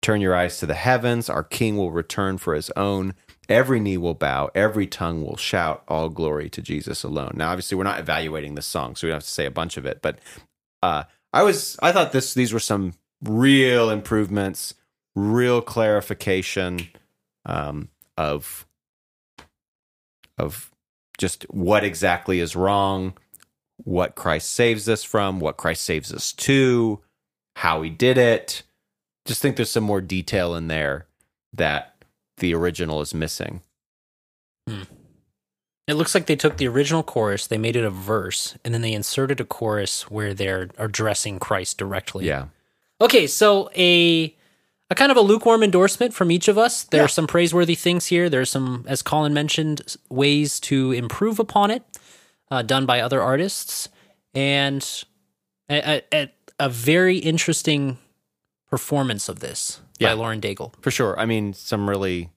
Turn 0.00 0.22
your 0.22 0.34
eyes 0.34 0.58
to 0.60 0.66
the 0.66 0.72
heavens. 0.72 1.28
Our 1.28 1.44
king 1.44 1.76
will 1.76 1.90
return 1.92 2.38
for 2.38 2.54
his 2.54 2.70
own. 2.70 3.12
Every 3.50 3.78
knee 3.78 3.98
will 3.98 4.14
bow, 4.14 4.50
every 4.54 4.86
tongue 4.86 5.22
will 5.22 5.36
shout, 5.36 5.82
all 5.86 6.08
glory 6.08 6.48
to 6.50 6.62
Jesus 6.62 7.04
alone. 7.04 7.32
Now, 7.34 7.50
obviously, 7.50 7.76
we're 7.76 7.84
not 7.84 8.00
evaluating 8.00 8.54
this 8.54 8.64
song, 8.64 8.96
so 8.96 9.06
we 9.06 9.10
don't 9.10 9.16
have 9.16 9.24
to 9.24 9.28
say 9.28 9.44
a 9.44 9.50
bunch 9.50 9.76
of 9.76 9.84
it, 9.84 10.00
but 10.00 10.20
uh, 10.82 11.02
I 11.34 11.42
was 11.42 11.76
I 11.82 11.92
thought 11.92 12.12
this 12.12 12.32
these 12.32 12.54
were 12.54 12.60
some 12.60 12.94
real 13.22 13.90
improvements, 13.90 14.72
real 15.14 15.60
clarification 15.60 16.88
um, 17.46 17.88
of 18.16 18.66
of 20.38 20.70
just 21.18 21.44
what 21.44 21.84
exactly 21.84 22.40
is 22.40 22.56
wrong, 22.56 23.16
what 23.84 24.14
Christ 24.14 24.50
saves 24.52 24.88
us 24.88 25.04
from, 25.04 25.38
what 25.38 25.58
Christ 25.58 25.82
saves 25.82 26.12
us 26.12 26.32
to, 26.32 27.00
how 27.56 27.82
he 27.82 27.90
did 27.90 28.16
it. 28.16 28.62
Just 29.26 29.42
think 29.42 29.56
there's 29.56 29.70
some 29.70 29.84
more 29.84 30.00
detail 30.00 30.54
in 30.54 30.68
there 30.68 31.06
that 31.52 31.94
the 32.38 32.54
original 32.54 33.00
is 33.00 33.12
missing. 33.14 33.60
Hmm. 34.66 34.82
It 35.86 35.94
looks 35.94 36.14
like 36.14 36.26
they 36.26 36.36
took 36.36 36.56
the 36.56 36.68
original 36.68 37.02
chorus, 37.02 37.46
they 37.46 37.58
made 37.58 37.74
it 37.74 37.84
a 37.84 37.90
verse, 37.90 38.56
and 38.64 38.72
then 38.72 38.80
they 38.80 38.92
inserted 38.92 39.40
a 39.40 39.44
chorus 39.44 40.08
where 40.10 40.32
they're 40.32 40.68
addressing 40.78 41.38
Christ 41.38 41.78
directly. 41.78 42.26
Yeah. 42.26 42.46
Okay, 43.00 43.26
so 43.26 43.70
a 43.76 44.36
a 44.90 44.94
kind 44.94 45.10
of 45.10 45.16
a 45.16 45.20
lukewarm 45.20 45.62
endorsement 45.62 46.12
from 46.12 46.30
each 46.30 46.48
of 46.48 46.58
us. 46.58 46.82
There 46.84 47.00
Yeah. 47.00 47.04
are 47.04 47.08
some 47.08 47.26
praiseworthy 47.26 47.74
things 47.76 48.06
here. 48.06 48.28
There's 48.28 48.50
some, 48.50 48.84
as 48.88 49.02
Colin 49.02 49.32
mentioned, 49.32 49.96
ways 50.08 50.58
to 50.60 50.92
improve 50.92 51.38
upon 51.38 51.70
it, 51.70 51.82
uh, 52.50 52.62
done 52.62 52.86
by 52.86 53.00
other 53.00 53.22
artists, 53.22 53.88
and 54.34 54.86
a, 55.70 56.02
a, 56.12 56.32
a 56.58 56.68
very 56.68 57.18
interesting 57.18 57.98
performance 58.68 59.28
of 59.28 59.40
this 59.40 59.80
Yeah. 59.98 60.08
by 60.08 60.12
Lauren 60.14 60.40
Daigle. 60.40 60.72
For 60.82 60.90
sure. 60.90 61.18
I 61.18 61.26
mean, 61.26 61.52
some 61.54 61.88
really 61.88 62.30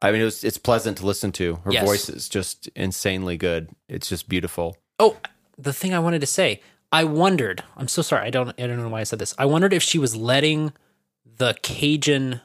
I 0.00 0.12
mean, 0.12 0.20
it 0.20 0.24
was, 0.24 0.44
it's 0.44 0.58
pleasant 0.58 0.98
to 0.98 1.06
listen 1.06 1.32
to. 1.32 1.56
Her 1.64 1.72
Yes. 1.72 1.84
voice 1.84 2.08
is 2.08 2.28
just 2.28 2.68
insanely 2.76 3.36
good. 3.36 3.70
It's 3.88 4.08
just 4.08 4.28
beautiful. 4.28 4.76
Oh, 5.00 5.16
the 5.58 5.72
thing 5.72 5.92
I 5.92 5.98
wanted 5.98 6.20
to 6.20 6.26
say. 6.26 6.60
I 6.92 7.02
wondered. 7.02 7.64
I'm 7.76 7.88
so 7.88 8.00
sorry. 8.02 8.24
I 8.26 8.30
don't. 8.30 8.50
I 8.60 8.66
don't 8.68 8.76
know 8.76 8.88
why 8.88 9.00
I 9.00 9.04
said 9.04 9.18
this. 9.18 9.34
I 9.38 9.44
wondered 9.46 9.72
if 9.72 9.82
she 9.82 9.98
was 9.98 10.14
letting 10.14 10.72
the 11.38 11.54
Cajun 11.62 12.40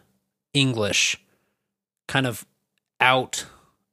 English 0.53 1.17
kind 2.07 2.27
of 2.27 2.45
out 2.99 3.45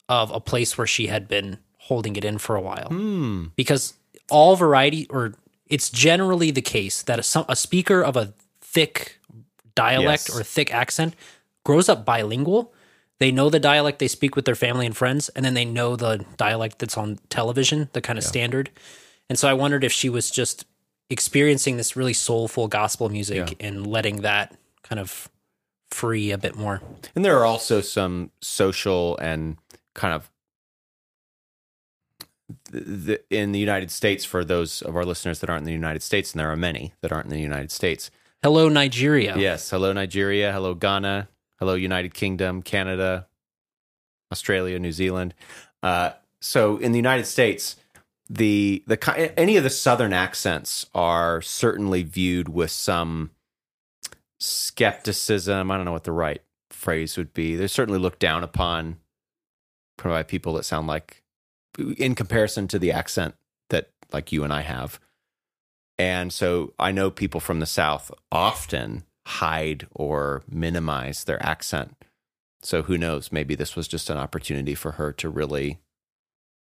of 0.08 0.30
a 0.30 0.40
place 0.40 0.76
where 0.76 0.86
she 0.86 1.06
had 1.08 1.26
been 1.28 1.58
holding 1.78 2.16
it 2.16 2.24
in 2.24 2.38
for 2.38 2.56
a 2.56 2.60
while, 2.60 2.88
Hmm. 2.88 3.46
because 3.56 3.94
all 4.30 4.56
variety, 4.56 5.06
or 5.10 5.34
it's 5.66 5.90
generally 5.90 6.50
the 6.50 6.62
case 6.62 7.02
that 7.02 7.18
a, 7.18 7.44
a 7.48 7.56
speaker 7.56 8.02
of 8.02 8.16
a 8.16 8.32
thick 8.60 9.18
dialect 9.74 10.28
Yes. 10.28 10.36
or 10.38 10.42
thick 10.42 10.72
accent 10.72 11.14
grows 11.64 11.88
up 11.88 12.04
bilingual. 12.04 12.72
they 13.18 13.30
know 13.30 13.50
the 13.50 13.60
dialect 13.60 13.98
they 13.98 14.08
speak 14.08 14.34
with 14.34 14.46
their 14.46 14.54
family 14.54 14.86
and 14.86 14.96
friends, 14.96 15.28
and 15.30 15.44
then 15.44 15.52
they 15.52 15.64
know 15.66 15.94
the 15.94 16.24
dialect 16.38 16.78
that's 16.78 16.96
on 16.96 17.18
television, 17.28 17.90
the 17.92 18.00
kind 18.00 18.18
of 18.18 18.24
standard. 18.24 18.70
And 19.28 19.38
so 19.38 19.46
I 19.46 19.52
wondered 19.52 19.84
if 19.84 19.92
she 19.92 20.08
was 20.08 20.30
just 20.30 20.64
experiencing 21.10 21.76
this 21.76 21.94
really 21.96 22.14
soulful 22.14 22.66
gospel 22.66 23.10
music 23.10 23.56
and 23.60 23.86
letting 23.86 24.22
that 24.22 24.56
kind 24.90 25.00
of 25.00 25.30
free 25.90 26.32
a 26.32 26.38
bit 26.38 26.56
more. 26.56 26.82
And 27.14 27.24
there 27.24 27.38
are 27.38 27.44
also 27.44 27.80
some 27.80 28.32
social 28.42 29.16
and 29.18 29.56
kind 29.94 30.12
of 30.12 30.30
the, 32.70 33.20
in 33.30 33.52
the 33.52 33.58
United 33.60 33.90
States 33.90 34.24
for 34.24 34.44
those 34.44 34.82
of 34.82 34.96
our 34.96 35.04
listeners 35.04 35.38
that 35.40 35.48
aren't 35.48 35.60
in 35.60 35.66
the 35.66 35.72
United 35.72 36.02
States, 36.02 36.32
and 36.32 36.40
there 36.40 36.50
are 36.50 36.56
many 36.56 36.92
that 37.00 37.12
aren't 37.12 37.26
in 37.26 37.32
the 37.32 37.40
United 37.40 37.70
States. 37.70 38.10
Hello, 38.42 38.68
Nigeria. 38.68 39.36
Yes, 39.36 39.70
hello 39.70 39.92
Nigeria, 39.92 40.52
hello 40.52 40.74
Ghana, 40.74 41.28
hello 41.58 41.74
United 41.74 42.14
Kingdom, 42.14 42.62
Canada, 42.62 43.28
Australia, 44.32 44.78
New 44.78 44.92
Zealand. 44.92 45.34
Uh, 45.82 46.10
so 46.40 46.78
in 46.78 46.92
the 46.92 46.98
United 46.98 47.26
States, 47.26 47.76
the 48.28 48.82
the 48.86 49.38
any 49.38 49.56
of 49.56 49.64
the 49.64 49.70
southern 49.70 50.12
accents 50.12 50.86
are 50.94 51.42
certainly 51.42 52.02
viewed 52.02 52.48
with 52.48 52.70
some 52.70 53.30
skepticism. 54.40 55.70
I 55.70 55.76
don't 55.76 55.84
know 55.84 55.92
what 55.92 56.04
the 56.04 56.12
right 56.12 56.42
phrase 56.70 57.16
would 57.16 57.34
be. 57.34 57.56
They're 57.56 57.68
certainly 57.68 58.00
looked 58.00 58.20
down 58.20 58.42
upon 58.42 58.98
by 60.02 60.22
people 60.22 60.54
that 60.54 60.64
sound 60.64 60.86
like, 60.86 61.22
in 61.98 62.14
comparison 62.14 62.66
to 62.68 62.78
the 62.78 62.90
accent 62.90 63.34
that 63.68 63.90
like 64.12 64.32
you 64.32 64.42
and 64.44 64.52
I 64.52 64.62
have. 64.62 64.98
And 65.98 66.32
so 66.32 66.72
I 66.78 66.90
know 66.90 67.10
people 67.10 67.40
from 67.40 67.60
the 67.60 67.66
South 67.66 68.10
often 68.32 69.04
hide 69.26 69.86
or 69.92 70.42
minimize 70.50 71.24
their 71.24 71.42
accent. 71.44 71.94
So 72.62 72.82
who 72.82 72.96
knows? 72.96 73.30
Maybe 73.30 73.54
this 73.54 73.76
was 73.76 73.86
just 73.86 74.08
an 74.08 74.16
opportunity 74.16 74.74
for 74.74 74.92
her 74.92 75.12
to 75.12 75.28
really 75.28 75.80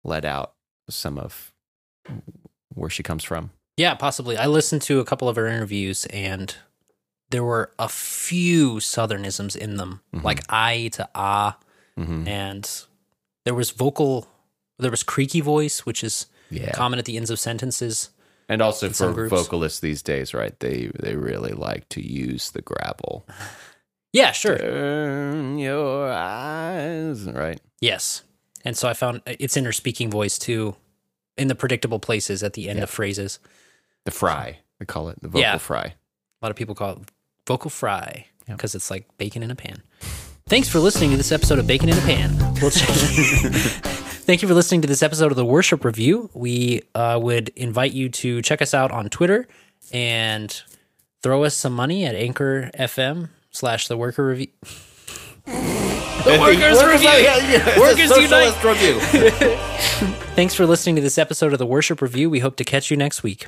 let 0.03 0.25
out 0.25 0.53
some 0.89 1.17
of 1.17 1.53
where 2.73 2.89
she 2.89 3.03
comes 3.03 3.23
from. 3.23 3.51
Yeah, 3.77 3.93
possibly. 3.93 4.37
I 4.37 4.47
listened 4.47 4.81
to 4.83 4.99
a 4.99 5.05
couple 5.05 5.29
of 5.29 5.35
her 5.35 5.45
interviews 5.45 6.05
and 6.07 6.55
there 7.29 7.43
were 7.43 7.71
a 7.77 7.89
few 7.89 8.75
southernisms 8.75 9.55
in 9.55 9.77
them, 9.77 10.01
like 10.13 10.41
I 10.49 10.89
to 10.93 11.07
ah, 11.15 11.57
Mm-hmm. 11.97 12.27
and 12.27 12.69
there 13.43 13.55
was 13.55 13.71
vocal, 13.71 14.27
there 14.77 14.91
was 14.91 15.01
creaky 15.03 15.41
voice, 15.41 15.85
which 15.85 16.03
is 16.03 16.27
Yeah. 16.51 16.71
common 16.73 16.99
at 16.99 17.05
the 17.05 17.17
ends 17.17 17.29
of 17.31 17.39
sentences. 17.39 18.11
And 18.49 18.61
also 18.61 18.89
for 18.91 19.27
vocalists 19.27 19.79
these 19.81 20.01
days, 20.03 20.33
right? 20.33 20.57
They 20.59 20.89
they 20.99 21.15
really 21.15 21.51
like 21.53 21.89
to 21.89 22.01
use 22.01 22.51
the 22.51 22.61
gravel. 22.61 23.25
Yeah, 24.13 24.31
sure. 24.31 24.57
Turn 24.57 25.59
your 25.59 26.09
eyes, 26.11 27.25
right? 27.25 27.59
Yes. 27.81 28.23
And 28.63 28.75
so 28.75 28.87
I 28.87 28.93
found 28.93 29.21
it's 29.25 29.57
in 29.57 29.65
her 29.65 29.73
speaking 29.73 30.09
voice 30.09 30.39
too, 30.39 30.75
in 31.37 31.49
the 31.49 31.55
predictable 31.55 31.99
places 31.99 32.41
at 32.41 32.53
the 32.53 32.69
end 32.69 32.79
of 32.79 32.89
phrases. 32.89 33.37
The 34.05 34.11
fry, 34.11 34.59
they 34.79 34.85
call 34.85 35.09
it 35.09 35.19
the 35.21 35.27
vocal 35.27 35.41
Yeah. 35.41 35.57
fry. 35.57 35.83
A 36.41 36.45
lot 36.45 36.51
of 36.51 36.55
people 36.55 36.73
call 36.73 36.91
it 36.93 36.99
vocal 37.47 37.69
fry 37.71 38.27
because 38.45 38.75
it's 38.75 38.91
like 38.91 39.07
bacon 39.17 39.41
in 39.41 39.49
a 39.49 39.55
pan. 39.55 39.81
Thanks 40.47 40.69
for 40.69 40.79
listening 40.79 41.11
to 41.11 41.17
this 41.17 41.31
episode 41.31 41.59
of 41.59 41.67
Bacon 41.67 41.89
in 41.89 41.97
a 41.97 42.01
Pan. 42.01 42.37
We'll 42.61 42.71
check- 42.71 42.87
Thank 44.27 44.41
you 44.41 44.47
for 44.47 44.53
listening 44.53 44.81
to 44.83 44.87
this 44.87 45.03
episode 45.03 45.31
of 45.31 45.35
the 45.35 45.43
Worship 45.45 45.83
Review. 45.83 46.29
We 46.33 46.83
uh, 46.95 47.19
would 47.21 47.49
invite 47.57 47.91
you 47.91 48.07
to 48.09 48.41
check 48.41 48.61
us 48.61 48.73
out 48.73 48.91
on 48.91 49.09
Twitter 49.09 49.45
and 49.91 50.61
throw 51.21 51.43
us 51.43 51.55
some 51.55 51.73
money 51.73 52.05
at 52.05 52.15
Anchor 52.15 52.69
FM 52.79 53.29
slash 53.51 53.87
the 53.89 53.97
Worker 53.97 54.25
Review. 54.27 54.47
The 56.25 56.37
Workers' 56.39 56.83
Review. 56.83 57.79
Workers 57.79 58.09
Unite. 58.17 58.63
review. 58.63 58.99
Thanks 60.35 60.53
for 60.53 60.65
listening 60.65 60.97
to 60.97 61.01
this 61.01 61.17
episode 61.17 61.53
of 61.53 61.59
the 61.59 61.65
Worship 61.65 62.01
Review. 62.01 62.29
We 62.29 62.39
hope 62.39 62.57
to 62.57 62.65
catch 62.65 62.91
you 62.91 62.97
next 62.97 63.23
week. 63.23 63.47